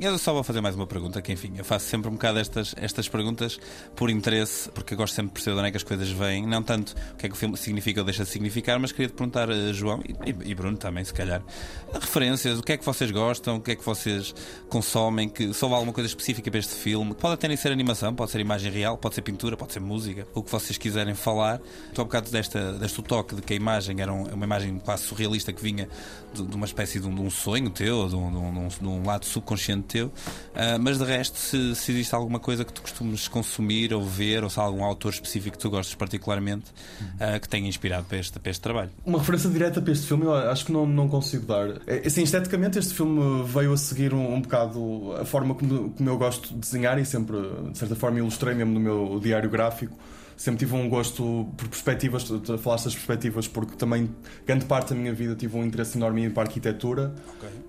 Eu 0.00 0.18
só 0.18 0.32
vou 0.32 0.42
fazer 0.42 0.60
mais 0.60 0.74
uma 0.74 0.86
pergunta, 0.86 1.20
que 1.20 1.32
enfim, 1.32 1.52
eu 1.56 1.64
faço 1.64 1.86
sempre 1.86 2.08
um 2.08 2.12
bocado 2.12 2.38
estas, 2.38 2.74
estas 2.78 3.08
perguntas 3.08 3.58
por 3.94 4.10
interesse, 4.10 4.68
porque 4.70 4.94
eu 4.94 4.98
gosto 4.98 5.14
sempre 5.14 5.28
de 5.28 5.34
perceber 5.34 5.54
de 5.54 5.60
onde 5.60 5.68
é 5.68 5.70
que 5.70 5.76
as 5.76 5.82
coisas 5.82 6.08
vêm, 6.10 6.46
não 6.46 6.62
tanto 6.62 6.94
o 7.12 7.16
que 7.16 7.26
é 7.26 7.28
que 7.28 7.34
o 7.34 7.38
filme 7.38 7.56
significa 7.56 8.00
ou 8.00 8.04
deixa 8.04 8.24
de 8.24 8.30
significar, 8.30 8.78
mas 8.78 8.90
queria 8.92 9.08
te 9.08 9.12
perguntar 9.14 9.50
a 9.50 9.72
João 9.72 10.00
e, 10.26 10.50
e- 10.50 10.54
Bruno 10.54 10.76
também, 10.76 11.04
se 11.04 11.12
calhar, 11.14 11.42
referências, 11.92 12.58
o 12.58 12.62
que 12.62 12.72
é 12.72 12.76
que 12.76 12.84
vocês 12.84 13.10
gostam, 13.10 13.56
o 13.56 13.60
que 13.60 13.72
é 13.72 13.76
que 13.76 13.84
vocês 13.84 14.34
consomem, 14.68 15.28
que 15.28 15.52
se 15.52 15.64
houve 15.64 15.74
alguma 15.74 15.92
coisa 15.92 16.06
específica 16.08 16.50
para 16.50 16.60
este 16.60 16.74
filme, 16.74 17.14
pode 17.14 17.34
até 17.34 17.48
nem 17.48 17.56
ser 17.56 17.70
animação, 17.72 18.14
pode 18.14 18.30
ser 18.30 18.40
imagem 18.40 18.70
real, 18.72 18.96
pode 18.96 19.14
ser 19.14 19.22
pintura, 19.22 19.56
pode 19.56 19.72
ser 19.72 19.80
música, 19.80 20.26
o 20.34 20.42
que 20.42 20.50
vocês 20.50 20.78
quiserem 20.78 21.14
falar. 21.14 21.60
Estou 21.88 22.04
um 22.04 22.08
bocado 22.08 22.30
desta, 22.30 22.72
deste 22.74 23.02
toque 23.02 23.34
de 23.34 23.42
que 23.42 23.52
a 23.52 23.56
imagem 23.56 24.00
era 24.00 24.12
um- 24.12 24.24
uma 24.32 24.44
imagem 24.44 24.78
quase 24.78 25.01
surrealista 25.02 25.52
que 25.52 25.62
vinha 25.62 25.88
de, 26.34 26.42
de 26.46 26.56
uma 26.56 26.66
espécie 26.66 26.98
de 27.00 27.06
um, 27.06 27.14
de 27.14 27.20
um 27.20 27.30
sonho 27.30 27.70
teu, 27.70 28.08
de 28.08 28.14
um, 28.16 28.68
de 28.68 28.86
um- 28.86 29.04
lado 29.06 29.24
subconsciente 29.26 29.82
teu. 29.88 30.12
Ah, 30.54 30.78
mas 30.78 30.98
de 30.98 31.04
resto, 31.04 31.38
se, 31.38 31.74
se 31.74 31.92
existe 31.92 32.14
alguma 32.14 32.38
coisa 32.38 32.64
que 32.64 32.72
tu 32.72 32.82
costumes 32.82 33.28
consumir 33.28 33.92
ou 33.92 34.02
ver, 34.04 34.44
ou 34.44 34.50
se 34.50 34.58
há 34.58 34.62
algum 34.62 34.84
autor 34.84 35.12
específico 35.12 35.56
que 35.56 35.62
tu 35.62 35.70
gostes 35.70 35.94
particularmente 35.94 36.66
ah, 37.20 37.38
que 37.38 37.48
tenha 37.48 37.68
inspirado 37.68 38.04
para 38.06 38.18
este, 38.18 38.38
para 38.38 38.50
este 38.50 38.60
trabalho. 38.60 38.90
Uma 39.04 39.18
referência 39.18 39.50
direta 39.50 39.80
para 39.82 39.92
este 39.92 40.06
filme 40.06 40.24
eu 40.24 40.34
acho 40.34 40.66
que 40.66 40.72
não, 40.72 40.86
não 40.86 41.08
consigo 41.08 41.46
dar. 41.46 41.68
É, 41.86 42.02
Assim, 42.06 42.22
esteticamente, 42.22 42.78
este 42.78 42.94
filme 42.94 43.42
veio 43.44 43.72
a 43.72 43.76
seguir 43.76 44.12
um, 44.14 44.34
um 44.34 44.40
bocado 44.40 45.14
a 45.20 45.24
forma 45.24 45.54
como, 45.54 45.90
como 45.90 46.08
eu 46.10 46.18
gosto 46.18 46.48
de 46.52 46.60
desenhar 46.60 46.98
e 46.98 47.04
sempre, 47.04 47.36
de 47.70 47.78
certa 47.78 47.94
forma, 47.96 48.18
ilustrei 48.18 48.54
mesmo 48.54 48.72
no 48.72 48.80
meu 48.80 49.20
diário 49.22 49.48
gráfico. 49.50 49.96
Sempre 50.42 50.66
tive 50.66 50.74
um 50.74 50.88
gosto 50.88 51.46
por 51.56 51.68
perspectivas, 51.68 52.24
falaste 52.58 52.86
das 52.86 52.94
perspectivas, 52.94 53.46
porque 53.46 53.76
também 53.76 54.10
grande 54.44 54.64
parte 54.64 54.92
da 54.92 54.96
minha 54.96 55.14
vida 55.14 55.36
tive 55.36 55.56
um 55.56 55.64
interesse 55.64 55.96
enorme 55.96 56.28
para 56.30 56.42
arquitetura. 56.42 57.14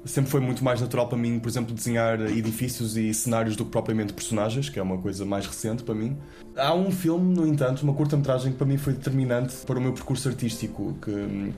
Sempre 0.06 0.32
foi 0.32 0.40
muito 0.40 0.64
mais 0.64 0.82
natural 0.82 1.08
para 1.08 1.16
mim, 1.16 1.38
por 1.38 1.50
exemplo, 1.50 1.72
desenhar 1.72 2.20
edifícios 2.20 2.98
e 2.98 3.14
cenários 3.14 3.56
do 3.56 3.64
que 3.64 3.70
propriamente 3.70 4.12
personagens, 4.12 4.70
que 4.70 4.80
é 4.80 4.82
uma 4.82 4.98
coisa 4.98 5.24
mais 5.24 5.46
recente 5.46 5.84
para 5.84 5.94
mim. 5.94 6.18
Há 6.58 6.74
um 6.74 6.90
filme, 6.90 7.36
no 7.36 7.46
entanto, 7.46 7.84
uma 7.84 7.94
curta-metragem 7.94 8.54
que 8.54 8.58
para 8.58 8.66
mim 8.66 8.78
foi 8.78 8.94
determinante 8.94 9.56
para 9.68 9.78
o 9.78 9.82
meu 9.82 9.94
percurso 9.94 10.28
artístico, 10.28 10.98
que 11.00 11.12
hum, 11.12 11.54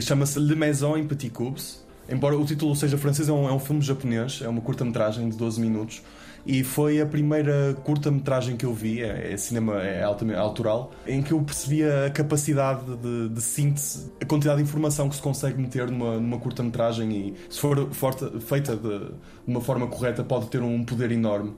chama-se 0.00 0.38
Le 0.38 0.54
Maison 0.54 0.96
em 0.96 1.04
Petit 1.04 1.30
Cubes. 1.30 1.84
Embora 2.08 2.38
o 2.38 2.44
título 2.44 2.76
seja 2.76 2.96
francês, 2.96 3.28
é 3.28 3.32
um, 3.32 3.48
é 3.48 3.52
um 3.52 3.58
filme 3.58 3.82
japonês, 3.82 4.40
é 4.40 4.48
uma 4.48 4.60
curta-metragem 4.60 5.28
de 5.28 5.36
12 5.36 5.60
minutos. 5.60 6.02
E 6.44 6.64
foi 6.64 7.00
a 7.00 7.06
primeira 7.06 7.74
curta-metragem 7.84 8.56
que 8.56 8.66
eu 8.66 8.74
vi, 8.74 9.00
é, 9.00 9.32
é 9.32 9.36
cinema 9.36 9.80
é 9.82 10.02
autoral, 10.02 10.92
em 11.06 11.22
que 11.22 11.32
eu 11.32 11.40
percebi 11.42 11.84
a 11.84 12.10
capacidade 12.10 12.84
de, 12.96 13.28
de 13.28 13.40
síntese, 13.40 14.10
a 14.20 14.24
quantidade 14.24 14.56
de 14.58 14.64
informação 14.64 15.08
que 15.08 15.14
se 15.14 15.22
consegue 15.22 15.60
meter 15.60 15.88
numa, 15.90 16.16
numa 16.18 16.38
curta-metragem 16.38 17.12
e, 17.12 17.34
se 17.48 17.60
for 17.60 17.88
forte- 17.92 18.40
feita 18.40 18.76
de, 18.76 19.10
uma 19.46 19.60
forma 19.60 19.86
correta, 19.86 20.24
pode 20.24 20.48
ter 20.48 20.60
um 20.62 20.84
poder 20.84 21.12
enorme. 21.12 21.52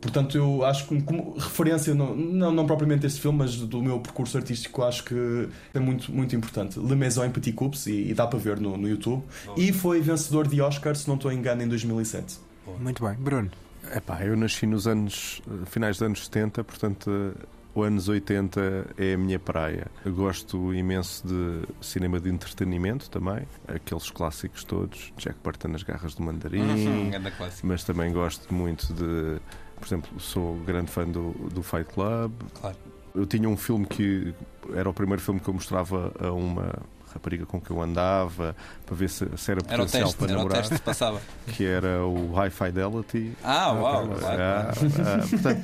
Portanto, 0.00 0.36
eu 0.38 0.64
acho 0.64 0.86
que 0.86 1.02
como 1.02 1.36
referência, 1.36 1.92
não, 1.92 2.14
não, 2.14 2.52
não 2.52 2.66
propriamente 2.66 3.04
este 3.06 3.20
filme, 3.20 3.38
mas 3.38 3.56
do 3.56 3.82
meu 3.82 3.98
percurso 3.98 4.36
artístico, 4.36 4.82
acho 4.84 5.02
que 5.04 5.48
é 5.74 5.80
muito, 5.80 6.12
muito 6.12 6.36
importante. 6.36 6.78
Le 6.78 6.94
Maison 6.94 7.24
em 7.24 7.30
Petit 7.30 7.52
Cubes, 7.52 7.86
e, 7.86 8.10
e 8.10 8.14
dá 8.14 8.24
para 8.26 8.38
ver 8.38 8.60
no, 8.60 8.76
no 8.76 8.88
YouTube. 8.88 9.24
E 9.56 9.72
foi 9.72 10.00
vencedor 10.00 10.46
de 10.46 10.60
Oscar, 10.60 10.94
se 10.94 11.08
não 11.08 11.16
estou 11.16 11.32
engano, 11.32 11.62
em 11.62 11.68
2007. 11.68 12.38
Muito 12.78 13.02
bem. 13.04 13.14
Bruno. 13.14 13.50
Epá, 13.94 14.22
eu 14.24 14.36
nasci 14.36 14.66
nos 14.66 14.86
anos 14.86 15.40
finais 15.66 15.96
dos 15.98 16.02
anos 16.06 16.24
70, 16.26 16.62
portanto, 16.64 17.34
os 17.74 17.86
anos 17.86 18.08
80 18.08 18.86
é 18.98 19.14
a 19.14 19.18
minha 19.18 19.38
praia. 19.38 19.86
Eu 20.04 20.12
gosto 20.14 20.74
imenso 20.74 21.26
de 21.26 21.62
cinema 21.80 22.18
de 22.20 22.28
entretenimento 22.28 23.08
também, 23.10 23.46
aqueles 23.66 24.10
clássicos 24.10 24.64
todos, 24.64 25.12
Jack 25.16 25.38
Burton 25.42 25.68
nas 25.68 25.82
garras 25.82 26.14
do 26.14 26.22
mandarim, 26.22 26.60
Uhum, 26.60 27.10
clássico. 27.36 27.66
mas 27.66 27.84
também 27.84 28.12
gosto 28.12 28.52
muito 28.52 28.92
de, 28.92 29.40
por 29.76 29.86
exemplo, 29.86 30.20
sou 30.20 30.56
grande 30.66 30.90
fã 30.90 31.06
do, 31.06 31.30
do 31.52 31.62
Fight 31.62 31.84
Club. 31.92 32.32
Claro. 32.60 32.76
Eu 33.14 33.26
tinha 33.26 33.48
um 33.48 33.56
filme 33.56 33.86
que 33.86 34.34
era 34.74 34.88
o 34.88 34.92
primeiro 34.92 35.20
filme 35.22 35.40
que 35.40 35.48
eu 35.48 35.54
mostrava 35.54 36.12
a 36.20 36.30
uma 36.30 36.74
rapariga 37.12 37.46
com 37.46 37.60
que 37.60 37.70
eu 37.70 37.80
andava 37.80 38.54
para 38.86 38.94
ver 38.96 39.08
se, 39.08 39.26
se 39.36 39.50
era 39.50 39.60
Era 39.68 39.82
o 39.82 39.86
potencial 39.86 40.02
teste, 40.04 40.16
para 40.18 40.26
era 40.26 40.34
o 40.34 40.38
namorar, 40.38 40.58
teste 40.58 40.74
que 40.74 40.80
passava. 40.82 41.20
que 41.48 41.64
era 41.64 42.04
o 42.04 42.32
High 42.34 42.50
Fidelity. 42.50 43.32
Ah, 43.42 43.72
uau, 43.72 44.08
claro. 44.08 44.42
Ah, 44.42 44.70
ah, 44.72 45.26
portanto, 45.28 45.62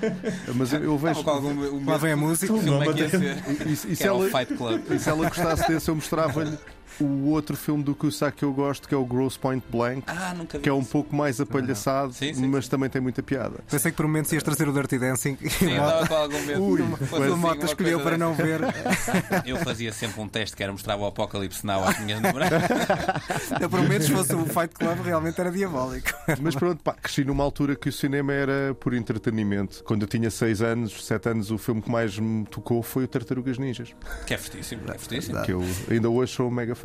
mas 0.55 0.73
eu, 0.73 0.85
eu 0.85 0.99
vejo. 0.99 1.29
Algum 1.29 1.85
Lá 1.91 1.97
vem 1.97 2.13
a 2.13 2.17
música. 2.17 2.53
é 2.53 2.93
que 2.93 3.01
ia 3.01 3.09
ser. 3.11 3.45
E, 3.49 3.51
e- 3.69 3.73
e 3.73 3.77
Que 3.77 3.97
se 3.97 4.03
era 4.03 4.15
o 4.15 4.27
ela, 4.27 4.39
Fight 4.39 4.55
Club. 4.57 4.83
e 4.91 4.99
se 4.99 5.09
ela 5.09 5.29
gostasse 5.29 5.69
desse, 5.69 5.91
eu 5.91 5.95
mostrava-lhe 5.95 6.59
O 7.01 7.31
outro 7.31 7.57
filme 7.57 7.83
do 7.83 7.95
Cusack 7.95 8.37
que 8.39 8.45
eu 8.45 8.53
gosto, 8.53 8.89
que 8.89 8.95
é 8.95 8.99
o 8.99 9.05
Gross 9.05 9.37
Point 9.37 9.65
Blank, 9.71 10.03
Ah, 10.07 10.35
nunca 10.37 10.59
vi. 10.59 10.63
que 10.65 10.69
é 10.69 10.73
um 10.73 10.81
isso. 10.81 10.91
pouco 10.91 11.15
mais 11.15 11.41
apalhaçado, 11.41 12.13
Sim, 12.13 12.33
sim, 12.35 12.47
mas 12.47 12.69
também 12.69 12.89
tem 12.89 13.01
muita 13.01 13.23
piada. 13.23 13.57
Pensei 13.71 13.91
que 13.91 13.97
por 13.97 14.07
momentos 14.07 14.33
ias 14.33 14.43
trazer 14.43 14.69
o 14.69 14.73
Dirty 14.73 14.99
Dancing 14.99 15.37
e 15.41 15.51
Sim, 15.51 15.67
o 15.67 15.71
eu 15.71 15.83
Mota, 15.83 16.03
estava 16.03 16.07
com 16.09 16.15
algum 16.15 16.47
medo. 16.47 16.63
Ui, 16.63 16.81
o 16.83 16.95
assim, 16.95 17.35
Mota 17.37 17.67
escolheu 17.67 18.01
para 18.01 18.17
não 18.19 18.35
ver. 18.35 18.61
Eu 19.45 19.57
fazia 19.59 19.93
sempre 19.93 20.21
um 20.21 20.29
teste 20.29 20.57
que 20.57 20.63
era 20.63 20.73
mostrar 20.73 20.97
o 20.97 21.05
Apocalipse 21.07 21.65
Now 21.67 21.85
às 21.85 21.99
minhas 22.01 22.21
namoradas. 22.21 22.63
Por 23.71 23.81
momentos, 23.81 24.07
se 24.07 24.13
fosse 24.13 24.35
o 24.35 24.45
Fight 24.47 24.75
Club, 24.75 25.01
realmente 25.05 25.41
era 25.41 25.51
diabólico. 25.51 26.09
Mas 26.41 26.55
pronto, 26.55 26.83
pá, 26.83 26.93
cresci 26.95 27.25
numa 27.25 27.43
altura 27.45 27.75
que 27.77 27.89
o 27.89 27.93
cinema 27.93 28.33
era 28.33 28.75
por 28.79 28.95
entretenimento. 28.95 29.83
Quando 29.85 30.03
eu 30.03 30.09
tinha 30.09 30.31
6 30.31 30.63
anos, 30.63 31.05
7 31.07 31.29
anos, 31.31 31.51
o 31.51 31.59
filme 31.59 31.83
que 31.83 31.91
mais 31.91 32.19
me 32.19 32.45
tocou 32.47 32.83
foi 32.83 33.05
o 33.05 33.09
Tartarugas 33.09 33.59
Ninjas, 33.59 33.95
Que 34.27 34.35
é 34.35 34.39
fortíssimo, 34.39 34.83
é 34.89 34.99
fortíssimo. 34.99 35.43
que 35.43 35.53
eu 35.53 35.63
ainda 35.91 36.09
hoje 36.09 36.33
sou 36.33 36.49
um 36.49 36.51
mega 36.51 36.75
fã. 36.75 36.84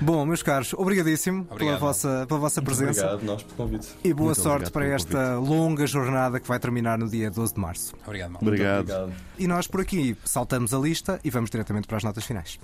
Bom, 0.00 0.24
meus 0.24 0.42
caros, 0.42 0.72
obrigadíssimo 0.74 1.44
pela 1.44 1.54
Obrigado. 1.54 1.80
vossa, 1.80 2.24
pela 2.26 2.40
vossa 2.40 2.62
presença. 2.62 3.06
Obrigado, 3.06 3.24
nós, 3.24 3.42
pelo 3.42 3.56
convite. 3.56 3.88
E 4.04 4.12
boa 4.12 4.28
Muito 4.28 4.40
sorte 4.40 4.70
para 4.70 4.86
esta 4.86 5.38
longa 5.38 5.86
jornada 5.86 6.40
que 6.40 6.48
vai 6.48 6.58
terminar 6.58 6.98
no 6.98 7.08
dia 7.08 7.30
12 7.30 7.54
de 7.54 7.60
março. 7.60 7.94
Obrigado, 8.06 8.30
mal. 8.32 8.42
Obrigado. 8.42 8.80
Obrigado. 8.80 9.12
E 9.38 9.46
nós 9.46 9.66
por 9.66 9.80
aqui 9.80 10.16
saltamos 10.24 10.72
a 10.74 10.78
lista 10.78 11.20
e 11.24 11.30
vamos 11.30 11.50
diretamente 11.50 11.86
para 11.86 11.96
as 11.96 12.04
notas 12.04 12.24
finais. 12.24 12.58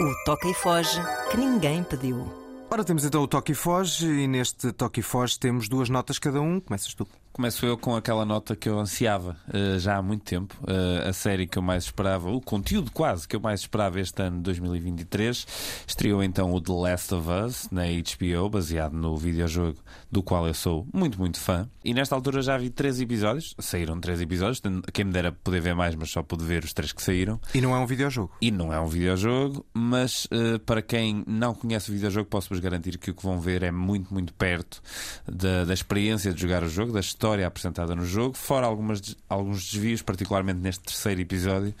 O 0.00 0.24
toca 0.24 0.48
e 0.48 0.54
foge 0.54 1.00
que 1.30 1.36
ninguém 1.36 1.82
pediu. 1.82 2.26
Ora, 2.70 2.84
temos 2.84 3.02
então 3.04 3.22
o 3.22 3.26
Toque 3.26 3.52
e 3.52 3.54
Foge 3.54 4.06
e 4.06 4.28
neste 4.28 4.72
Toque 4.72 5.00
e 5.00 5.02
Foge 5.02 5.38
temos 5.38 5.68
duas 5.70 5.88
notas 5.88 6.18
cada 6.18 6.38
um. 6.40 6.60
Começas 6.60 6.92
tu. 6.92 7.08
Começo 7.32 7.64
eu 7.64 7.78
com 7.78 7.94
aquela 7.94 8.24
nota 8.24 8.56
que 8.56 8.68
eu 8.68 8.80
ansiava 8.80 9.36
eh, 9.52 9.78
já 9.78 9.96
há 9.96 10.02
muito 10.02 10.24
tempo. 10.24 10.56
Eh, 10.66 11.08
a 11.08 11.12
série 11.12 11.46
que 11.46 11.56
eu 11.56 11.62
mais 11.62 11.84
esperava, 11.84 12.30
o 12.30 12.40
conteúdo 12.40 12.90
quase 12.90 13.28
que 13.28 13.36
eu 13.36 13.40
mais 13.40 13.60
esperava 13.60 14.00
este 14.00 14.20
ano, 14.20 14.40
2023, 14.40 15.46
estreou 15.86 16.22
então 16.24 16.52
o 16.52 16.60
The 16.60 16.72
Last 16.72 17.14
of 17.14 17.28
Us 17.30 17.68
na 17.70 17.82
HBO, 17.84 18.50
baseado 18.50 18.94
no 18.94 19.16
videojogo 19.16 19.78
do 20.10 20.20
qual 20.20 20.48
eu 20.48 20.54
sou 20.54 20.84
muito, 20.92 21.16
muito 21.16 21.38
fã. 21.38 21.68
E 21.84 21.94
nesta 21.94 22.14
altura 22.14 22.42
já 22.42 22.58
vi 22.58 22.70
três 22.70 23.00
episódios, 23.00 23.54
saíram 23.60 24.00
três 24.00 24.20
episódios, 24.20 24.60
quem 24.92 25.04
me 25.04 25.12
dera 25.12 25.30
poder 25.30 25.60
ver 25.60 25.76
mais, 25.76 25.94
mas 25.94 26.10
só 26.10 26.24
pude 26.24 26.44
ver 26.44 26.64
os 26.64 26.72
três 26.72 26.92
que 26.92 27.02
saíram. 27.02 27.40
E 27.54 27.60
não 27.60 27.72
é 27.74 27.78
um 27.78 27.86
videojogo. 27.86 28.32
E 28.40 28.50
não 28.50 28.72
é 28.72 28.80
um 28.80 28.86
videojogo, 28.86 29.64
mas 29.72 30.26
eh, 30.32 30.58
para 30.58 30.82
quem 30.82 31.22
não 31.24 31.54
conhece 31.54 31.88
o 31.90 31.94
videojogo, 31.94 32.28
posso-vos 32.28 32.58
garantir 32.58 32.98
que 32.98 33.12
o 33.12 33.14
que 33.14 33.22
vão 33.22 33.38
ver 33.38 33.62
é 33.62 33.70
muito, 33.70 34.12
muito 34.12 34.34
perto 34.34 34.82
da, 35.24 35.64
da 35.64 35.72
experiência 35.72 36.32
de 36.34 36.40
jogar 36.40 36.64
o 36.64 36.68
jogo, 36.68 36.92
da 36.92 37.00
história 37.18 37.48
apresentada 37.48 37.96
no 37.96 38.06
jogo, 38.06 38.36
fora 38.36 38.64
algumas, 38.64 39.16
alguns 39.28 39.72
desvios, 39.72 40.02
particularmente 40.02 40.60
neste 40.60 40.84
terceiro 40.84 41.20
episódio, 41.20 41.74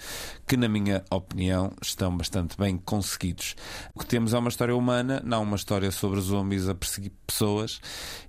que, 0.48 0.56
na 0.56 0.68
minha 0.68 1.04
opinião, 1.12 1.72
estão 1.80 2.16
bastante 2.16 2.56
bem 2.58 2.76
conseguidos. 2.76 3.54
O 3.94 4.00
que 4.00 4.06
temos 4.06 4.34
é 4.34 4.38
uma 4.38 4.48
história 4.48 4.74
humana, 4.74 5.22
não 5.24 5.44
uma 5.44 5.54
história 5.54 5.92
sobre 5.92 6.20
zombies 6.20 6.68
a 6.68 6.74
perseguir 6.74 7.12
pessoas, 7.24 7.80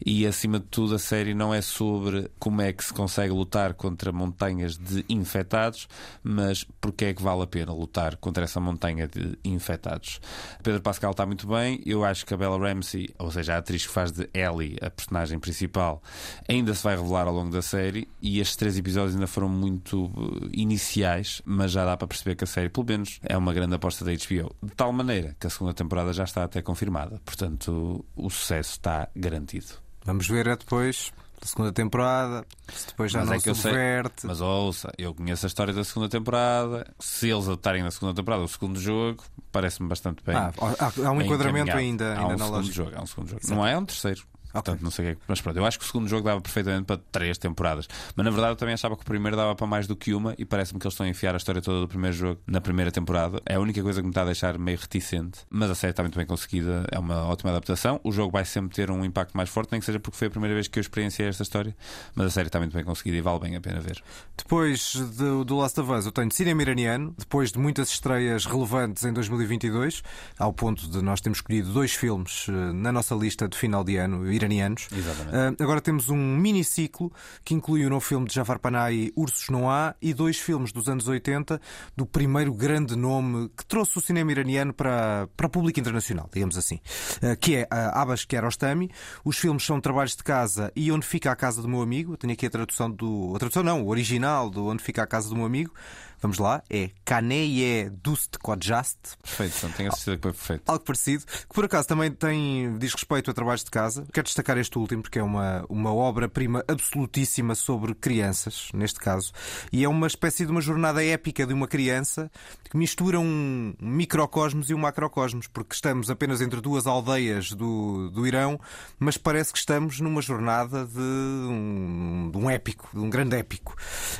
e 0.05 0.27
acima 0.27 0.59
de 0.59 0.67
tudo, 0.67 0.93
a 0.93 0.99
série 0.99 1.33
não 1.33 1.51
é 1.51 1.63
sobre 1.63 2.29
como 2.37 2.61
é 2.61 2.71
que 2.71 2.85
se 2.85 2.93
consegue 2.93 3.33
lutar 3.33 3.73
contra 3.73 4.11
montanhas 4.11 4.77
de 4.77 5.03
infectados, 5.09 5.87
mas 6.21 6.63
porque 6.79 7.05
é 7.05 7.13
que 7.15 7.23
vale 7.23 7.41
a 7.41 7.47
pena 7.47 7.73
lutar 7.73 8.17
contra 8.17 8.43
essa 8.43 8.59
montanha 8.59 9.07
de 9.07 9.35
infectados. 9.43 10.21
Pedro 10.61 10.81
Pascal 10.81 11.09
está 11.09 11.25
muito 11.25 11.47
bem, 11.47 11.81
eu 11.87 12.05
acho 12.05 12.23
que 12.23 12.35
a 12.35 12.37
Bella 12.37 12.59
Ramsey, 12.59 13.09
ou 13.17 13.31
seja, 13.31 13.55
a 13.55 13.57
atriz 13.57 13.87
que 13.87 13.91
faz 13.91 14.11
de 14.11 14.29
Ellie, 14.31 14.77
a 14.79 14.91
personagem 14.91 15.39
principal, 15.39 16.03
ainda 16.47 16.71
se 16.75 16.83
vai 16.83 16.98
revelar 17.01 17.27
ao 17.27 17.33
longo 17.33 17.51
da 17.51 17.61
série, 17.61 18.07
e 18.21 18.39
estes 18.39 18.55
três 18.55 18.77
episódios 18.77 19.13
ainda 19.15 19.27
foram 19.27 19.49
muito 19.49 20.11
eh, 20.43 20.49
iniciais, 20.53 21.41
mas 21.45 21.71
já 21.71 21.85
dá 21.85 21.95
para 21.97 22.07
perceber 22.07 22.35
que 22.35 22.43
a 22.43 22.47
série, 22.47 22.69
pelo 22.69 22.85
menos, 22.85 23.19
é 23.23 23.37
uma 23.37 23.53
grande 23.53 23.75
aposta 23.75 24.03
da 24.05 24.11
HBO. 24.11 24.55
De 24.61 24.71
tal 24.75 24.91
maneira 24.91 25.35
que 25.39 25.47
a 25.47 25.49
segunda 25.49 25.73
temporada 25.73 26.13
já 26.13 26.23
está 26.23 26.43
até 26.43 26.61
confirmada, 26.61 27.19
portanto, 27.25 28.05
o 28.15 28.29
sucesso 28.29 28.71
está 28.71 29.07
garantido. 29.15 29.67
Vamos 30.05 30.27
ver 30.27 30.47
é 30.47 30.55
depois 30.55 31.11
da 31.41 31.47
segunda 31.47 31.71
temporada, 31.71 32.45
se 32.73 32.87
depois 32.87 33.11
já 33.11 33.19
Mas 33.19 33.29
não 33.29 33.35
é 33.35 33.39
que 33.39 33.49
eu 33.49 33.55
sei- 33.55 33.71
subverte. 33.71 34.27
Mas 34.27 34.41
ouça, 34.41 34.91
eu 34.97 35.13
conheço 35.13 35.45
a 35.45 35.47
história 35.47 35.73
da 35.73 35.83
segunda 35.85 36.09
temporada. 36.09 36.85
Se 36.99 37.29
eles 37.29 37.45
adotarem 37.45 37.81
na 37.81 37.91
segunda 37.91 38.13
temporada 38.13 38.43
o 38.43 38.47
segundo 38.47 38.77
jogo, 38.79 39.23
parece-me 39.51 39.87
bastante 39.87 40.21
bem. 40.23 40.35
Ah, 40.35 40.51
há, 40.79 41.07
há 41.07 41.11
um 41.11 41.21
enquadramento 41.21 41.69
encaminhado. 41.69 41.79
ainda, 41.79 42.13
há 42.15 42.19
ainda 42.19 42.35
um 42.35 42.37
na 42.37 42.45
lógica. 42.47 42.75
jogo, 42.75 42.91
há 42.95 43.01
um 43.01 43.05
segundo 43.05 43.29
jogo. 43.29 43.41
Não 43.47 43.65
é 43.65 43.77
um 43.77 43.85
terceiro. 43.85 44.23
Portanto, 44.51 44.81
não 44.81 44.91
sei 44.91 45.05
o 45.05 45.15
que 45.15 45.21
é 45.21 45.25
Mas 45.27 45.41
pronto, 45.41 45.57
eu 45.57 45.65
acho 45.65 45.77
que 45.77 45.85
o 45.85 45.87
segundo 45.87 46.07
jogo 46.07 46.23
dava 46.23 46.41
perfeitamente 46.41 46.85
para 46.85 46.99
três 47.11 47.37
temporadas. 47.37 47.87
Mas 48.15 48.23
na 48.23 48.31
verdade 48.31 48.53
eu 48.53 48.55
também 48.55 48.73
achava 48.73 48.95
que 48.95 49.03
o 49.03 49.05
primeiro 49.05 49.37
dava 49.37 49.55
para 49.55 49.67
mais 49.67 49.87
do 49.87 49.95
que 49.95 50.13
uma 50.13 50.33
e 50.37 50.45
parece-me 50.45 50.79
que 50.79 50.85
eles 50.85 50.93
estão 50.93 51.05
a 51.05 51.09
enfiar 51.09 51.33
a 51.33 51.37
história 51.37 51.61
toda 51.61 51.81
do 51.81 51.87
primeiro 51.87 52.15
jogo 52.15 52.41
na 52.47 52.59
primeira 52.59 52.91
temporada. 52.91 53.41
É 53.45 53.55
a 53.55 53.59
única 53.59 53.81
coisa 53.81 54.01
que 54.01 54.05
me 54.05 54.11
está 54.11 54.21
a 54.21 54.25
deixar 54.25 54.57
meio 54.57 54.77
reticente. 54.77 55.41
Mas 55.49 55.69
a 55.69 55.75
série 55.75 55.91
está 55.91 56.03
muito 56.03 56.17
bem 56.17 56.25
conseguida, 56.25 56.85
é 56.91 56.99
uma 56.99 57.25
ótima 57.25 57.51
adaptação. 57.51 57.99
O 58.03 58.11
jogo 58.11 58.31
vai 58.31 58.45
sempre 58.45 58.75
ter 58.75 58.89
um 58.91 59.03
impacto 59.05 59.35
mais 59.35 59.49
forte, 59.49 59.71
nem 59.71 59.79
que 59.79 59.85
seja 59.85 59.99
porque 59.99 60.17
foi 60.17 60.27
a 60.27 60.31
primeira 60.31 60.53
vez 60.55 60.67
que 60.67 60.79
eu 60.79 60.81
experienciei 60.81 61.27
esta 61.27 61.43
história. 61.43 61.75
Mas 62.15 62.27
a 62.27 62.29
série 62.29 62.47
está 62.47 62.59
muito 62.59 62.73
bem 62.73 62.83
conseguida 62.83 63.17
e 63.17 63.21
vale 63.21 63.39
bem 63.39 63.55
a 63.55 63.61
pena 63.61 63.79
ver. 63.79 64.01
Depois 64.37 64.95
do, 64.95 65.43
do 65.45 65.57
Last 65.57 65.79
of 65.79 65.91
Us, 65.91 66.05
eu 66.05 66.11
tenho 66.11 66.31
cinema 66.31 66.61
iraniano, 66.61 67.13
depois 67.17 67.51
de 67.51 67.59
muitas 67.59 67.89
estreias 67.89 68.45
relevantes 68.45 69.03
em 69.03 69.13
2022, 69.13 70.01
ao 70.37 70.53
ponto 70.53 70.87
de 70.89 71.01
nós 71.01 71.21
termos 71.21 71.39
escolhido 71.39 71.71
dois 71.71 71.93
filmes 71.93 72.47
eh, 72.49 72.51
na 72.73 72.91
nossa 72.91 73.15
lista 73.15 73.47
de 73.47 73.57
final 73.57 73.83
de 73.83 73.97
ano 73.97 74.31
iranianos. 74.39 74.87
Exatamente. 74.91 75.35
Ah, 75.35 75.63
agora 75.63 75.81
temos 75.81 76.09
um 76.09 76.37
miniciclo 76.37 77.11
que 77.43 77.53
inclui 77.53 77.85
o 77.85 77.89
novo 77.89 78.05
filme 78.05 78.27
de 78.27 78.33
Jafar 78.33 78.59
Panahi, 78.59 79.11
Ursos 79.15 79.49
Não 79.49 79.69
Há, 79.69 79.95
e 80.01 80.13
dois 80.13 80.37
filmes 80.39 80.71
dos 80.71 80.87
anos 80.87 81.07
80 81.07 81.59
do 81.95 82.05
primeiro 82.05 82.53
grande 82.53 82.95
nome 82.95 83.49
que 83.55 83.65
trouxe 83.65 83.97
o 83.97 84.01
cinema 84.01 84.31
iraniano 84.31 84.73
para, 84.73 85.27
para 85.35 85.47
o 85.47 85.49
público 85.49 85.79
internacional, 85.79 86.29
digamos 86.33 86.57
assim, 86.57 86.79
ah, 87.21 87.35
que 87.35 87.55
é 87.55 87.67
a 87.69 88.01
Abbas 88.01 88.25
Kiarostami. 88.25 88.89
Os 89.23 89.37
filmes 89.37 89.63
são 89.63 89.79
Trabalhos 89.79 90.15
de 90.15 90.23
Casa 90.23 90.71
e 90.75 90.91
Onde 90.91 91.05
Fica 91.05 91.31
a 91.31 91.35
Casa 91.35 91.61
do 91.61 91.67
Meu 91.67 91.81
Amigo. 91.81 92.13
Eu 92.13 92.17
tenho 92.17 92.33
aqui 92.33 92.45
a 92.45 92.49
tradução 92.49 92.89
do. 92.89 93.33
A 93.35 93.39
tradução 93.39 93.63
não, 93.63 93.83
o 93.83 93.89
original 93.89 94.49
do 94.49 94.67
Onde 94.67 94.83
Fica 94.83 95.03
a 95.03 95.07
Casa 95.07 95.29
do 95.29 95.35
Meu 95.35 95.45
Amigo. 95.45 95.73
Vamos 96.21 96.37
lá, 96.37 96.61
é 96.69 96.89
Kaneye 97.05 97.89
Dust 97.89 98.37
Kodjast. 98.41 98.99
Perfeito, 99.23 99.51
portanto, 99.53 99.77
tenho 99.77 99.89
a 99.89 99.95
certeza 99.95 100.17
que 100.17 100.23
foi 100.23 100.31
perfeito. 100.33 100.69
Algo 100.69 100.83
parecido, 100.83 101.25
que 101.25 101.53
por 101.53 101.63
acaso 101.63 101.87
também 101.87 102.11
tem, 102.11 102.77
diz 102.77 102.93
respeito 102.93 103.31
a 103.31 103.33
trabalhos 103.33 103.63
de 103.63 103.71
casa. 103.71 104.05
Quero 104.11 104.25
destacar 104.25 104.57
este 104.57 104.77
último, 104.77 105.01
porque 105.01 105.19
é 105.19 105.23
uma, 105.23 105.65
uma 105.69 105.93
obra-prima 105.93 106.63
absolutíssima 106.67 107.55
sobre 107.55 107.95
crianças, 107.95 108.69
neste 108.73 108.99
caso, 108.99 109.31
e 109.71 109.83
é 109.83 109.87
uma 109.87 110.07
espécie 110.07 110.45
de 110.45 110.51
uma 110.51 110.61
jornada 110.61 111.03
épica 111.03 111.47
de 111.47 111.53
uma 111.53 111.67
criança 111.67 112.29
que 112.69 112.77
mistura 112.77 113.19
um 113.19 113.73
microcosmos 113.79 114.69
e 114.69 114.73
um 114.73 114.77
macrocosmos, 114.77 115.47
porque 115.47 115.73
estamos 115.73 116.09
apenas 116.09 116.41
entre 116.41 116.59
duas 116.59 116.85
aldeias 116.85 117.51
do, 117.51 118.09
do 118.09 118.27
Irão, 118.27 118.59
mas 118.99 119.17
parece 119.17 119.53
que 119.53 119.59
estamos 119.59 119.99
numa 119.99 120.21
jornada 120.21 120.85
de 120.85 120.99
um, 120.99 122.29
de 122.31 122.37
um 122.37 122.49
épico, 122.49 122.89
de 122.93 122.99
um 122.99 123.09
grande 123.09 123.37
épico. 123.37 123.75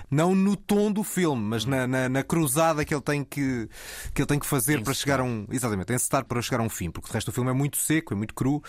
Não 0.10 0.34
no 0.34 0.56
tom 0.56 0.92
do 0.92 1.04
filme, 1.04 1.42
mas 1.42 1.66
na, 1.66 1.89
na, 1.90 2.08
na 2.08 2.24
cruzada 2.24 2.86
que 2.86 2.94
ele 2.94 3.02
tem 3.02 3.24
que, 3.24 3.68
que, 4.14 4.22
ele 4.22 4.28
tem 4.28 4.40
que 4.40 4.46
fazer 4.46 4.82
para 4.82 4.94
chegar 4.94 5.20
a 5.20 5.24
um. 5.24 5.46
Exatamente, 5.52 5.94
encetar 5.94 6.26
para 6.26 6.42
chegar 6.42 6.62
a 6.62 6.64
um 6.64 6.70
fim, 6.70 6.90
porque 6.90 7.10
o 7.10 7.14
resto 7.14 7.32
do 7.32 7.34
filme 7.34 7.50
é 7.50 7.54
muito 7.54 7.78
seco, 7.78 8.14
é 8.14 8.18
muito 8.18 8.34
cru. 8.34 8.64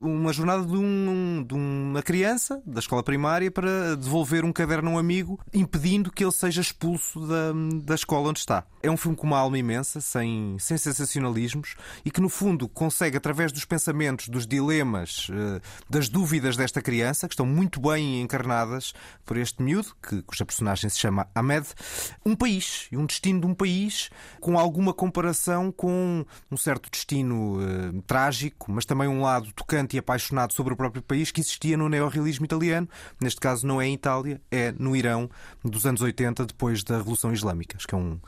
Uma 0.00 0.32
jornada 0.32 0.64
de, 0.64 0.76
um, 0.76 1.44
de 1.46 1.54
uma 1.54 2.02
criança 2.02 2.62
da 2.66 2.80
escola 2.80 3.02
primária 3.02 3.50
para 3.50 3.96
devolver 3.96 4.44
um 4.44 4.52
caderno 4.52 4.90
a 4.90 4.94
um 4.94 4.98
amigo, 4.98 5.38
impedindo 5.52 6.10
que 6.10 6.24
ele 6.24 6.32
seja 6.32 6.60
expulso 6.60 7.26
da, 7.26 7.52
da 7.82 7.94
escola 7.94 8.30
onde 8.30 8.40
está. 8.40 8.64
É 8.82 8.90
um 8.90 8.96
filme 8.96 9.16
com 9.16 9.26
uma 9.26 9.38
alma 9.38 9.58
imensa, 9.58 10.00
sem, 10.00 10.56
sem 10.58 10.76
sensacionalismos, 10.76 11.74
e 12.04 12.10
que 12.10 12.20
no 12.20 12.28
fundo 12.28 12.68
consegue, 12.68 13.16
através 13.16 13.50
dos 13.50 13.64
pensamentos, 13.64 14.28
dos 14.28 14.46
dilemas, 14.46 15.28
eh, 15.30 15.60
das 15.88 16.08
dúvidas 16.08 16.56
desta 16.56 16.82
criança, 16.82 17.26
que 17.26 17.34
estão 17.34 17.46
muito 17.46 17.80
bem 17.80 18.20
encarnadas 18.20 18.92
por 19.24 19.36
este 19.36 19.62
miúdo, 19.62 19.94
que, 20.06 20.20
cuja 20.22 20.44
personagem 20.44 20.90
se 20.90 20.98
chama 20.98 21.26
Ahmed, 21.34 21.66
um 22.24 22.36
país, 22.36 22.63
e 22.90 22.96
um 22.96 23.06
destino 23.06 23.40
de 23.40 23.46
um 23.46 23.54
país 23.54 24.10
com 24.40 24.58
alguma 24.58 24.92
comparação 24.92 25.72
com 25.72 26.24
um 26.50 26.56
certo 26.56 26.90
destino 26.90 27.58
eh, 27.60 28.02
trágico, 28.06 28.70
mas 28.70 28.84
também 28.84 29.08
um 29.08 29.22
lado 29.22 29.52
tocante 29.52 29.96
e 29.96 29.98
apaixonado 29.98 30.52
sobre 30.52 30.72
o 30.72 30.76
próprio 30.76 31.02
país 31.02 31.30
que 31.30 31.40
existia 31.40 31.76
no 31.76 31.88
neorrealismo 31.88 32.44
italiano. 32.44 32.88
Neste 33.20 33.40
caso, 33.40 33.66
não 33.66 33.80
é 33.80 33.86
em 33.86 33.94
Itália, 33.94 34.40
é 34.50 34.72
no 34.72 34.94
Irão 34.96 35.28
dos 35.64 35.86
anos 35.86 36.02
80, 36.02 36.46
depois 36.46 36.82
da 36.82 36.98
Revolução 36.98 37.32
Islâmica. 37.32 37.76
Acho 37.76 37.86
que 37.86 37.94
é 37.94 37.98
um 37.98 38.18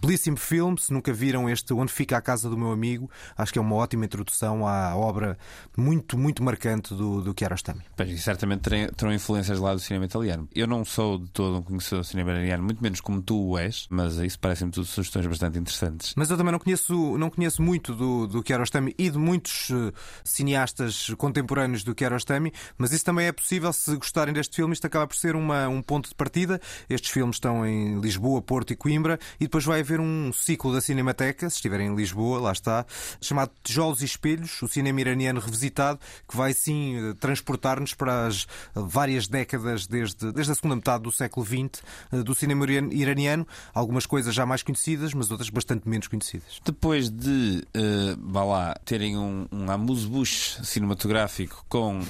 belíssimo 0.00 0.36
filme. 0.36 0.80
Se 0.80 0.92
nunca 0.92 1.12
viram 1.12 1.48
este 1.48 1.72
Onde 1.72 1.92
Fica 1.92 2.16
a 2.16 2.20
Casa 2.20 2.48
do 2.48 2.56
Meu 2.56 2.70
Amigo, 2.70 3.10
acho 3.36 3.52
que 3.52 3.58
é 3.58 3.62
uma 3.62 3.76
ótima 3.76 4.04
introdução 4.04 4.66
à 4.66 4.94
obra 4.96 5.38
muito, 5.76 6.18
muito 6.18 6.42
marcante 6.42 6.94
do, 6.94 7.22
do 7.22 7.34
Kiarostami. 7.34 7.82
Certamente 8.18 8.62
terão 8.96 9.12
influências 9.12 9.58
lá 9.58 9.74
do 9.74 9.80
cinema 9.80 10.04
italiano. 10.04 10.48
Eu 10.54 10.66
não 10.66 10.84
sou 10.84 11.18
de 11.18 11.30
todo 11.30 11.58
um 11.58 11.62
conhecedor 11.62 12.00
do 12.00 12.06
cinema 12.06 12.32
italiano, 12.32 12.62
muito 12.62 12.82
menos 12.82 13.00
como 13.00 13.20
tu 13.22 13.50
o 13.50 13.58
és, 13.58 13.85
mas, 13.90 14.16
isso 14.18 14.38
parece-me 14.38 14.70
tudo 14.70 14.86
sugestões 14.86 15.26
bastante 15.26 15.58
interessantes. 15.58 16.14
Mas 16.16 16.30
eu 16.30 16.36
também 16.36 16.52
não 16.52 16.58
conheço, 16.58 17.16
não 17.18 17.30
conheço 17.30 17.62
muito 17.62 17.94
do, 17.94 18.26
do 18.26 18.42
Kiarostami 18.42 18.94
e 18.98 19.10
de 19.10 19.18
muitos 19.18 19.70
uh, 19.70 19.92
cineastas 20.24 21.14
contemporâneos 21.16 21.84
do 21.84 21.94
Kiarostami, 21.94 22.52
mas 22.78 22.92
isso 22.92 23.04
também 23.04 23.26
é 23.26 23.32
possível 23.32 23.72
se 23.72 23.94
gostarem 23.96 24.34
deste 24.34 24.56
filme. 24.56 24.72
Isto 24.72 24.86
acaba 24.86 25.06
por 25.06 25.16
ser 25.16 25.36
uma, 25.36 25.68
um 25.68 25.82
ponto 25.82 26.08
de 26.08 26.14
partida. 26.14 26.60
Estes 26.88 27.10
filmes 27.10 27.36
estão 27.36 27.66
em 27.66 28.00
Lisboa, 28.00 28.42
Porto 28.42 28.72
e 28.72 28.76
Coimbra 28.76 29.18
e 29.40 29.44
depois 29.44 29.64
vai 29.64 29.80
haver 29.80 30.00
um 30.00 30.32
ciclo 30.32 30.72
da 30.72 30.80
Cinemateca, 30.80 31.48
se 31.50 31.56
estiverem 31.56 31.88
em 31.88 31.94
Lisboa, 31.94 32.40
lá 32.40 32.52
está, 32.52 32.84
chamado 33.20 33.50
Tijolos 33.62 34.02
e 34.02 34.04
Espelhos, 34.04 34.62
o 34.62 34.68
cinema 34.68 35.00
iraniano 35.00 35.40
revisitado, 35.40 35.98
que 36.28 36.36
vai 36.36 36.52
sim 36.52 36.96
eh, 36.96 37.14
transportar-nos 37.14 37.94
para 37.94 38.26
as 38.26 38.46
várias 38.74 39.28
décadas 39.28 39.86
desde, 39.86 40.32
desde 40.32 40.52
a 40.52 40.54
segunda 40.54 40.76
metade 40.76 41.02
do 41.02 41.12
século 41.12 41.44
XX 41.44 41.82
eh, 42.12 42.22
do 42.22 42.34
cinema 42.34 42.66
iraniano. 42.92 43.46
Algumas 43.76 44.06
coisas 44.06 44.34
já 44.34 44.46
mais 44.46 44.62
conhecidas, 44.62 45.12
mas 45.12 45.30
outras 45.30 45.50
bastante 45.50 45.86
menos 45.86 46.08
conhecidas. 46.08 46.62
Depois 46.64 47.10
de, 47.10 47.62
uh, 47.76 48.38
lá, 48.46 48.74
terem 48.86 49.18
um, 49.18 49.46
um 49.52 49.70
amuse-bouche 49.70 50.64
cinematográfico 50.64 51.62
com 51.68 51.98
uh, 51.98 52.02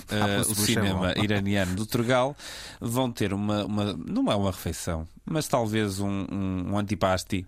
o 0.48 0.54
cinema 0.54 1.10
é 1.10 1.18
iraniano 1.24 1.74
do 1.74 1.84
Turgal, 1.84 2.36
vão 2.80 3.10
ter 3.10 3.34
uma, 3.34 3.64
uma. 3.64 3.94
Não 3.94 4.30
é 4.30 4.36
uma 4.36 4.52
refeição, 4.52 5.08
mas 5.24 5.48
talvez 5.48 5.98
um, 5.98 6.24
um, 6.30 6.72
um 6.72 6.78
antipasti 6.78 7.44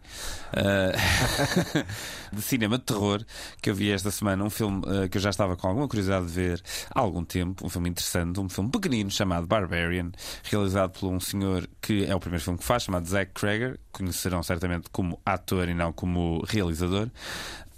uh, 0.52 1.86
de 2.34 2.42
cinema 2.42 2.76
de 2.76 2.84
terror 2.84 3.24
que 3.62 3.70
eu 3.70 3.74
vi 3.74 3.92
esta 3.92 4.10
semana. 4.10 4.42
Um 4.42 4.50
filme 4.50 4.78
uh, 4.78 5.08
que 5.08 5.16
eu 5.16 5.22
já 5.22 5.30
estava 5.30 5.56
com 5.56 5.68
alguma 5.68 5.86
curiosidade 5.86 6.26
de 6.26 6.32
ver 6.32 6.62
há 6.90 6.98
algum 6.98 7.24
tempo. 7.24 7.64
Um 7.64 7.68
filme 7.68 7.88
interessante, 7.88 8.40
um 8.40 8.48
filme 8.48 8.68
pequenino 8.68 9.12
chamado 9.12 9.46
Barbarian, 9.46 10.10
realizado 10.42 10.98
por 10.98 11.08
um 11.08 11.20
senhor 11.20 11.68
que 11.80 12.04
é 12.04 12.14
o 12.14 12.18
primeiro 12.18 12.42
filme 12.42 12.58
que 12.58 12.64
faz, 12.64 12.82
chamado 12.82 13.06
Zack 13.06 13.32
Crager. 13.32 13.78
Conhecerão 13.98 14.42
certamente 14.42 14.88
como 14.90 15.20
ator 15.26 15.68
e 15.68 15.74
não 15.74 15.92
como 15.92 16.42
realizador. 16.46 17.10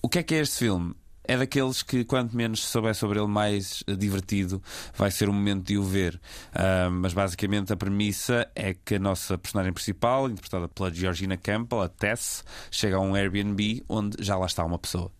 O 0.02 0.08
que 0.08 0.18
é 0.18 0.22
que 0.22 0.34
é 0.34 0.40
este 0.40 0.58
filme? 0.58 0.94
é 1.30 1.36
daqueles 1.36 1.80
que, 1.80 2.04
quanto 2.04 2.36
menos 2.36 2.64
souber 2.64 2.92
sobre 2.92 3.20
ele, 3.20 3.28
mais 3.28 3.84
divertido 3.98 4.60
vai 4.96 5.12
ser 5.12 5.28
o 5.28 5.32
momento 5.32 5.64
de 5.64 5.78
o 5.78 5.82
ver. 5.84 6.20
Uh, 6.48 6.90
mas 6.90 7.12
basicamente 7.12 7.72
a 7.72 7.76
premissa 7.76 8.50
é 8.52 8.74
que 8.74 8.96
a 8.96 8.98
nossa 8.98 9.38
personagem 9.38 9.72
principal, 9.72 10.28
interpretada 10.28 10.66
pela 10.66 10.92
Georgina 10.92 11.36
Campbell, 11.36 11.82
a 11.82 11.88
Tess, 11.88 12.42
chega 12.68 12.96
a 12.96 13.00
um 13.00 13.14
Airbnb 13.14 13.84
onde 13.88 14.16
já 14.24 14.36
lá 14.36 14.46
está 14.46 14.64
uma 14.64 14.78
pessoa. 14.78 15.12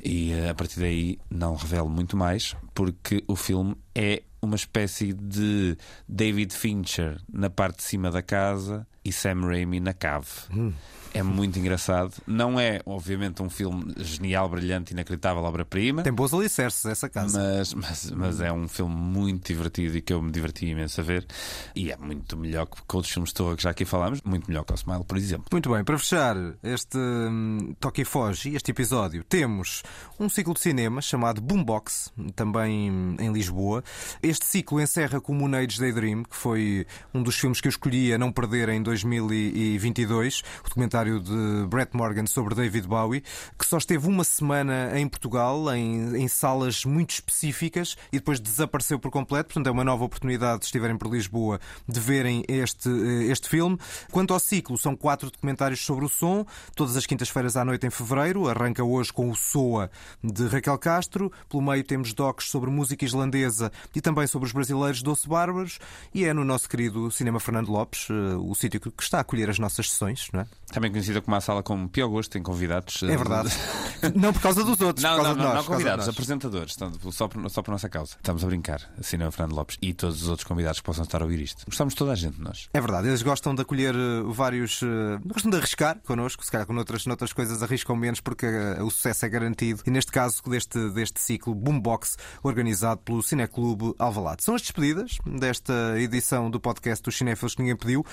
E 0.00 0.32
uh, 0.34 0.50
a 0.50 0.54
partir 0.54 0.78
daí 0.78 1.18
não 1.28 1.56
revelo 1.56 1.90
muito 1.90 2.16
mais, 2.16 2.54
porque 2.72 3.24
o 3.26 3.34
filme 3.34 3.74
é 3.92 4.22
uma 4.40 4.54
espécie 4.54 5.12
de 5.12 5.76
David 6.08 6.54
Fincher 6.54 7.20
na 7.30 7.50
parte 7.50 7.78
de 7.78 7.82
cima 7.82 8.08
da 8.08 8.22
casa 8.22 8.86
e 9.04 9.12
Sam 9.12 9.46
Raimi 9.46 9.80
na 9.80 9.92
cave. 9.92 10.26
Hum. 10.50 10.72
É 11.12 11.22
muito 11.22 11.58
engraçado. 11.58 12.14
Não 12.26 12.58
é, 12.58 12.80
obviamente, 12.86 13.42
um 13.42 13.50
filme 13.50 13.92
genial, 13.98 14.48
brilhante, 14.48 14.92
inacreditável, 14.92 15.42
obra-prima. 15.42 16.02
Tem 16.02 16.12
bons 16.12 16.32
alicerces 16.32 16.84
essa 16.84 17.08
casa. 17.08 17.38
Mas, 17.38 17.74
mas, 17.74 18.10
mas, 18.12 18.40
é 18.40 18.52
um 18.52 18.68
filme 18.68 18.94
muito 18.94 19.46
divertido 19.46 19.96
e 19.96 20.00
que 20.00 20.12
eu 20.12 20.22
me 20.22 20.30
diverti 20.30 20.66
imenso 20.66 21.00
a 21.00 21.04
ver. 21.04 21.26
E 21.74 21.90
é 21.90 21.96
muito 21.96 22.36
melhor 22.36 22.66
que, 22.66 22.76
que 22.76 22.96
outros 22.96 23.12
filmes 23.12 23.32
que 23.32 23.62
já 23.62 23.70
aqui 23.70 23.84
falámos. 23.84 24.20
Muito 24.22 24.48
melhor 24.48 24.64
que 24.64 24.72
o 24.72 24.76
Smile, 24.76 25.04
por 25.04 25.16
exemplo. 25.16 25.46
Muito 25.50 25.70
bem, 25.70 25.82
para 25.82 25.98
fechar 25.98 26.36
este 26.62 26.96
um, 26.96 27.74
Toque 27.80 28.02
e 28.02 28.04
Foge, 28.04 28.54
este 28.54 28.70
episódio, 28.70 29.24
temos 29.24 29.82
um 30.18 30.28
ciclo 30.28 30.54
de 30.54 30.60
cinema 30.60 31.02
chamado 31.02 31.40
Boombox, 31.40 32.12
também 32.36 33.16
em 33.18 33.32
Lisboa. 33.32 33.82
Este 34.22 34.46
ciclo 34.46 34.80
encerra 34.80 35.20
com 35.20 35.32
o 35.32 35.34
Moon 35.34 35.56
Age 35.56 35.80
Daydream, 35.80 36.22
que 36.22 36.36
foi 36.36 36.86
um 37.12 37.22
dos 37.22 37.36
filmes 37.36 37.60
que 37.60 37.66
eu 37.66 37.70
escolhi 37.70 38.12
a 38.12 38.18
não 38.18 38.30
perder 38.30 38.68
em 38.68 38.82
2022. 38.90 40.42
O 40.60 40.64
documentário 40.64 41.20
de 41.20 41.66
Brett 41.68 41.96
Morgan 41.96 42.26
sobre 42.26 42.54
David 42.54 42.88
Bowie, 42.88 43.22
que 43.56 43.64
só 43.64 43.78
esteve 43.78 44.08
uma 44.08 44.24
semana 44.24 44.98
em 44.98 45.08
Portugal, 45.08 45.72
em, 45.74 46.16
em 46.16 46.26
salas 46.26 46.84
muito 46.84 47.10
específicas, 47.10 47.96
e 48.12 48.18
depois 48.18 48.40
desapareceu 48.40 48.98
por 48.98 49.10
completo. 49.10 49.54
Portanto, 49.54 49.68
é 49.68 49.70
uma 49.70 49.84
nova 49.84 50.04
oportunidade, 50.04 50.64
se 50.64 50.68
estiverem 50.68 50.96
por 50.96 51.08
Lisboa, 51.08 51.60
de 51.88 52.00
verem 52.00 52.44
este, 52.48 52.88
eh, 52.88 53.30
este 53.30 53.48
filme. 53.48 53.78
Quanto 54.10 54.34
ao 54.34 54.40
ciclo, 54.40 54.76
são 54.76 54.96
quatro 54.96 55.30
documentários 55.30 55.80
sobre 55.80 56.04
o 56.04 56.08
som, 56.08 56.44
todas 56.74 56.96
as 56.96 57.06
quintas-feiras 57.06 57.56
à 57.56 57.64
noite 57.64 57.86
em 57.86 57.90
fevereiro. 57.90 58.48
Arranca 58.48 58.82
hoje 58.82 59.12
com 59.12 59.30
o 59.30 59.36
SOA 59.36 59.90
de 60.22 60.48
Raquel 60.48 60.78
Castro. 60.78 61.30
Pelo 61.48 61.62
meio 61.62 61.84
temos 61.84 62.12
docs 62.12 62.50
sobre 62.50 62.70
música 62.70 63.04
islandesa 63.04 63.70
e 63.94 64.00
também 64.00 64.26
sobre 64.26 64.46
os 64.46 64.52
brasileiros 64.52 65.02
Doce 65.02 65.28
Bárbaros. 65.28 65.78
E 66.12 66.24
é 66.24 66.34
no 66.34 66.44
nosso 66.44 66.68
querido 66.68 67.10
Cinema 67.10 67.38
Fernando 67.38 67.68
Lopes, 67.68 68.08
eh, 68.10 68.36
o 68.36 68.54
sítio 68.54 68.79
que 68.80 69.02
está 69.02 69.18
a 69.18 69.20
acolher 69.20 69.50
as 69.50 69.58
nossas 69.58 69.90
sessões, 69.90 70.28
não 70.32 70.40
é? 70.40 70.46
Também 70.72 70.90
conhecida 70.90 71.20
como 71.20 71.36
a 71.36 71.40
sala 71.40 71.62
com 71.62 71.88
pior 71.88 72.08
gosto, 72.08 72.30
tem 72.30 72.42
convidados. 72.42 73.02
É 73.02 73.16
verdade. 73.16 73.50
não 74.14 74.32
por 74.32 74.40
causa 74.40 74.62
dos 74.62 74.80
outros, 74.80 75.02
não, 75.02 75.16
por 75.16 75.22
causa 75.22 75.28
não, 75.28 75.36
de 75.36 75.42
nós. 75.42 75.54
Não, 75.54 75.64
convidados, 75.64 76.08
apresentadores, 76.08 76.76
só 77.12 77.28
por, 77.28 77.50
só 77.50 77.62
por 77.62 77.70
nossa 77.72 77.88
causa. 77.88 78.16
Estamos 78.16 78.44
a 78.44 78.46
brincar, 78.46 78.88
assim 78.98 79.16
não 79.16 79.26
é 79.26 79.30
Fernando 79.30 79.54
Lopes 79.54 79.76
e 79.82 79.92
todos 79.92 80.22
os 80.22 80.28
outros 80.28 80.46
convidados 80.46 80.80
que 80.80 80.86
possam 80.86 81.04
estar 81.04 81.20
a 81.20 81.24
ouvir 81.24 81.40
isto. 81.40 81.64
Gostamos 81.66 81.94
de 81.94 81.98
toda 81.98 82.12
a 82.12 82.14
gente, 82.14 82.40
nós. 82.40 82.68
É 82.72 82.80
verdade, 82.80 83.08
eles 83.08 83.22
gostam 83.22 83.54
de 83.54 83.62
acolher 83.62 83.94
uh, 83.94 84.32
vários. 84.32 84.80
Uh, 84.82 85.20
gostam 85.26 85.50
de 85.50 85.56
arriscar 85.56 85.98
connosco, 86.06 86.44
se 86.44 86.50
calhar 86.50 86.66
com 86.66 86.76
outras, 86.76 87.04
noutras 87.04 87.32
coisas 87.32 87.62
arriscam 87.62 87.96
menos 87.96 88.20
porque 88.20 88.46
o 88.80 88.90
sucesso 88.90 89.26
é 89.26 89.28
garantido. 89.28 89.82
E 89.86 89.90
neste 89.90 90.12
caso, 90.12 90.40
deste, 90.48 90.90
deste 90.90 91.20
ciclo 91.20 91.54
Boombox, 91.54 92.16
organizado 92.42 93.00
pelo 93.00 93.22
Cineclube 93.22 93.94
Alvalade. 93.98 94.44
São 94.44 94.54
as 94.54 94.62
despedidas 94.62 95.18
desta 95.26 95.98
edição 95.98 96.50
do 96.50 96.60
podcast 96.60 97.02
dos 97.02 97.16
Cinéfilos 97.16 97.54
que 97.54 97.62
ninguém 97.62 97.76
pediu. 97.76 98.04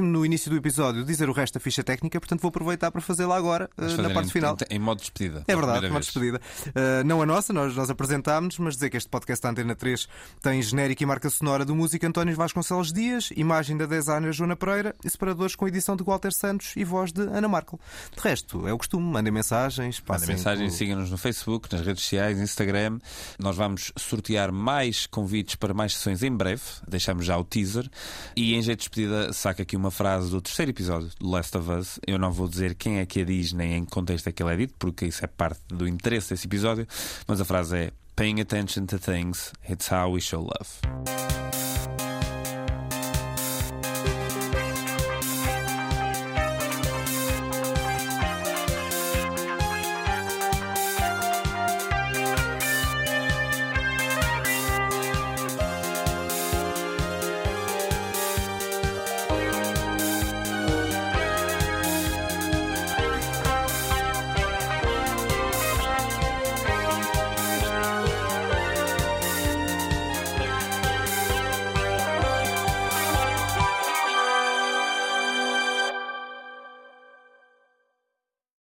Esqueci-me 0.00 0.08
no 0.08 0.24
início 0.24 0.50
do 0.50 0.56
episódio 0.56 1.02
de 1.02 1.06
dizer 1.06 1.28
o 1.28 1.32
resto 1.32 1.54
da 1.54 1.60
ficha 1.60 1.84
técnica, 1.84 2.18
portanto 2.18 2.40
vou 2.40 2.48
aproveitar 2.48 2.90
para 2.90 3.00
fazê-la 3.00 3.36
agora, 3.36 3.68
uh, 3.76 4.02
na 4.02 4.10
parte 4.10 4.28
em, 4.28 4.32
final. 4.32 4.56
Em, 4.68 4.78
modo 4.78 4.98
de 4.98 5.02
despedida. 5.02 5.44
É 5.46 5.54
verdade, 5.54 5.88
modo 5.88 6.00
de 6.00 6.06
despedida. 6.06 6.40
Uh, 6.68 7.04
não 7.04 7.20
a 7.20 7.26
nossa, 7.26 7.52
nós, 7.52 7.76
nós 7.76 7.90
apresentámos, 7.90 8.58
mas 8.58 8.74
dizer 8.74 8.90
que 8.90 8.96
este 8.96 9.08
podcast 9.08 9.42
da 9.42 9.50
Antena 9.50 9.74
3 9.74 10.08
tem 10.40 10.62
genérico 10.62 11.02
e 11.02 11.06
marca 11.06 11.28
sonora 11.28 11.64
do 11.64 11.76
músico 11.76 12.06
António 12.06 12.34
Vasconcelos 12.34 12.92
Dias, 12.92 13.30
imagem 13.36 13.76
da 13.76 13.86
designer 13.86 14.32
Joana 14.32 14.56
Pereira 14.56 14.94
e 15.04 15.10
separadores 15.10 15.54
com 15.54 15.68
edição 15.68 15.96
de 15.96 16.02
Walter 16.02 16.32
Santos 16.32 16.72
e 16.76 16.84
voz 16.84 17.12
de 17.12 17.22
Ana 17.22 17.48
Markel. 17.48 17.78
De 18.16 18.22
resto, 18.22 18.66
é 18.66 18.72
o 18.72 18.78
costume, 18.78 19.04
mandem 19.04 19.32
mensagens. 19.32 20.02
Mandem 20.08 20.28
mensagens, 20.28 20.72
sigam-nos 20.74 21.10
no 21.10 21.18
Facebook, 21.18 21.68
nas 21.72 21.84
redes 21.84 22.02
sociais, 22.02 22.38
Instagram. 22.38 22.98
Nós 23.38 23.56
vamos 23.56 23.92
sortear 23.96 24.50
mais 24.50 25.06
convites 25.06 25.56
para 25.56 25.74
mais 25.74 25.94
sessões 25.94 26.22
em 26.22 26.34
breve. 26.34 26.62
Deixamos 26.88 27.26
já 27.26 27.36
o 27.36 27.44
teaser. 27.44 27.88
E 28.34 28.54
em 28.54 28.62
jeito 28.62 28.78
de 28.78 28.88
despedida, 28.88 29.32
saca 29.32 29.62
aqui 29.62 29.76
uma 29.76 29.89
frase 29.90 30.30
do 30.30 30.40
terceiro 30.40 30.70
episódio 30.70 31.10
do 31.18 31.28
Last 31.28 31.56
of 31.56 31.70
Us. 31.70 32.00
Eu 32.06 32.18
não 32.18 32.32
vou 32.32 32.48
dizer 32.48 32.74
quem 32.74 32.98
é 32.98 33.06
que 33.06 33.20
a 33.20 33.24
diz 33.24 33.52
nem 33.52 33.74
em 33.74 33.84
que 33.84 33.90
contexto 33.90 34.28
é 34.28 34.32
que 34.32 34.42
ele 34.42 34.52
é 34.52 34.56
dito, 34.56 34.74
porque 34.78 35.06
isso 35.06 35.24
é 35.24 35.28
parte 35.28 35.60
do 35.68 35.86
interesse 35.86 36.30
desse 36.30 36.46
episódio, 36.46 36.86
mas 37.26 37.40
a 37.40 37.44
frase 37.44 37.76
é 37.76 37.92
Paying 38.16 38.40
attention 38.40 38.86
to 38.86 38.98
things, 38.98 39.52
it's 39.68 39.90
how 39.90 40.12
we 40.12 40.20
show 40.20 40.40
love. 40.42 41.59